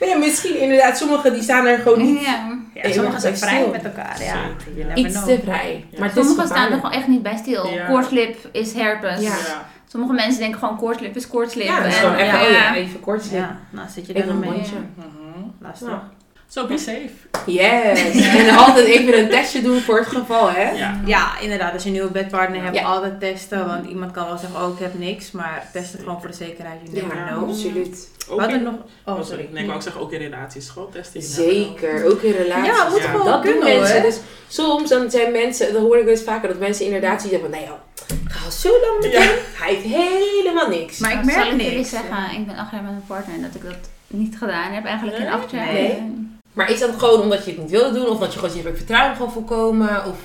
Maar 0.00 0.08
ja, 0.08 0.16
misschien 0.16 0.60
inderdaad, 0.60 0.98
sommigen 0.98 1.32
die 1.32 1.42
staan 1.42 1.66
er 1.66 1.78
gewoon 1.78 2.02
niet 2.02 2.20
Ja. 2.20 2.58
Ja, 2.74 2.92
sommigen 2.92 3.20
zijn 3.20 3.36
vrij 3.36 3.58
stil. 3.58 3.70
met 3.70 3.84
elkaar. 3.84 4.22
Ja. 4.22 4.94
Iets 4.94 5.12
know. 5.12 5.24
te 5.28 5.40
vrij. 5.44 5.86
Ja. 5.90 5.98
Maar 5.98 6.10
Sommigen 6.10 6.46
staan 6.46 6.66
er 6.70 6.74
gewoon 6.74 6.92
echt 6.92 7.06
niet 7.06 7.22
bij 7.22 7.36
stil. 7.36 7.66
Ja. 7.66 7.86
Koortslip 7.86 8.36
is 8.52 8.72
herpes. 8.72 9.20
Ja. 9.20 9.28
Ja. 9.28 9.66
Sommige 9.86 10.12
mensen 10.12 10.40
denken 10.40 10.58
gewoon 10.58 10.76
koortslip 10.76 11.16
is 11.16 11.28
koortslip. 11.28 11.66
Ja, 11.66 11.76
dat 11.80 11.86
is 11.86 11.94
En- 11.94 12.00
gewoon 12.00 12.14
oh 12.14 12.50
ja, 12.50 12.74
even 12.74 13.00
zitten. 13.20 13.38
Ja, 13.38 13.58
nou 13.70 13.88
zit 13.88 14.06
je 14.06 14.12
er 14.12 14.28
een 14.28 14.40
mondje. 14.40 14.76
Mhm. 14.96 15.48
Lastig. 15.60 16.02
So 16.50 16.66
be 16.66 16.78
safe. 16.78 17.10
Yes. 17.46 18.00
En 18.36 18.56
altijd 18.56 18.86
even 18.86 19.18
een 19.18 19.28
testje 19.28 19.62
doen 19.62 19.80
voor 19.80 19.98
het 19.98 20.06
geval, 20.06 20.50
hè? 20.50 20.70
Ja. 20.70 21.00
Ja, 21.04 21.38
inderdaad. 21.40 21.72
Als 21.72 21.82
je 21.82 21.88
een 21.88 21.94
nieuwe 21.94 22.10
bedpartner 22.10 22.62
hebt, 22.62 22.76
Ja. 22.76 22.82
altijd 22.84 23.20
testen. 23.20 23.66
Want 23.66 23.86
iemand 23.88 24.12
kan 24.12 24.26
wel 24.26 24.38
zeggen, 24.38 24.60
oh 24.62 24.72
ik 24.72 24.78
heb 24.78 24.98
niks. 24.98 25.30
Maar 25.30 25.68
test 25.72 25.92
het 25.92 26.00
gewoon 26.02 26.20
voor 26.20 26.30
de 26.30 26.36
zekerheid. 26.36 26.78
You 26.84 26.94
never 27.02 27.16
Ja, 27.18 27.26
know. 27.26 27.48
absoluut. 27.48 28.08
Ook 28.28 28.40
Wat 28.40 28.48
er 28.48 28.54
in- 28.56 28.62
nog... 28.62 28.74
Oh, 29.04 29.18
Oh, 29.18 29.24
sorry. 29.24 29.48
Nee, 29.50 29.58
ik 29.60 29.64
wou 29.64 29.76
ook 29.76 29.82
zeggen, 29.82 30.00
ook 30.02 30.12
in 30.12 30.18
relaties. 30.20 30.68
Gewoon 30.68 30.90
testen. 30.90 31.22
Zeker, 31.22 32.04
ook 32.12 32.22
in 32.22 32.32
relaties. 32.32 32.66
Ja, 32.76 32.88
moet 32.88 32.98
Ja. 33.02 33.04
gewoon 33.10 33.26
dat 33.26 33.42
doen 33.42 33.52
kunnen 33.58 33.76
mensen. 33.78 33.94
hoor. 34.00 34.10
Dus 34.10 34.18
soms 34.48 34.88
dan 34.88 35.10
zijn 35.10 35.32
mensen, 35.32 35.72
dat 35.72 35.82
hoor 35.82 35.96
ik 35.96 36.04
wel 36.04 36.12
eens 36.12 36.22
vaker, 36.22 36.48
dat 36.48 36.58
mensen 36.58 36.84
inderdaad 36.84 37.22
zien 37.22 37.40
van, 37.40 37.50
nee 37.50 37.64
joh, 37.64 37.78
ik 38.24 38.30
ga 38.32 38.44
al 38.44 38.50
zo 38.50 38.68
lang 38.68 39.00
met 39.02 39.12
Ja. 39.12 39.20
hem. 39.20 39.30
Hij 39.54 39.74
heeft 39.74 39.84
helemaal 39.94 40.68
niks. 40.68 40.98
Maar 40.98 41.10
ik 41.10 41.16
Nou, 41.16 41.26
merk 41.26 41.38
zal 41.42 41.52
ik 41.52 41.60
jullie 41.60 41.76
niks. 41.76 41.90
zeggen, 41.90 42.30
ik 42.40 42.46
ben 42.46 42.56
acht 42.56 42.70
jaar 42.72 42.82
met 42.82 42.90
mijn 42.90 43.04
partner 43.06 43.34
en 43.34 43.42
dat 43.42 43.54
ik 43.54 43.62
dat 43.62 43.88
niet 44.06 44.36
gedaan 44.38 44.72
heb. 44.72 44.84
Eigenlijk 44.84 45.18
in 45.18 45.28
acht 45.28 45.50
jaar. 45.50 45.72
Nee. 45.72 46.16
Maar 46.58 46.70
is 46.70 46.78
dat 46.80 46.90
gewoon 46.98 47.20
omdat 47.20 47.44
je 47.44 47.50
het 47.50 47.60
niet 47.60 47.70
wilde 47.70 47.98
doen? 47.98 48.08
Of 48.08 48.18
dat 48.18 48.32
je 48.32 48.38
gewoon 48.38 48.54
ziet, 48.54 48.64
ik 48.66 48.76
vertrouwen 48.76 49.16
gewoon 49.16 49.32
voorkomen? 49.32 49.88
Of, 50.06 50.16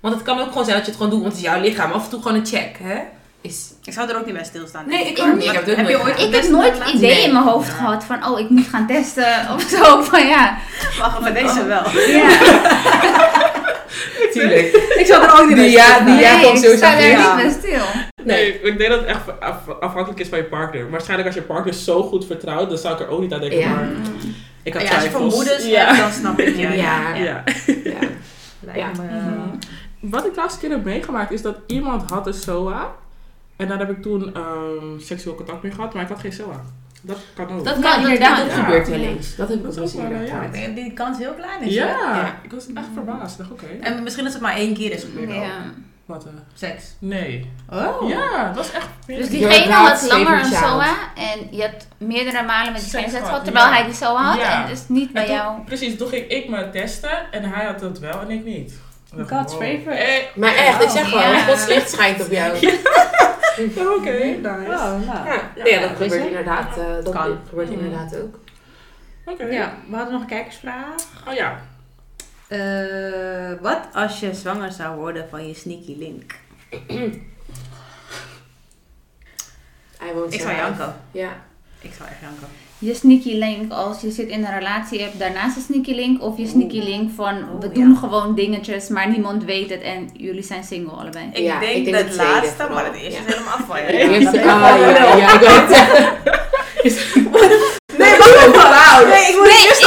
want 0.00 0.14
het 0.14 0.22
kan 0.22 0.40
ook 0.40 0.48
gewoon 0.48 0.64
zijn 0.64 0.76
dat 0.76 0.84
je 0.86 0.90
het 0.92 1.00
gewoon 1.00 1.10
doet, 1.12 1.20
want 1.22 1.32
het 1.32 1.42
is 1.42 1.48
jouw 1.50 1.60
lichaam. 1.60 1.92
Af 1.92 2.04
en 2.04 2.10
toe 2.10 2.22
gewoon 2.22 2.36
een 2.38 2.46
check, 2.46 2.76
hè? 2.82 2.96
Is, 3.40 3.72
Ik 3.84 3.92
zou 3.92 4.08
er 4.10 4.18
ook 4.18 4.24
niet 4.24 4.34
bij 4.34 4.44
stilstaan. 4.44 4.84
nee, 4.88 5.06
ik 5.06 5.18
ook 5.20 5.34
niet. 5.34 5.44
Ik 5.44 5.50
heb 5.52 5.66
nooit 5.66 6.00
ooit. 6.02 6.20
Ik 6.20 6.34
heb 6.34 6.48
nooit 6.48 6.78
het 6.78 6.88
idee 6.94 7.14
Nee. 7.14 7.24
in 7.24 7.32
mijn 7.32 7.44
hoofd 7.44 7.68
Ja. 7.68 7.74
gehad 7.74 8.04
van, 8.04 8.26
oh, 8.26 8.38
ik 8.40 8.48
moet 8.50 8.66
gaan 8.66 8.86
testen 8.86 9.36
of 9.54 9.62
zo. 9.62 10.02
Van 10.02 10.26
ja. 10.26 10.58
Wacht, 10.98 11.20
maar 11.20 11.34
deze 11.34 11.64
wel. 11.66 11.82
ja. 12.06 12.28
Tuurlijk. 14.32 14.66
Ik 14.98 15.06
zou 15.06 15.22
er 15.24 15.40
ook 15.40 15.46
niet 15.46 15.56
bij 15.56 15.68
stilstaan. 15.70 16.04
die 16.06 16.14
ja, 16.14 16.36
nee, 16.40 16.52
ik 16.52 16.76
sta 16.76 16.98
er 16.98 17.16
niet 17.18 17.34
bij 17.36 17.50
stil. 17.60 17.84
Nee, 18.24 18.60
ik 18.62 18.78
denk 18.78 18.90
dat 18.90 19.00
het 19.00 19.08
echt 19.08 19.40
af- 19.40 19.80
afhankelijk 19.80 20.20
is 20.20 20.28
van 20.28 20.38
je 20.38 20.44
partner. 20.44 20.90
Waarschijnlijk 20.90 21.28
als 21.28 21.36
je 21.38 21.42
partner 21.44 21.74
zo 21.74 22.02
goed 22.02 22.26
vertrouwt, 22.26 22.68
dan 22.68 22.78
zou 22.78 22.94
ik 22.94 23.00
er 23.00 23.08
ook 23.08 23.20
niet 23.20 23.32
aan 23.32 23.40
denken. 23.40 23.58
Ja. 23.58 23.68
Maar 23.68 23.88
ik 24.62 24.72
had 24.74 24.82
Ja, 24.82 24.94
als 24.94 25.04
je 25.04 25.10
vermoedens 25.10 25.66
ja. 25.66 25.84
hebt, 25.86 25.98
dan 25.98 26.12
snap 26.12 26.38
ik 26.38 26.56
je. 26.56 26.60
Ja. 26.68 26.74
ja. 26.74 27.14
Ja. 27.16 27.44
Ja. 27.84 27.98
Lijkt 28.60 28.78
Ja. 28.80 28.90
me, 29.02 29.02
Mhm. 29.20 29.56
Wat 30.00 30.26
ik 30.26 30.36
laatste 30.36 30.60
keer 30.60 30.70
heb 30.70 30.84
meegemaakt 30.84 31.30
is 31.32 31.42
dat 31.42 31.56
iemand 31.66 32.10
had 32.10 32.26
een 32.26 32.34
SOA. 32.34 32.94
En 33.56 33.68
daar 33.68 33.78
heb 33.78 33.90
ik 33.90 34.02
toen 34.02 34.34
ehm, 34.34 34.98
seksueel 34.98 35.34
contact 35.34 35.62
mee 35.62 35.72
gehad, 35.72 35.94
maar 35.94 36.02
ik 36.02 36.08
had 36.08 36.20
geen 36.20 36.32
SOA. 36.32 36.60
Dat 37.02 37.18
kan 37.34 37.48
ook. 37.50 37.64
Dat 37.64 37.76
Ja, 37.76 37.82
kan 37.82 38.00
inderdaad, 38.02 38.38
inderdaad. 38.38 38.38
dat 38.38 38.56
Ja. 38.56 38.62
gebeurt 38.64 38.88
wel 38.88 38.98
eens. 39.00 39.36
Dat 39.36 39.48
heb 39.48 39.58
ik 39.58 39.66
ook 39.66 39.74
Dat 39.74 39.92
wel 39.92 40.06
ja. 40.22 40.40
Dat 40.40 40.74
die 40.74 40.92
kans 40.92 41.18
heel 41.18 41.32
klein 41.32 41.62
is. 41.62 41.74
ja? 41.74 41.86
Ja. 41.86 42.38
ik 42.42 42.50
was 42.52 42.66
echt 42.74 42.86
verbaasd. 42.94 43.32
Ik 43.32 43.38
dacht, 43.38 43.50
oké. 43.50 43.66
En 43.80 44.02
misschien 44.02 44.26
is 44.26 44.32
het 44.32 44.42
maar 44.42 44.54
één 44.54 44.74
keer 44.74 44.92
is 44.92 45.02
gebeurd. 45.04 45.30
Ja. 45.34 45.50
Wat? 46.12 46.26
Seks. 46.54 46.94
nee. 46.98 47.50
Oh. 47.70 48.08
Ja, 48.08 48.46
dat 48.46 48.56
was 48.56 48.72
echt... 48.72 48.86
Dus 49.06 49.28
diegene 49.28 49.72
had 49.72 50.02
langer 50.08 50.32
een 50.38 50.44
child. 50.44 50.56
SOA 50.58 50.94
en 51.16 51.48
je 51.50 51.62
had 51.62 51.86
meerdere 51.98 52.42
malen 52.42 52.72
met 52.72 52.80
diegene 52.82 53.10
Seks 53.10 53.24
gehad, 53.24 53.44
terwijl 53.44 53.66
ja. 53.66 53.72
hij 53.72 53.84
die 53.84 53.94
SOA 53.94 54.22
had 54.22 54.38
Ja. 54.40 54.62
en 54.64 54.68
dus 54.70 54.88
niet 54.88 55.12
bij 55.12 55.26
toen- 55.26 55.34
jou. 55.34 55.60
Precies, 55.64 55.96
toen 55.96 56.08
ging 56.08 56.26
ik 56.28 56.48
me 56.48 56.70
testen 56.70 57.30
en 57.32 57.44
hij 57.44 57.64
had 57.64 57.80
het 57.80 57.98
wel 57.98 58.20
en 58.20 58.30
ik 58.30 58.44
niet. 58.44 58.74
God's 59.16 59.52
wow. 59.52 59.62
favorite. 59.62 59.90
Eh, 59.90 60.22
Maar 60.34 60.54
echt, 60.54 60.82
ik 60.82 60.88
zeg 60.88 61.08
gewoon, 61.08 61.30
Ja. 61.30 61.38
Gods 61.44 61.66
licht 61.66 61.90
schijnt 61.90 62.20
op 62.24 62.30
jou. 62.30 62.56
ja, 62.60 62.72
oké, 63.98 64.12
nice. 64.12 64.70
Oh, 64.70 65.06
nou. 65.06 65.26
Ja, 65.26 65.40
nee, 65.64 65.80
dat 65.80 65.90
gebeurt 65.90 66.26
inderdaad. 66.26 66.76
eh, 66.78 66.84
dat 67.04 67.14
Kan. 67.14 67.38
gebeurt 67.48 67.70
Mhm. 67.70 67.78
inderdaad 67.84 68.16
ook. 68.16 68.38
Oké. 69.26 69.44
Ja, 69.44 69.72
we 69.88 69.94
hadden 69.96 70.12
nog 70.12 70.22
een 70.22 70.28
kijkersvraag. 70.28 70.94
Oh 71.28 71.34
ja. 71.34 71.60
Eh, 72.52 73.52
wat 73.60 73.78
als 73.92 74.20
je 74.20 74.34
zwanger 74.34 74.72
zou 74.72 74.96
worden 74.96 75.26
van 75.30 75.48
je 75.48 75.54
sneaky 75.54 75.96
link? 75.98 76.34
Ik 80.30 80.40
zo 80.40 80.46
zou 80.46 80.56
janken. 80.56 80.94
Ja. 81.12 81.28
Ik 81.80 81.90
zou 81.98 82.08
echt 82.08 82.18
janken. 82.20 82.48
Je 82.78 82.94
sneaky 82.94 83.34
link 83.38 83.72
als 83.72 84.00
je 84.00 84.10
zit 84.10 84.28
in 84.28 84.44
een 84.44 84.54
relatie 84.58 85.00
hebt, 85.02 85.18
daarnaast 85.18 85.56
een 85.56 85.62
sneaky 85.62 85.94
link. 85.94 86.22
Of 86.22 86.38
je 86.38 86.46
sneaky 86.46 86.78
link 86.80 87.10
van 87.14 87.34
we 87.58 87.66
Oeh, 87.66 87.74
doen 87.74 87.90
ja. 87.92 87.98
gewoon 87.98 88.34
dingetjes, 88.34 88.88
maar 88.88 89.08
niemand 89.08 89.44
weet 89.44 89.70
het 89.70 89.80
en 89.82 90.10
jullie 90.16 90.42
zijn 90.42 90.64
single 90.64 90.92
allebei. 90.92 91.30
Ik 91.32 91.36
Ja, 91.42 91.58
denk, 91.60 91.76
ik 91.76 91.84
denk 91.84 91.96
dat 91.96 92.04
het 92.06 92.14
laatste, 92.16 92.54
vooral. 92.56 92.74
maar 92.74 92.84
het 92.84 92.94
eerste 92.94 93.20
Ja. 93.22 93.26
is 93.28 93.34
helemaal 93.34 93.52
af 93.54 93.64
van 93.66 93.80
je. 93.82 93.92
Ja, 93.92 94.04
ah, 94.04 95.18
ja, 95.18 95.32
ik 95.40 95.40
het 95.60 95.76
zeggen. 95.76 96.14
Nee, 97.96 98.18
wacht 98.18 98.34
even. 98.36 98.52
Wauw. 98.52 99.06
Nee, 99.06 99.28
ik 99.30 99.36
moet 99.36 99.46
Nee, 99.46 99.56
het 99.56 99.66
eerst 99.66 99.82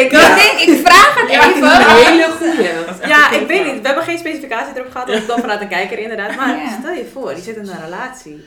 ik 0.00 0.10
denk, 0.42 0.68
ik 0.68 0.86
vraag 0.86 1.14
het 1.20 1.30
Ja, 1.30 1.44
ik 1.44 1.52
vind 1.52 1.64
het 1.64 1.80
even. 1.80 1.90
een 1.90 2.12
hele 2.12 2.30
goeie. 2.38 2.74
Dat 2.86 2.94
is 2.94 3.00
echt 3.00 3.08
Ja, 3.10 3.32
een 3.32 3.40
ik 3.40 3.46
weet 3.46 3.60
vraag. 3.62 3.72
niet. 3.74 3.82
We 4.32 4.37
specificatie 4.48 4.80
erop 4.80 4.90
gehad. 4.90 5.06
Dat 5.06 5.16
is 5.16 5.26
dan 5.26 5.40
vanuit 5.40 5.60
de 5.60 5.68
kijker 5.68 5.98
inderdaad. 5.98 6.36
Maar 6.36 6.76
stel 6.78 6.92
je 6.92 7.06
voor, 7.12 7.34
die 7.34 7.42
zit 7.42 7.56
in 7.56 7.68
een 7.68 7.84
relatie. 7.84 8.44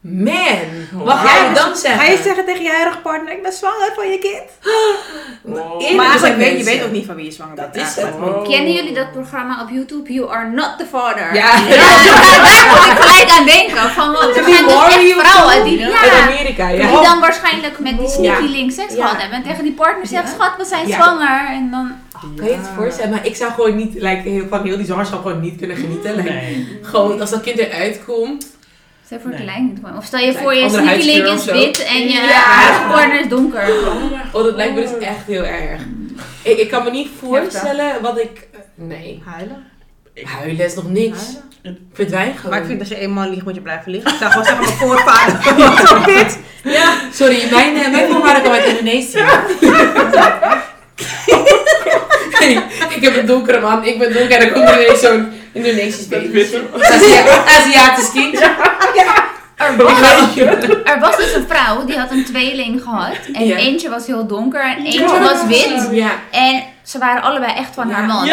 Man, 0.00 0.58
wat 0.92 1.16
ga 1.16 1.44
je 1.48 1.54
dan 1.54 1.76
zeggen? 1.76 2.00
Ga 2.00 2.10
je 2.10 2.20
zeggen 2.22 2.44
tegen 2.44 2.62
je 2.62 2.70
huidige 2.70 2.98
partner, 2.98 3.32
ik 3.32 3.42
ben 3.42 3.52
zwanger 3.52 3.92
van 3.94 4.08
je 4.10 4.18
kind? 4.18 4.42
Wow. 5.42 5.94
Maar 5.96 6.36
weet 6.36 6.58
je 6.58 6.64
weet 6.64 6.82
ook 6.84 6.90
niet 6.90 7.06
van 7.06 7.14
wie 7.14 7.24
je 7.24 7.30
zwanger 7.30 7.54
bent. 7.54 7.74
Dat 7.74 7.82
is 7.82 7.96
eigenlijk. 7.96 8.24
het. 8.26 8.34
Wow. 8.34 8.50
Kennen 8.50 8.72
jullie 8.72 8.94
dat 8.94 9.12
programma 9.12 9.62
op 9.62 9.68
YouTube? 9.70 10.12
You 10.12 10.30
are 10.30 10.48
not 10.50 10.70
the 10.78 10.84
father. 10.86 11.34
Ja. 11.34 11.50
Ja, 11.56 11.82
daar 12.44 12.66
moet 12.68 12.92
ik 12.92 12.98
gelijk 13.00 13.30
aan 13.38 13.46
denken. 13.46 13.90
Van 13.90 14.12
wat, 14.12 14.36
er 14.36 14.44
Die 14.44 14.54
zijn 14.54 14.64
dus 14.64 14.74
echt 14.74 15.28
vrouwen 15.28 15.64
die, 15.64 15.78
Ja. 15.78 15.86
In 16.04 16.10
Amerika, 16.32 16.68
ja. 16.68 16.90
die 16.90 17.02
dan 17.08 17.20
waarschijnlijk 17.20 17.78
met 17.78 17.98
die 17.98 18.08
sneaky 18.08 18.42
Ja. 18.44 18.48
link 18.50 18.70
seks 18.72 18.94
Ja. 18.94 19.06
gehad 19.06 19.20
hebben. 19.20 19.38
En 19.38 19.44
tegen 19.44 19.62
die 19.64 19.72
partner 19.72 20.06
zegt, 20.06 20.28
Ja. 20.28 20.34
schat, 20.34 20.56
we 20.56 20.64
zijn 20.64 20.86
Ja. 20.88 20.94
zwanger. 21.02 21.46
En 21.50 21.70
dan, 21.70 21.92
Kan 22.36 22.46
je 22.46 22.52
het 22.54 22.68
voorstellen? 22.76 23.10
Maar 23.10 23.26
ik 23.26 23.36
zou 23.36 23.52
gewoon 23.52 23.76
niet, 23.76 23.94
like, 23.94 24.28
heel, 24.28 24.46
van 24.50 24.64
heel 24.66 24.76
die 24.76 24.86
zwangerschap 24.86 25.22
gewoon 25.22 25.40
niet 25.40 25.58
kunnen 25.58 25.76
genieten. 25.76 26.14
Like, 26.16 26.30
Nee. 26.30 26.78
Gewoon 26.82 27.20
als 27.20 27.30
dat 27.30 27.40
kind 27.40 27.58
eruit 27.58 28.00
komt. 28.06 28.56
Stel 29.08 29.20
voor 29.20 29.30
het 29.30 29.44
lijkt. 29.44 29.96
Of 29.98 30.04
stel 30.04 30.20
je 30.20 30.32
voor, 30.32 30.54
je 30.54 30.68
sneaky 30.68 31.04
link 31.04 31.26
is 31.26 31.44
wit 31.44 31.84
en 31.84 32.02
je 32.02 32.20
Ja. 32.88 33.20
is 33.20 33.28
donker. 33.28 33.68
Oh, 34.32 34.44
dat 34.44 34.54
lijkt 34.54 34.74
me 34.74 34.80
dus 34.80 34.98
echt 34.98 35.26
heel 35.26 35.44
erg. 35.44 35.80
Ik, 36.42 36.58
ik 36.58 36.68
kan 36.70 36.84
me 36.84 36.90
niet 36.90 37.08
voorstellen 37.18 38.02
wat 38.02 38.20
ik... 38.20 38.48
Nee. 38.74 39.22
Huilen? 39.24 39.64
Huilen 40.22 40.64
is 40.64 40.74
nog 40.74 40.88
niks. 40.90 41.18
Huilen? 41.62 41.88
Verdwijn 41.92 42.34
gewoon. 42.36 42.50
Maar 42.50 42.60
ik 42.60 42.66
vind 42.66 42.80
als 42.80 42.88
je 42.88 42.96
eenmaal 42.98 43.28
liegt, 43.30 43.44
moet 43.44 43.54
je 43.54 43.60
blijven 43.60 43.90
liggen. 43.92 44.10
Ik 44.12 44.18
zou 44.18 44.30
gewoon 44.30 44.46
zeggen, 44.46 44.64
mijn 44.64 44.76
voorvader 44.76 45.42
zo 45.88 46.04
dit. 46.04 46.38
Ja, 46.62 46.94
sorry, 47.12 47.48
mijn, 47.50 47.76
eh, 47.76 47.90
mijn 47.90 48.10
voorvader 48.10 48.40
kwam 48.40 48.52
uit 48.52 48.64
Indonesië. 48.64 49.24
Ik 52.96 52.98
heb 53.04 53.16
een 53.16 53.26
donkere 53.26 53.60
man, 53.60 53.84
ik 53.84 53.98
ben 53.98 54.12
donker 54.12 54.36
en 54.36 54.40
dan 54.40 54.52
komt 54.52 54.68
er 54.68 54.82
ineens 54.82 55.00
zo'n 55.00 55.32
Indonesisch 55.52 56.08
baby. 56.08 56.46
Aziatisch 57.46 58.12
kind. 58.12 58.40
Er 59.54 59.70
Ik 59.72 59.76
was, 59.76 60.36
er 60.84 60.98
was 61.00 61.16
dus 61.16 61.34
een 61.34 61.44
vrouw 61.48 61.84
die 61.84 61.98
had 61.98 62.10
een 62.10 62.24
tweeling 62.24 62.82
gehad. 62.82 63.16
En 63.32 63.46
Ja. 63.46 63.56
eentje 63.56 63.88
was 63.88 64.06
heel 64.06 64.26
donker 64.26 64.60
en 64.60 64.76
eentje 64.84 65.00
Ja, 65.00 65.20
was 65.20 65.44
wit. 65.46 65.88
Ja. 65.90 66.10
En 66.30 66.62
ze 66.82 66.98
waren 66.98 67.22
allebei 67.22 67.52
echt 67.56 67.74
van 67.74 67.90
haar 67.90 68.06
Ja. 68.06 68.06
man. 68.14 68.28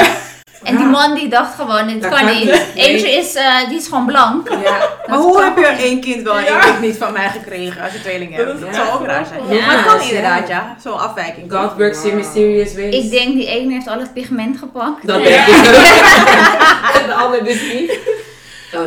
Ja. 0.64 0.70
En 0.70 0.78
die 0.78 0.86
man 0.86 1.14
die 1.16 1.28
dacht 1.30 1.56
gewoon, 1.56 2.00
Dat 2.00 2.10
kan 2.12 2.20
kan 2.20 2.26
niet. 2.26 2.44
niet. 2.46 2.66
Nee. 2.76 2.88
Eentje 2.88 3.10
is, 3.12 3.34
eh, 3.36 3.68
die 3.70 3.78
is 3.78 3.88
gewoon 3.88 4.06
blank. 4.06 4.50
Ja. 4.50 4.58
Maar 4.58 5.04
Dat 5.08 5.20
hoe 5.20 5.44
heb 5.44 5.58
je 5.58 5.66
één 5.66 6.02
kind 6.02 6.24
wel 6.24 6.38
en 6.38 6.46
één 6.46 6.60
kind 6.60 6.80
niet 6.82 6.98
van 6.98 7.14
mij 7.14 7.30
gekregen 7.30 7.82
als 7.82 7.94
je 7.94 8.02
tweeling 8.02 8.36
hebt? 8.36 8.48
Dat 8.48 8.62
Dat 8.62 8.76
zou 8.76 8.90
ook 8.90 9.06
raar 9.06 9.26
zijn. 9.26 9.58
Ja. 9.58 9.66
Maar 9.66 9.76
het 9.78 9.86
kan 9.86 9.98
Ja. 10.00 10.04
inderdaad, 10.08 10.48
ja. 10.48 10.76
Zo'n 10.84 11.00
afwijking. 11.00 11.52
God 11.52 11.74
works 11.78 12.04
in 12.04 12.16
mysterious 12.16 12.74
ways. 12.76 12.96
Ik 12.96 13.12
denk 13.12 13.34
die 13.34 13.48
ene 13.48 13.74
heeft 13.74 13.88
al 13.88 14.00
het 14.00 14.14
pigment 14.14 14.58
gepakt. 14.58 15.08
Dat 15.08 15.18
Ja. 15.22 15.24
denk 15.24 15.48
ik 15.48 15.56
ook. 15.56 15.74
En 17.02 17.08
de 17.08 17.14
ander 17.14 17.44
dus 17.44 17.62
niet. 17.74 18.00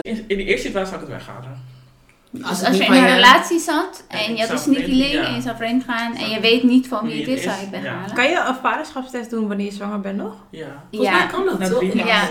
In, 0.03 0.25
in 0.29 0.37
die 0.37 0.47
eerste 0.47 0.67
situatie 0.67 0.91
zou 0.91 1.03
ik 1.03 1.09
het 1.09 1.17
weghalen. 1.17 1.67
Dus 2.39 2.65
als 2.65 2.77
je 2.77 2.85
in 2.85 2.93
een 2.93 3.15
relatie 3.15 3.59
zat 3.59 4.05
En 4.09 4.31
ik 4.31 4.37
je 4.37 4.41
had 4.41 4.51
een 4.51 4.59
sneaky 4.59 4.91
link 4.91 5.13
ja. 5.13 5.25
en 5.25 5.35
je 5.35 5.41
zou 5.41 5.57
vreemd 5.57 5.85
gaan 5.85 6.17
en 6.17 6.31
je 6.31 6.41
weet 6.41 6.63
niet 6.63 6.89
van 6.89 7.07
wie 7.07 7.21
het 7.21 7.29
is, 7.29 7.43
zou 7.43 7.57
je 7.57 7.61
het 7.61 7.75
ja. 7.75 7.83
weghalen. 7.83 8.15
Kan 8.15 8.25
je 8.25 8.45
een 8.49 8.55
vaderschapstest 8.63 9.31
doen 9.31 9.49
wanneer 9.49 9.67
je 9.67 9.73
zwanger 9.73 10.01
bent 10.01 10.17
nog? 10.17 10.35
Ja. 10.51 10.67
Volgens 10.91 11.11
mij 11.11 11.27
kan 11.27 11.45
dat 11.45 11.59
Na 11.59 11.69
toch? 11.69 11.79
drie 11.79 12.05
Ja. 12.05 12.29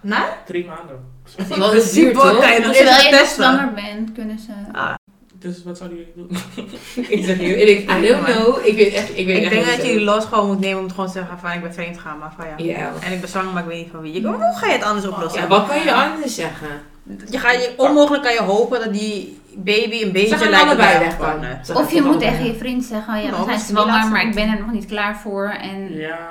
Nou? 0.00 0.24
Drie 0.46 0.66
maanden. 0.66 1.10
Dat 1.36 1.50
is 1.50 1.56
wel 1.56 1.74
je 1.74 2.60
nog 2.64 2.72
Terwijl 2.72 3.02
je 3.02 3.26
zwanger 3.34 3.72
bent, 3.72 4.12
kunnen 4.12 4.38
ze... 4.38 4.52
Ah, 4.72 4.94
Dus 5.38 5.64
wat 5.64 5.78
zouden 5.78 5.98
jullie 5.98 6.12
doen? 6.16 6.36
Ik 7.18 7.24
zeg 7.24 7.38
heel 7.38 7.54
eerlijk, 7.54 7.90
I 7.90 8.06
don't 8.06 8.24
know. 8.24 8.66
Ik 8.66 8.76
weet 8.76 8.92
echt, 8.92 9.18
ik 9.18 9.26
weet 9.26 9.36
ik 9.36 9.42
echt 9.42 9.50
denk 9.50 9.66
dat 9.66 9.86
je 9.86 9.92
die 9.92 10.00
los 10.00 10.24
gewoon 10.24 10.46
moet 10.46 10.60
nemen 10.60 10.80
om 10.80 10.88
te 10.88 10.94
gewoon 10.94 11.08
te 11.08 11.12
zeggen 11.12 11.38
van 11.38 11.50
ik 11.50 11.62
ben 11.62 11.74
vreemd 11.74 11.98
gaan, 11.98 12.18
maar 12.18 12.32
van 12.36 12.64
ja. 12.64 12.92
En 13.00 13.12
ik 13.12 13.20
ben 13.20 13.28
zwanger, 13.28 13.52
maar 13.52 13.62
ik 13.62 13.68
weet 13.68 13.78
niet 13.78 13.90
van 13.92 14.00
wie. 14.00 14.12
Je, 14.12 14.26
hoe 14.26 14.54
ga 14.54 14.66
je 14.66 14.72
het 14.72 14.82
anders 14.82 15.06
oplossen? 15.06 15.40
Ja, 15.40 15.46
wat 15.46 15.66
kan 15.66 15.82
je 15.82 15.94
anders 15.94 16.34
zeggen? 16.34 16.90
Je 17.30 17.38
gaat 17.38 17.52
je, 17.52 17.74
onmogelijk 17.76 18.22
kan 18.22 18.32
je 18.32 18.42
hopen 18.42 18.80
dat 18.80 18.92
die 18.92 19.40
baby 19.56 20.02
een 20.02 20.12
beetje 20.12 20.48
lijkt 20.50 20.72
op 20.72 20.78
jouw 20.78 20.98
weg. 20.98 21.12
Ze 21.64 21.72
gaan 21.72 21.82
Of 21.82 21.92
je 21.92 22.02
moet 22.02 22.18
tegen 22.20 22.44
je 22.44 22.54
vriend 22.54 22.84
zeggen, 22.84 23.16
ja, 23.18 23.24
we 23.24 23.30
Nou, 23.30 23.44
zijn 23.44 23.60
zwanger, 23.60 24.08
maar 24.10 24.26
ik 24.26 24.34
ben 24.34 24.48
er 24.48 24.58
nog 24.60 24.72
niet 24.72 24.86
klaar 24.86 25.16
voor. 25.18 25.48
En 25.48 25.94
Ja. 25.96 26.28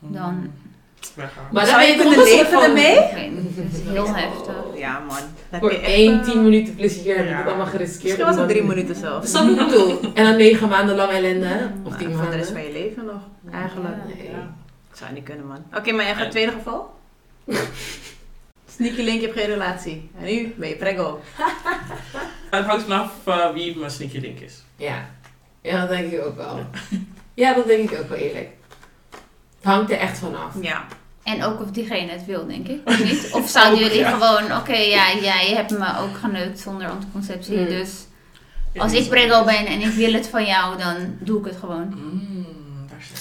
Dan- 0.00 0.50
Weggaan. 1.14 1.44
Maar 1.52 1.66
dan 1.66 1.80
je 1.86 1.86
ben 1.96 1.96
kunnen 1.96 2.14
toch 2.18 2.28
een 2.28 2.36
leven 2.36 2.62
ermee? 2.62 2.98
het 2.98 3.72
is 3.72 3.80
heel 3.90 4.14
heftig. 4.14 4.54
Ja 4.76 4.98
man. 5.08 5.16
Dat 5.50 5.60
Voor 5.60 5.72
je 5.72 5.78
één 5.80 6.18
eh, 6.20 6.24
10 6.24 6.42
minuten 6.42 6.74
plezier 6.74 7.16
heb 7.16 7.24
ik 7.24 7.30
Ja. 7.30 7.36
het 7.38 7.46
allemaal 7.46 7.66
geriskeerd. 7.66 8.02
Misschien 8.02 8.24
was 8.26 8.36
het 8.36 8.48
drie 8.48 8.62
minuten 8.62 8.94
zelfs. 8.94 9.32
Dat 9.32 9.48
ik 9.48 9.56
bedoel. 9.56 10.00
En 10.14 10.24
dan 10.24 10.36
negen 10.36 10.68
maanden 10.68 10.96
lang 10.96 11.10
ellende. 11.10 11.70
Of 11.84 11.90
Maar 11.90 11.98
tien 11.98 12.06
voor 12.06 12.08
de 12.08 12.14
maanden. 12.16 12.38
rest 12.38 12.50
van 12.50 12.62
je 12.62 12.72
leven 12.72 13.04
nog, 13.04 13.20
eigenlijk. 13.52 13.94
Ja. 14.08 14.14
Nee. 14.14 14.30
Ja. 14.30 14.54
Ik 14.90 14.96
zou 14.96 15.12
niet 15.12 15.24
kunnen 15.24 15.46
man. 15.46 15.64
Oké, 15.74 15.92
maar 15.92 16.04
jij 16.04 16.12
gaat 16.14 16.22
het 16.22 16.30
tweede 16.30 16.52
geval? 16.52 16.94
Sneaky 18.76 19.02
link, 19.02 19.20
je 19.20 19.26
hebt 19.26 19.38
geen 19.38 19.48
relatie. 19.48 20.10
En 20.18 20.24
nu 20.24 20.54
ben 20.56 20.68
je 20.68 20.76
preggo. 20.76 21.20
Het 22.50 22.64
hangt 22.64 22.82
vanaf 22.82 23.12
eh, 23.24 23.52
wie 23.52 23.76
mijn 23.76 23.90
sneaky 23.90 24.18
link 24.18 24.38
is. 24.38 24.62
Ja. 24.76 25.08
ja, 25.62 25.80
dat 25.80 25.88
denk 25.88 26.12
ik 26.12 26.24
ook 26.24 26.36
wel. 26.36 26.66
Ja, 27.34 27.54
dat 27.54 27.66
denk 27.66 27.90
ik 27.90 27.98
ook 27.98 28.08
wel 28.08 28.18
eerlijk. 28.18 28.48
Het 29.56 29.64
hangt 29.64 29.90
er 29.90 29.98
echt 29.98 30.18
vanaf. 30.18 30.54
Ja. 30.60 30.86
En 31.22 31.44
ook 31.44 31.60
of 31.60 31.70
diegene 31.70 32.10
het 32.10 32.24
wil, 32.24 32.46
denk 32.46 32.68
ik. 32.68 32.80
Of 32.84 33.04
niet? 33.10 33.30
Of 33.32 33.48
zouden 33.48 33.78
jullie 33.78 34.04
gewoon, 34.04 34.56
oké, 34.56 34.76
ja, 34.76 35.14
jij 35.20 35.52
hebt 35.54 35.70
me 35.70 35.98
ook 36.00 36.16
geneukt 36.16 36.58
zonder 36.58 36.88
anticonceptie. 36.88 37.56
Hmm. 37.56 37.66
Dus 37.66 38.06
als 38.76 38.92
ik 38.92 39.08
preggo 39.08 39.44
ben 39.44 39.66
en 39.66 39.80
ik 39.80 39.92
wil 39.92 40.12
het 40.12 40.28
van 40.28 40.44
jou, 40.44 40.78
dan 40.78 40.96
doe 41.18 41.38
ik 41.38 41.44
het 41.44 41.56
gewoon. 41.56 41.94
Mm, 41.96 42.46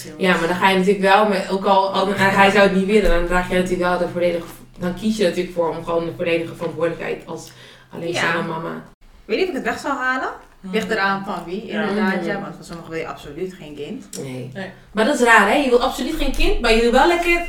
heel 0.04 0.14
Ja, 0.18 0.38
maar 0.38 0.48
dan 0.48 0.58
ga 0.58 0.70
je 0.70 0.78
natuurlijk 0.78 1.06
wel, 1.06 1.28
met, 1.28 1.50
ook 1.50 1.66
al, 1.66 1.94
al 1.94 2.14
hij 2.14 2.52
zou 2.52 2.64
het 2.64 2.76
niet 2.76 2.86
willen, 2.86 3.10
dan 3.10 3.26
draag 3.26 3.50
je 3.50 3.56
natuurlijk 3.56 3.90
wel 3.90 3.98
de 3.98 4.08
volledige, 4.08 4.46
dan 4.80 4.94
kies 4.96 5.18
je 5.18 5.24
natuurlijk 5.24 5.54
voor 5.56 5.70
om 5.70 5.84
gewoon 5.86 6.06
de 6.06 6.14
volledige 6.16 6.56
verantwoordelijkheid 6.56 7.22
als 7.26 7.52
alleenstaande 7.94 8.38
Ja. 8.38 8.44
mama. 8.44 8.84
Weet 9.26 9.38
niet 9.38 9.46
of 9.48 9.50
ik 9.52 9.56
het 9.64 9.66
weg 9.74 9.80
zou 9.80 9.94
halen. 9.98 10.30
Ligt 10.72 10.90
eraan 10.90 11.24
van 11.26 11.44
wie, 11.46 11.66
Ja. 11.66 11.82
inderdaad. 11.82 12.26
Ja, 12.26 12.42
want 12.42 12.56
van 12.56 12.64
sommigen 12.66 12.92
wil 12.92 13.00
je 13.00 13.08
absoluut 13.08 13.54
geen 13.54 13.76
kind. 13.76 14.06
Nee. 14.22 14.50
Nee. 14.54 14.70
Maar 14.92 15.06
dat 15.06 15.16
is 15.20 15.26
raar, 15.26 15.48
hè? 15.48 15.54
Je 15.56 15.70
wil 15.70 15.82
absoluut 15.82 16.16
geen 16.16 16.32
kind, 16.36 16.62
maar 16.62 16.74
je 16.74 16.82
wil 16.82 16.92
wel 16.92 17.08
lekker. 17.08 17.30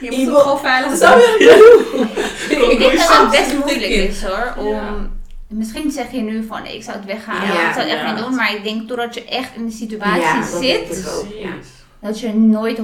Je 0.00 0.10
Je 0.10 0.10
moet 0.16 0.24
wil- 0.24 0.34
toch 0.34 0.42
gewoon 0.42 0.58
veilig 0.58 0.90
Dat 0.90 0.98
zijn. 0.98 1.18
zou 1.20 1.30
je 1.38 2.46
doen. 2.48 2.70
Ik 2.70 2.78
denk 2.78 2.96
dat 2.98 3.08
het 3.18 3.30
best 3.30 3.54
moeilijk 3.54 3.80
is 3.92 4.22
hoor. 4.22 4.54
Om, 4.58 4.66
Ja. 4.66 4.94
Misschien 5.48 5.90
zeg 5.90 6.10
je 6.12 6.20
nu 6.20 6.44
van 6.46 6.66
ik 6.66 6.82
zou 6.82 6.96
het 6.96 7.06
weghalen, 7.06 7.46
Ja, 7.46 7.68
ik 7.68 7.74
zou 7.74 7.86
het 7.86 7.94
echt 7.98 8.02
ja. 8.06 8.12
niet 8.14 8.24
doen. 8.24 8.34
Maar 8.34 8.54
ik 8.54 8.62
denk 8.64 8.88
doordat 8.88 9.14
je 9.14 9.24
echt 9.24 9.54
in 9.56 9.66
de 9.66 9.72
situatie 9.72 10.22
Ja, 10.22 10.40
dat 10.40 10.60
denk 10.60 10.86
zit, 10.88 10.98
ik 10.98 11.08
ook. 11.12 11.26
Dat 12.00 12.20
je 12.20 12.34
nooit 12.34 12.78
100% 12.78 12.82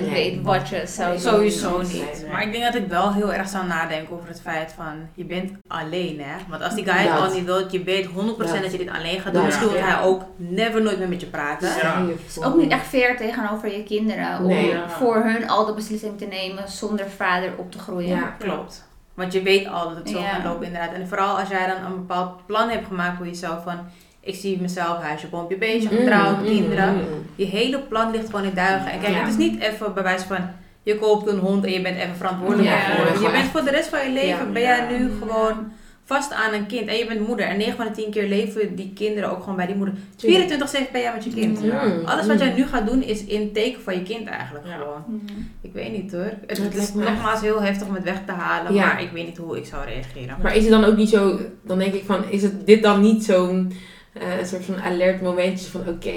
Nee. 0.00 0.10
weet 0.10 0.42
wat 0.42 0.68
je 0.68 0.82
zou 0.86 1.10
doen. 1.10 1.20
Sowieso 1.20 1.80
niet. 1.82 2.26
Maar 2.30 2.42
ik 2.42 2.52
denk 2.52 2.64
dat 2.64 2.74
ik 2.74 2.88
wel 2.88 3.12
heel 3.12 3.32
erg 3.32 3.48
zou 3.48 3.66
nadenken 3.66 4.14
over 4.14 4.28
het 4.28 4.40
feit 4.40 4.72
van 4.76 5.08
je 5.14 5.24
bent 5.24 5.52
alleen 5.68 6.20
hè. 6.20 6.34
Want 6.48 6.62
als 6.62 6.74
die 6.74 6.84
guy 6.84 6.94
het 6.96 7.20
al 7.20 7.32
niet 7.34 7.44
wil, 7.44 7.66
je 7.70 7.82
weet 7.82 8.06
100% 8.06 8.12
dat, 8.52 8.62
Dat. 8.62 8.72
je 8.72 8.78
dit 8.78 8.90
alleen 8.90 9.20
gaat 9.20 9.32
doen. 9.32 9.44
Misschien 9.44 9.68
wil 9.68 9.80
hij 9.82 10.00
ook 10.02 10.22
never 10.36 10.82
nooit 10.82 10.98
meer 10.98 11.08
met 11.08 11.20
je 11.20 11.26
praten. 11.26 11.68
Ja. 11.68 12.06
Het 12.06 12.20
is 12.28 12.42
ook 12.42 12.56
niet 12.56 12.70
echt 12.70 12.86
fair 12.86 13.16
tegenover 13.16 13.72
je 13.76 13.82
kinderen 13.82 14.38
om 14.38 14.46
Nee. 14.46 14.68
Ja. 14.68 14.88
voor 14.88 15.16
hun 15.24 15.48
al 15.48 15.66
de 15.66 15.72
beslissing 15.74 16.18
te 16.18 16.24
nemen 16.26 16.68
zonder 16.68 17.10
vader 17.16 17.52
op 17.56 17.72
te 17.72 17.78
groeien. 17.78 18.16
Ja. 18.16 18.34
Klopt. 18.38 18.88
Want 19.14 19.32
je 19.32 19.42
weet 19.42 19.66
al 19.66 19.88
dat 19.88 19.96
het 19.96 20.08
zo 20.10 20.18
Ja. 20.18 20.24
gaat 20.28 20.44
lopen 20.44 20.66
inderdaad. 20.66 20.92
En 20.92 21.08
vooral 21.08 21.38
als 21.38 21.48
jij 21.48 21.66
dan 21.66 21.84
een 21.92 21.96
bepaald 21.96 22.46
plan 22.46 22.68
hebt 22.68 22.86
gemaakt 22.86 23.16
voor 23.16 23.26
jezelf 23.26 23.62
van... 23.62 23.78
Ik 24.26 24.34
zie 24.34 24.60
mezelf, 24.60 24.98
huisje, 25.02 25.26
pompje, 25.28 25.56
beestje, 25.56 25.88
Mm, 25.90 25.96
getrouwd, 25.98 26.38
mm, 26.38 26.44
kinderen. 26.44 26.94
mm. 26.94 27.02
Je 27.36 27.44
hele 27.44 27.78
plan 27.78 28.10
ligt 28.10 28.26
gewoon 28.26 28.44
in 28.44 28.54
duigen. 28.54 28.90
En 28.92 29.00
kijk, 29.00 29.12
Ja. 29.14 29.20
het 29.20 29.28
is 29.28 29.36
niet 29.36 29.60
even 29.60 29.94
bij 29.94 30.02
wijze 30.02 30.26
van... 30.26 30.38
Je 30.82 30.98
koopt 30.98 31.26
een 31.28 31.38
hond 31.38 31.64
en 31.64 31.72
je 31.72 31.80
bent 31.82 31.96
even 31.96 32.16
verantwoordelijk 32.16 32.68
Ja, 32.68 32.96
voor. 32.96 33.22
Je 33.26 33.30
bent 33.30 33.44
voor 33.50 33.64
de 33.64 33.70
rest 33.70 33.88
van 33.88 34.04
je 34.04 34.10
leven, 34.12 34.46
Ja. 34.46 34.52
ben 34.52 34.62
jij 34.62 34.86
nu 34.98 35.10
gewoon 35.18 35.72
vast 36.04 36.32
aan 36.32 36.52
een 36.54 36.66
kind. 36.66 36.88
En 36.88 36.96
je 36.96 37.06
bent 37.06 37.26
moeder. 37.26 37.46
En 37.46 37.56
9 37.56 37.76
van 37.76 37.86
de 37.86 37.90
10 37.92 38.10
keer 38.10 38.28
leven 38.28 38.74
die 38.76 38.92
kinderen 38.94 39.30
ook 39.30 39.40
gewoon 39.40 39.56
bij 39.56 39.66
die 39.66 39.76
moeder. 39.76 39.94
24-7 40.16 40.92
ben 40.92 41.00
jij 41.00 41.12
met 41.14 41.24
je 41.24 41.30
kind. 41.30 41.60
Alles 42.04 42.26
wat 42.26 42.38
jij 42.38 42.52
nu 42.56 42.66
gaat 42.66 42.86
doen 42.86 43.02
is 43.02 43.24
in 43.24 43.52
teken 43.52 43.82
van 43.82 43.94
je 43.94 44.02
kind 44.02 44.28
eigenlijk 44.28 44.66
Ja. 44.66 44.76
gewoon. 44.76 45.22
Ik 45.60 45.72
weet 45.72 45.92
niet 45.92 46.12
hoor. 46.12 46.22
Het, 46.22 46.48
Dat 46.48 46.58
het 46.58 46.74
is 46.74 46.94
nogmaals 46.94 47.40
heel 47.40 47.62
heftig 47.62 47.88
om 47.88 47.94
het 47.94 48.04
weg 48.04 48.20
te 48.26 48.32
halen, 48.32 48.74
Ja. 48.74 48.86
maar 48.86 49.02
ik 49.02 49.10
weet 49.12 49.26
niet 49.26 49.36
hoe 49.36 49.56
ik 49.56 49.64
zou 49.66 49.84
reageren. 49.84 50.36
Maar 50.42 50.56
is 50.56 50.62
het 50.62 50.70
dan 50.72 50.84
ook 50.84 50.96
niet 50.96 51.08
zo, 51.10 51.40
dan 51.62 51.78
denk 51.78 51.94
ik 51.94 52.04
van, 52.04 52.24
is 52.30 52.42
het 52.42 52.66
dit 52.66 52.82
dan 52.82 53.00
niet 53.00 53.24
zo'n 53.24 53.72
eh, 54.20 54.44
soort 54.46 54.64
van 54.64 54.82
alert 54.82 55.20
momentje 55.22 55.70
van, 55.70 55.80
oké, 55.88 56.12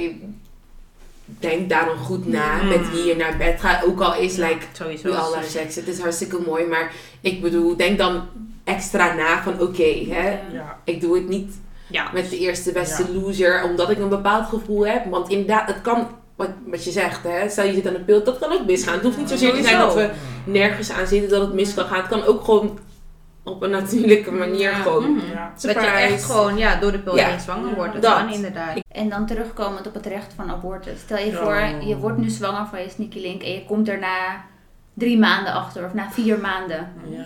denk 1.25 1.69
daar 1.69 1.85
dan 1.85 1.97
goed 1.97 2.27
na 2.27 2.61
Mm. 2.61 2.67
met 2.67 2.91
wie 2.91 3.03
je 3.03 3.15
naar 3.15 3.37
bed 3.37 3.59
gaat. 3.59 3.85
Ook 3.85 4.01
al 4.01 4.15
is, 4.15 4.35
like, 4.35 4.57
Sowieso. 4.73 5.09
we 5.09 5.15
all 5.15 5.33
have 5.33 5.49
sex, 5.49 5.75
het 5.75 5.87
is 5.87 5.99
hartstikke 5.99 6.39
mooi, 6.45 6.65
maar 6.65 6.91
ik 7.21 7.41
bedoel, 7.41 7.75
denk 7.77 7.97
dan 7.97 8.21
extra 8.63 9.13
na 9.13 9.43
van, 9.43 9.61
oké, 9.61 10.05
hè, 10.09 10.29
Ja. 10.53 10.77
ik 10.83 11.01
doe 11.01 11.15
het 11.15 11.27
niet 11.27 11.53
Ja. 11.87 12.09
met 12.13 12.29
de 12.29 12.37
eerste 12.37 12.71
beste 12.71 13.03
Ja. 13.03 13.19
loser, 13.19 13.63
omdat 13.63 13.89
ik 13.89 13.97
een 13.99 14.09
bepaald 14.09 14.45
gevoel 14.47 14.87
heb. 14.87 15.05
Want 15.09 15.29
inderdaad, 15.29 15.67
het 15.67 15.81
kan, 15.81 16.07
wat, 16.35 16.49
wat 16.65 16.83
je 16.83 16.91
zegt, 16.91 17.23
hè, 17.23 17.49
stel 17.49 17.65
je 17.65 17.73
zit 17.73 17.87
aan 17.87 17.93
de 17.93 17.99
pil, 17.99 18.23
dat 18.23 18.39
kan 18.39 18.51
ook 18.51 18.65
misgaan. 18.65 18.93
Het 18.93 19.03
hoeft 19.03 19.17
niet 19.17 19.29
zozeer 19.29 19.53
te 19.53 19.63
zijn 19.63 19.77
dat 19.79 19.93
we 19.93 20.09
nergens 20.43 20.91
aan 20.91 21.07
zitten 21.07 21.29
dat 21.29 21.41
het 21.41 21.53
mis 21.53 21.73
kan 21.73 21.85
gaan. 21.85 21.97
Het 21.99 22.07
kan 22.07 22.23
ook 22.23 22.43
gewoon 22.43 22.79
op 23.43 23.61
een 23.61 23.69
natuurlijke 23.69 24.31
manier 24.31 24.69
Ja. 24.69 24.75
gewoon. 24.75 25.11
Mhm. 25.15 25.25
Ja. 25.31 25.53
Dat 25.61 25.73
je 25.73 25.79
echt 25.87 26.23
gewoon 26.23 26.57
ja, 26.57 26.75
door 26.75 26.91
de 26.91 26.99
pil 26.99 27.15
Ja. 27.17 27.27
heen 27.27 27.39
zwanger 27.39 27.75
wordt. 27.75 27.93
Dat, 27.93 28.01
Dat. 28.01 28.13
kan 28.17 28.29
inderdaad. 28.33 28.77
En 28.91 29.09
dan 29.09 29.25
terugkomend 29.25 29.87
op 29.87 29.93
het 29.93 30.05
recht 30.05 30.33
van 30.35 30.49
abortus. 30.51 30.99
Stel 30.99 31.17
je 31.17 31.33
voor, 31.33 31.61
je 31.87 31.97
wordt 31.97 32.17
nu 32.17 32.29
zwanger 32.29 32.65
van 32.69 32.81
je 32.81 32.89
sneaky 32.89 33.19
link 33.19 33.41
en 33.41 33.51
je 33.53 33.65
komt 33.65 33.87
er 33.89 33.99
na 33.99 34.43
drie 34.93 35.19
maanden 35.19 35.53
achter 35.53 35.85
of 35.85 35.93
na 35.93 36.11
vier 36.11 36.39
maanden. 36.39 36.91
Ja, 37.09 37.25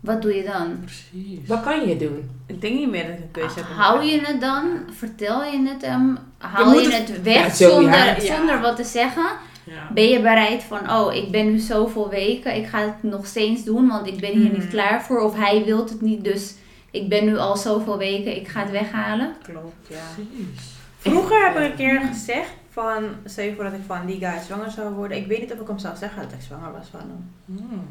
Wat 0.00 0.22
doe 0.22 0.34
je 0.34 0.44
dan? 0.44 0.80
precies. 0.84 1.38
Wat 1.46 1.62
kan 1.62 1.88
je 1.88 1.96
doen? 1.96 2.30
Ik 2.46 2.60
denk 2.60 2.74
niet 2.74 2.90
meer 2.90 3.02
dat 3.06 3.12
ik 3.12 3.18
een 3.20 3.30
keuze 3.30 3.54
heb. 3.58 3.64
Hou 3.76 4.02
je 4.04 4.20
het 4.20 4.40
dan? 4.40 4.64
Vertel 4.90 5.44
je 5.44 5.68
het 5.68 5.82
hem? 5.86 6.18
Haal 6.38 6.72
je 6.80 6.90
het- 6.92 7.08
het 7.08 7.22
weg 7.22 7.34
Ja, 7.46 7.50
zo, 7.54 7.70
zonder. 7.70 7.92
Ja. 8.24 8.36
zonder 8.36 8.60
wat 8.60 8.76
te 8.76 8.84
zeggen? 8.84 9.26
Ja. 9.68 9.90
Ben 9.94 10.08
je 10.08 10.20
bereid 10.20 10.62
van, 10.62 10.90
oh, 10.90 11.14
ik 11.14 11.30
ben 11.30 11.50
nu 11.50 11.58
zoveel 11.58 12.08
weken, 12.08 12.56
ik 12.56 12.66
ga 12.66 12.78
het 12.80 13.02
nog 13.02 13.26
steeds 13.26 13.64
doen, 13.64 13.88
want 13.88 14.06
ik 14.06 14.20
ben 14.20 14.30
hier 14.32 14.50
Mhm. 14.50 14.58
niet 14.60 14.68
klaar 14.68 15.02
voor. 15.02 15.20
Of 15.20 15.34
hij 15.36 15.64
wil 15.64 15.78
het 15.78 16.00
niet, 16.00 16.24
dus 16.24 16.54
ik 16.90 17.08
ben 17.08 17.24
nu 17.24 17.36
al 17.38 17.56
zoveel 17.56 17.98
weken, 17.98 18.36
ik 18.36 18.48
ga 18.48 18.60
het 18.62 18.70
weghalen. 18.70 19.34
Klopt, 19.42 19.88
ja. 19.88 19.96
Precies. 20.14 20.76
Vroeger 20.98 21.46
heb 21.46 21.56
ik 21.56 21.70
een 21.70 21.76
keer 21.76 22.00
gezegd 22.00 22.52
van, 22.70 23.04
stel 23.24 23.44
je 23.44 23.54
voor 23.54 23.64
dat 23.64 23.72
ik 23.72 23.80
van 23.86 24.06
die 24.06 24.18
guy 24.18 24.38
zwanger 24.46 24.70
zou 24.70 24.94
worden. 24.94 25.16
Ik 25.16 25.26
weet 25.26 25.40
niet 25.40 25.52
of 25.52 25.60
ik 25.60 25.66
hem 25.66 25.78
zou 25.78 25.96
zeggen 25.96 26.22
dat 26.22 26.32
ik 26.32 26.40
zwanger 26.40 26.72
was 26.72 26.88
van 26.90 27.00
hem. 27.00 27.30
Mm. 27.44 27.86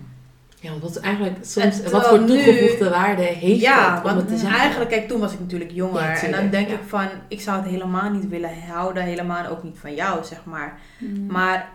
Ja, 0.60 0.70
want 0.70 0.82
wat 0.82 0.95
eigenlijk 0.99 1.36
soms, 1.41 1.82
En 1.82 1.91
wat 1.91 2.08
voor 2.08 2.20
nu- 2.20 2.28
toegevoegde 2.28 2.89
waarde 2.89 3.22
heeft 3.22 3.62
Ja, 3.62 3.89
dat 3.95 4.01
om 4.03 4.05
het 4.08 4.16
want 4.16 4.28
te 4.28 4.38
zeggen? 4.38 4.60
eigenlijk, 4.60 4.89
kijk, 4.89 5.08
toen 5.08 5.20
was 5.20 5.34
ik 5.34 5.39
natuurlijk 5.39 5.72
jonger. 5.72 6.01
Ja, 6.01 6.22
en 6.22 6.32
dan 6.32 6.49
denk 6.49 6.68
ja. 6.68 6.74
ik 6.74 6.80
van, 6.88 7.08
ik 7.28 7.41
zou 7.41 7.58
het 7.62 7.70
helemaal 7.70 8.10
niet 8.10 8.30
willen 8.30 8.49
houden. 8.72 9.03
Helemaal 9.03 9.45
ook 9.47 9.64
niet 9.64 9.78
van 9.82 9.95
jou, 9.95 10.24
zeg 10.24 10.39
maar. 10.43 10.80
Maar 11.28 11.70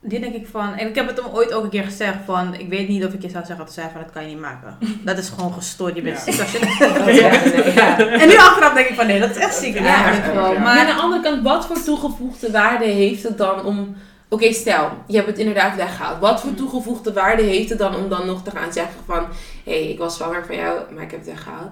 dit 0.00 0.20
denk 0.20 0.34
ik 0.34 0.46
van, 0.46 0.74
en 0.74 0.88
ik 0.88 0.94
heb 0.94 1.06
het 1.06 1.16
hem 1.16 1.26
ooit 1.32 1.52
ook 1.52 1.62
een 1.64 1.70
keer 1.70 1.84
gezegd 1.84 2.16
van, 2.24 2.54
ik 2.54 2.68
weet 2.68 2.88
niet 2.88 3.04
of 3.04 3.12
ik 3.12 3.22
je 3.22 3.28
zou 3.30 3.44
zeggen 3.44 3.64
dat 3.64 3.74
zij 3.74 3.88
van, 3.92 4.00
dat 4.02 4.12
kan 4.12 4.22
je 4.22 4.28
niet 4.28 4.40
maken. 4.40 4.76
Dat 5.04 5.18
is 5.18 5.28
gewoon 5.28 5.52
gestoord, 5.52 5.94
je 5.96 6.02
bent 6.02 6.16
Ja. 6.24 6.32
ziek 6.32 6.40
als 6.40 6.52
je 6.52 6.58
Dat 6.64 6.68
zeggen, 6.78 7.04
nee, 7.04 7.74
ja. 7.74 7.98
En 7.98 8.28
nu 8.28 8.36
achteraf 8.36 8.72
denk 8.74 8.88
ik 8.88 8.94
van, 8.94 9.06
nee, 9.06 9.20
dat 9.20 9.30
is 9.30 9.36
echt 9.36 9.54
ziek. 9.54 9.78
Ja, 9.78 9.84
eigenlijk 9.84 10.26
ja, 10.34 10.40
gewoon. 10.40 10.52
ja. 10.54 10.60
Maar 10.60 10.78
aan 10.78 10.86
de 10.86 11.02
andere 11.02 11.22
kant, 11.22 11.42
wat 11.42 11.66
voor 11.66 11.82
toegevoegde 11.82 12.50
waarde 12.50 12.84
heeft 12.84 13.22
het 13.22 13.38
dan 13.38 13.64
om... 13.64 13.96
Oké, 14.32 14.52
stel, 14.52 14.90
je 15.06 15.16
hebt 15.16 15.28
het 15.28 15.38
inderdaad 15.38 15.76
weggehaald. 15.76 16.20
Wat 16.20 16.40
voor 16.40 16.54
toegevoegde 16.54 17.12
waarde 17.12 17.42
heeft 17.42 17.68
het 17.68 17.78
dan 17.78 17.94
om 17.96 18.08
dan 18.08 18.26
nog 18.26 18.42
te 18.42 18.50
gaan 18.50 18.72
zeggen 18.72 19.00
van... 19.06 19.26
Hé, 19.64 19.82
hey, 19.82 19.90
ik 19.90 19.98
was 19.98 20.16
zwanger 20.16 20.46
van 20.46 20.56
jou, 20.56 20.94
maar 20.94 21.02
ik 21.02 21.10
heb 21.10 21.20
het 21.20 21.28
weggehaald. 21.28 21.70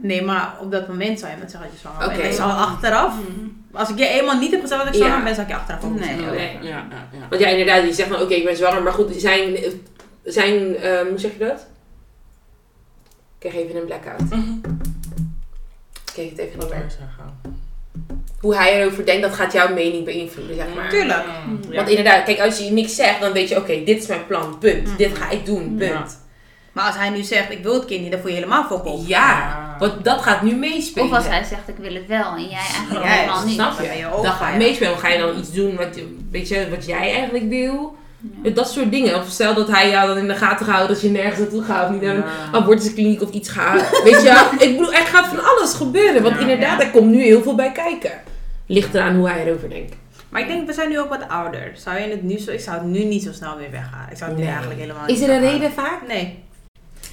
nee, 0.00 0.22
maar 0.22 0.56
op 0.60 0.70
dat 0.70 0.88
moment 0.88 1.18
zou 1.18 1.30
je 1.32 1.36
net 1.38 1.50
zeggen 1.50 1.70
dat 1.70 1.80
je 1.80 1.88
zwanger 1.88 2.06
Oké. 2.06 2.16
bent. 2.16 2.28
Ik 2.28 2.32
zou 2.32 2.50
achteraf, 2.50 3.14
als 3.72 3.90
ik 3.90 3.98
je 3.98 4.06
eenmaal 4.06 4.38
niet 4.38 4.50
heb 4.50 4.60
gezegd 4.60 4.80
dat 4.84 4.94
ik 4.94 5.00
zwanger 5.00 5.18
Ja. 5.18 5.24
ben, 5.24 5.34
zou 5.34 5.46
ik 5.46 5.52
je 5.52 5.58
achteraf 5.58 5.84
ook 5.84 5.90
niet 5.90 6.00
Nee. 6.00 6.16
Nee. 6.16 6.58
Ja, 6.60 6.60
ja, 6.60 6.86
ja. 7.12 7.28
Want 7.28 7.42
ja, 7.42 7.48
inderdaad, 7.48 7.84
je 7.84 7.92
zegt 7.92 8.08
van 8.08 8.20
oké, 8.20 8.34
ik 8.34 8.44
ben 8.44 8.56
zwanger, 8.56 8.82
maar 8.82 8.92
goed, 8.92 9.14
zijn... 9.16 9.56
zijn 10.24 10.76
ehm, 10.76 11.08
hoe 11.08 11.18
zeg 11.18 11.32
je 11.32 11.38
dat? 11.38 11.66
Ik 13.38 13.50
krijg 13.50 13.54
even 13.54 13.76
een 13.76 13.84
blackout. 13.86 14.30
Mhm. 14.30 14.52
Ik 16.04 16.12
kijk 16.14 16.30
het 16.30 16.38
even 16.38 16.60
Wat 16.60 16.70
Hoe 18.42 18.56
hij 18.56 18.80
erover 18.80 19.06
denkt, 19.06 19.22
dat 19.22 19.34
gaat 19.34 19.52
jouw 19.52 19.72
mening 19.74 20.04
beïnvloeden, 20.04 20.56
zeg 20.56 20.66
maar. 20.76 20.88
Tuurlijk. 20.88 21.22
Ja. 21.70 21.74
Want 21.76 21.88
inderdaad, 21.88 22.24
kijk, 22.24 22.40
als 22.40 22.58
je 22.58 22.70
niks 22.70 22.94
zegt, 22.94 23.20
dan 23.20 23.32
weet 23.32 23.48
je, 23.48 23.56
oké, 23.56 23.84
dit 23.84 23.98
is 24.02 24.06
mijn 24.06 24.26
plan, 24.26 24.58
punt. 24.58 24.86
Mhm. 24.86 24.96
Dit 24.96 25.18
ga 25.18 25.30
ik 25.30 25.46
doen, 25.46 25.74
punt. 25.78 25.90
Ja. 25.90 26.06
Maar 26.72 26.84
als 26.86 26.96
hij 26.96 27.10
nu 27.10 27.22
zegt, 27.22 27.50
ik 27.50 27.62
wil 27.62 27.74
het 27.74 27.84
kind 27.84 28.00
niet, 28.02 28.10
dan 28.12 28.20
voel 28.20 28.28
je 28.30 28.34
helemaal 28.36 28.64
voor 28.64 28.80
op. 28.80 29.00
Ja, 29.06 29.58
want 29.78 30.04
dat 30.04 30.20
gaat 30.22 30.42
nu 30.42 30.54
meespelen. 30.54 31.08
Of 31.08 31.14
als 31.14 31.26
hij 31.28 31.44
zegt, 31.44 31.68
ik 31.68 31.76
wil 31.78 31.94
het 31.94 32.06
wel 32.06 32.34
en 32.36 32.42
jij 32.48 32.58
eigenlijk 32.74 33.04
helemaal 33.06 33.44
niet. 33.44 33.54
Snap 33.54 33.76
Dan 33.76 33.96
je? 33.96 34.02
dat 34.02 34.24
van, 34.24 34.32
gaat 34.32 34.56
meespelen. 34.56 34.98
Ga 34.98 35.08
je 35.08 35.18
dan 35.18 35.38
iets 35.38 35.52
doen 35.52 35.76
wat, 35.76 35.98
weet 36.30 36.48
je, 36.48 36.66
wat 36.70 36.86
jij 36.86 37.12
eigenlijk 37.12 37.48
wil? 37.48 37.96
Ja. 38.42 38.50
Dat 38.50 38.70
soort 38.70 38.90
dingen. 38.90 39.16
Of 39.20 39.28
stel 39.28 39.54
dat 39.54 39.68
hij 39.68 39.90
jou 39.90 40.06
dan 40.08 40.16
in 40.16 40.28
de 40.28 40.34
gaten 40.34 40.66
houdt 40.66 40.88
dat 40.88 41.00
je 41.00 41.08
nergens 41.08 41.38
naartoe 41.38 41.62
gaat. 41.62 41.84
Of 41.86 41.90
niet 41.92 42.02
naar 42.02 42.14
een 42.14 42.22
Ja. 42.52 42.58
abortuskliniek 42.58 43.22
of 43.22 43.30
iets 43.30 43.48
gaat. 43.48 44.00
Weet 44.04 44.22
je 44.22 44.22
wel? 44.22 44.44
Ik 44.68 44.76
bedoel, 44.76 44.92
er 44.92 45.06
gaat 45.06 45.26
van 45.26 45.44
alles 45.44 45.74
gebeuren. 45.74 46.22
Want 46.22 46.34
Ja. 46.34 46.40
inderdaad, 46.40 46.80
er 46.82 46.90
komt 46.90 47.10
nu 47.10 47.22
heel 47.22 47.42
veel 47.42 47.54
bij 47.54 47.72
kijken. 47.72 48.12
Ligt 48.66 48.94
eraan 48.94 49.16
hoe 49.16 49.28
hij 49.28 49.46
erover 49.46 49.68
denkt. 49.68 49.94
Maar 50.28 50.40
ik 50.40 50.46
denk, 50.46 50.66
we 50.66 50.72
zijn 50.72 50.88
nu 50.88 50.98
ook 51.00 51.08
wat 51.08 51.28
ouder. 51.28 51.70
Zou 51.74 51.98
je 51.98 52.08
het 52.08 52.22
nu 52.22 52.38
zo, 52.38 52.50
ik 52.50 52.60
zou 52.60 52.76
het 52.78 52.86
nu 52.86 53.04
niet 53.04 53.22
zo 53.22 53.32
snel 53.32 53.56
weer 53.56 53.70
weghalen. 53.70 54.10
Ik 54.10 54.16
zou 54.16 54.30
het 54.30 54.38
nu 54.40 54.46
eigenlijk 54.46 54.80
helemaal 54.80 55.06
Is 55.08 55.20
er 55.20 55.30
een 55.30 55.40
reden 55.40 55.72
vaak? 55.72 56.06
Nee. 56.08 56.38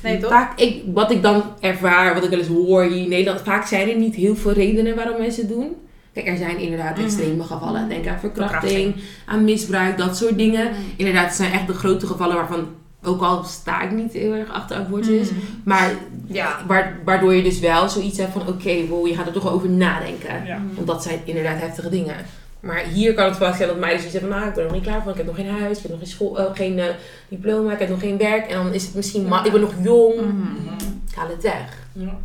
Nee, 0.03 0.17
toch? 0.17 0.29
Vaak, 0.31 0.59
ik, 0.59 0.81
wat 0.93 1.11
ik 1.11 1.21
dan 1.21 1.43
ervaar, 1.59 2.13
wat 2.13 2.23
ik 2.23 2.29
wel 2.29 2.39
eens 2.39 2.47
hoor 2.47 2.83
hier 2.83 3.03
in 3.03 3.09
Nederland, 3.09 3.41
vaak 3.41 3.65
zijn 3.67 3.89
er 3.89 3.95
niet 3.95 4.15
heel 4.15 4.35
veel 4.35 4.51
redenen 4.51 4.95
waarom 4.95 5.17
mensen 5.17 5.41
het 5.47 5.51
doen. 5.53 5.75
Kijk, 6.13 6.27
er 6.27 6.37
zijn 6.37 6.57
inderdaad 6.57 6.95
Mhm. 6.95 7.05
extreme 7.05 7.43
gevallen. 7.43 7.89
Denk 7.89 8.07
aan 8.07 8.19
verkrachting, 8.19 8.61
Verkrachting. 8.71 8.95
aan 9.25 9.43
misbruik, 9.43 9.97
dat 9.97 10.17
soort 10.17 10.37
dingen. 10.37 10.67
Mm. 10.67 10.75
Inderdaad, 10.95 11.25
het 11.25 11.35
zijn 11.35 11.51
echt 11.51 11.67
de 11.67 11.73
grote 11.73 12.07
gevallen 12.07 12.35
waarvan, 12.35 12.67
ook 13.03 13.21
al 13.21 13.43
sta 13.43 13.81
ik 13.81 13.91
niet 13.91 14.13
heel 14.13 14.33
erg 14.33 14.51
achter 14.51 14.77
abortus, 14.77 15.29
Mhm. 15.29 15.39
maar 15.63 15.93
Ja. 16.27 16.59
waar, 16.67 16.99
waardoor 17.05 17.33
je 17.33 17.43
dus 17.43 17.59
wel 17.59 17.89
zoiets 17.89 18.17
hebt 18.17 18.31
van, 18.31 18.47
oké, 18.47 18.85
wow, 18.87 19.07
je 19.07 19.15
gaat 19.15 19.27
er 19.27 19.33
toch 19.33 19.51
over 19.51 19.69
nadenken. 19.69 20.45
Ja. 20.45 20.61
Want 20.75 20.87
dat 20.87 21.03
zijn 21.03 21.19
inderdaad 21.23 21.59
heftige 21.59 21.89
dingen. 21.89 22.15
Maar 22.59 22.83
hier 22.93 23.13
kan 23.13 23.25
het 23.25 23.37
wel 23.37 23.53
zijn 23.53 23.67
dat 23.67 23.79
meiden 23.79 23.99
zoiets 24.01 24.19
hebben 24.19 24.29
van, 24.31 24.39
nou, 24.39 24.49
ik 24.49 24.55
ben 24.55 24.63
er 24.63 24.69
nog 24.71 24.79
niet 24.79 24.87
klaar 24.89 25.01
voor. 25.01 25.11
Ik 25.11 25.17
heb 25.17 25.25
nog 25.25 25.35
geen 25.35 25.49
huis, 25.59 25.75
ik 25.77 25.81
heb 25.81 25.91
nog 25.91 25.99
geen, 25.99 26.09
school, 26.09 26.39
eh, 26.39 26.45
geen 26.53 26.79
eh, 26.79 26.85
diploma, 27.29 27.71
ik 27.73 27.79
heb 27.79 27.89
nog 27.89 27.99
geen 27.99 28.17
werk. 28.17 28.47
En 28.47 28.55
dan 28.63 28.73
is 28.73 28.83
het 28.85 28.95
misschien, 28.95 29.27
ma- 29.27 29.45
ik 29.45 29.51
ben 29.51 29.61
nog 29.61 29.73
jong. 29.83 30.15
Mhm. 30.15 30.73
Ik 31.09 31.15
haal 31.15 31.27
het 31.29 31.41
weg. 31.43 31.77
Ja. 31.93 32.17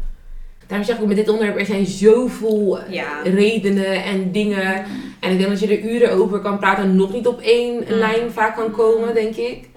Daarom 0.67 0.87
zeg 0.87 0.97
ik 0.97 1.03
ook 1.03 1.09
met 1.09 1.17
dit 1.17 1.29
onderwerp, 1.29 1.59
er 1.59 1.67
zijn 1.67 1.87
zoveel 1.87 2.79
eh, 2.81 2.93
Ja. 2.93 3.21
redenen 3.25 4.05
en 4.05 4.33
dingen. 4.33 4.85
En 5.21 5.31
ik 5.31 5.39
denk 5.39 5.49
dat 5.51 5.61
je 5.61 5.67
er 5.79 5.83
uren 5.91 6.13
over 6.13 6.39
kan 6.41 6.59
praten 6.59 6.85
en 6.85 6.97
nog 6.97 7.13
niet 7.13 7.27
op 7.27 7.41
één 7.41 7.75
Mm. 7.75 7.85
lijn 7.89 8.31
vaak 8.31 8.57
kan 8.57 8.71
komen, 8.71 9.15
denk 9.15 9.35
ik. 9.37 9.69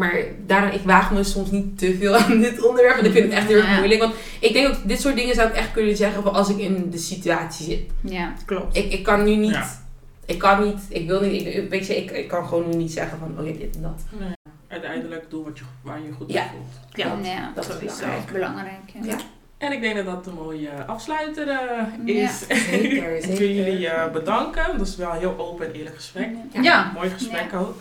Maar 0.00 0.22
daarom, 0.46 0.70
ik 0.70 0.80
waag 0.84 1.12
me 1.12 1.24
soms 1.24 1.50
niet 1.50 1.78
te 1.78 1.96
veel 1.96 2.16
aan 2.16 2.40
dit 2.40 2.62
onderwerp. 2.66 2.94
Want 2.94 3.06
ik 3.06 3.12
vind 3.12 3.24
het 3.24 3.34
echt 3.34 3.46
heel 3.48 3.56
erg 3.56 3.68
Ja. 3.68 3.76
moeilijk. 3.76 4.00
Want 4.00 4.14
ik 4.40 4.52
denk 4.52 4.68
ook, 4.68 4.74
dit 4.88 5.00
soort 5.00 5.16
dingen 5.16 5.34
zou 5.34 5.48
ik 5.48 5.54
echt 5.54 5.72
kunnen 5.72 5.96
zeggen 5.96 6.22
van 6.22 6.32
als 6.34 6.48
ik 6.48 6.58
in 6.58 6.90
de 6.90 6.98
situatie 6.98 7.64
zit. 7.66 7.80
Ja. 8.12 8.32
Klopt. 8.46 8.76
Ik, 8.76 8.92
ik 8.92 9.02
kan 9.02 9.24
nu 9.24 9.36
niet, 9.36 9.50
Ja. 9.50 9.66
ik 10.26 10.38
kan 10.38 10.64
niet, 10.64 10.80
ik 10.88 11.06
wil 11.08 11.20
niet, 11.20 11.46
ik, 11.46 11.70
weet 11.70 11.86
je, 11.86 11.96
ik, 11.96 12.10
ik 12.10 12.28
kan 12.28 12.46
gewoon 12.48 12.68
nu 12.70 12.76
niet 12.76 12.92
zeggen 12.92 13.18
van, 13.18 13.34
oh 13.38 13.46
ja, 13.46 13.52
dit 13.52 13.76
en 13.76 13.82
dat. 13.82 14.02
Nee. 14.18 14.32
Uiteindelijk 14.68 15.24
doe 15.30 15.44
wat 15.44 15.58
je, 15.58 15.64
waar 15.82 15.98
je 15.98 16.12
goed 16.16 16.26
bij 16.26 16.36
Ja. 16.36 16.46
voelt. 16.50 16.96
Ja. 17.24 17.30
Ja, 17.30 17.52
Dat 17.54 17.68
is 17.68 17.72
sowieso. 17.74 18.00
dat 18.00 18.24
is 18.26 18.32
belangrijk. 18.32 18.80
Ja. 19.02 19.06
Ja. 19.10 19.16
En 19.58 19.72
ik 19.72 19.80
denk 19.80 19.96
dat 19.96 20.04
dat 20.06 20.26
een 20.26 20.34
mooie 20.34 20.68
afsluiter 20.86 21.48
eh, 21.48 21.56
Ja. 22.04 22.28
is. 22.28 22.38
Zeker, 22.70 23.16
ik 23.16 23.24
wil 23.24 23.36
zeker. 23.36 23.54
jullie 23.54 23.88
eh, 23.88 24.12
bedanken. 24.12 24.78
Dat 24.78 24.86
is 24.86 24.96
wel 24.96 25.10
een 25.12 25.18
heel 25.18 25.38
open 25.38 25.66
en 25.66 25.72
eerlijk 25.72 25.96
gesprek. 25.96 26.28
Ja. 26.52 26.62
Ja. 26.62 26.90
Mooi 26.94 27.10
gesprek 27.10 27.54
ook. 27.54 27.74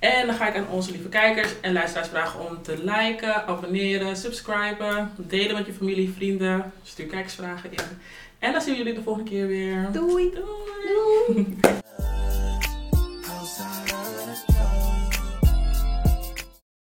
En 0.00 0.26
dan 0.26 0.34
ga 0.34 0.48
ik 0.48 0.56
aan 0.56 0.68
onze 0.68 0.90
lieve 0.90 1.08
kijkers 1.08 1.60
en 1.60 1.72
luisteraars 1.72 2.08
vragen 2.08 2.48
om 2.48 2.62
te 2.62 2.84
liken, 2.84 3.46
abonneren, 3.46 4.16
subscriben, 4.16 5.12
delen 5.16 5.54
met 5.54 5.66
je 5.66 5.72
familie, 5.72 6.12
vrienden. 6.16 6.72
Stuur 6.82 7.06
kijkersvragen 7.06 7.70
in. 7.70 7.78
En 8.38 8.52
dan 8.52 8.60
zien 8.60 8.72
we 8.72 8.78
jullie 8.78 8.94
de 8.94 9.02
volgende 9.02 9.30
keer 9.30 9.46
weer. 9.46 9.88
Doei. 9.92 10.32
Doei. 11.26 11.58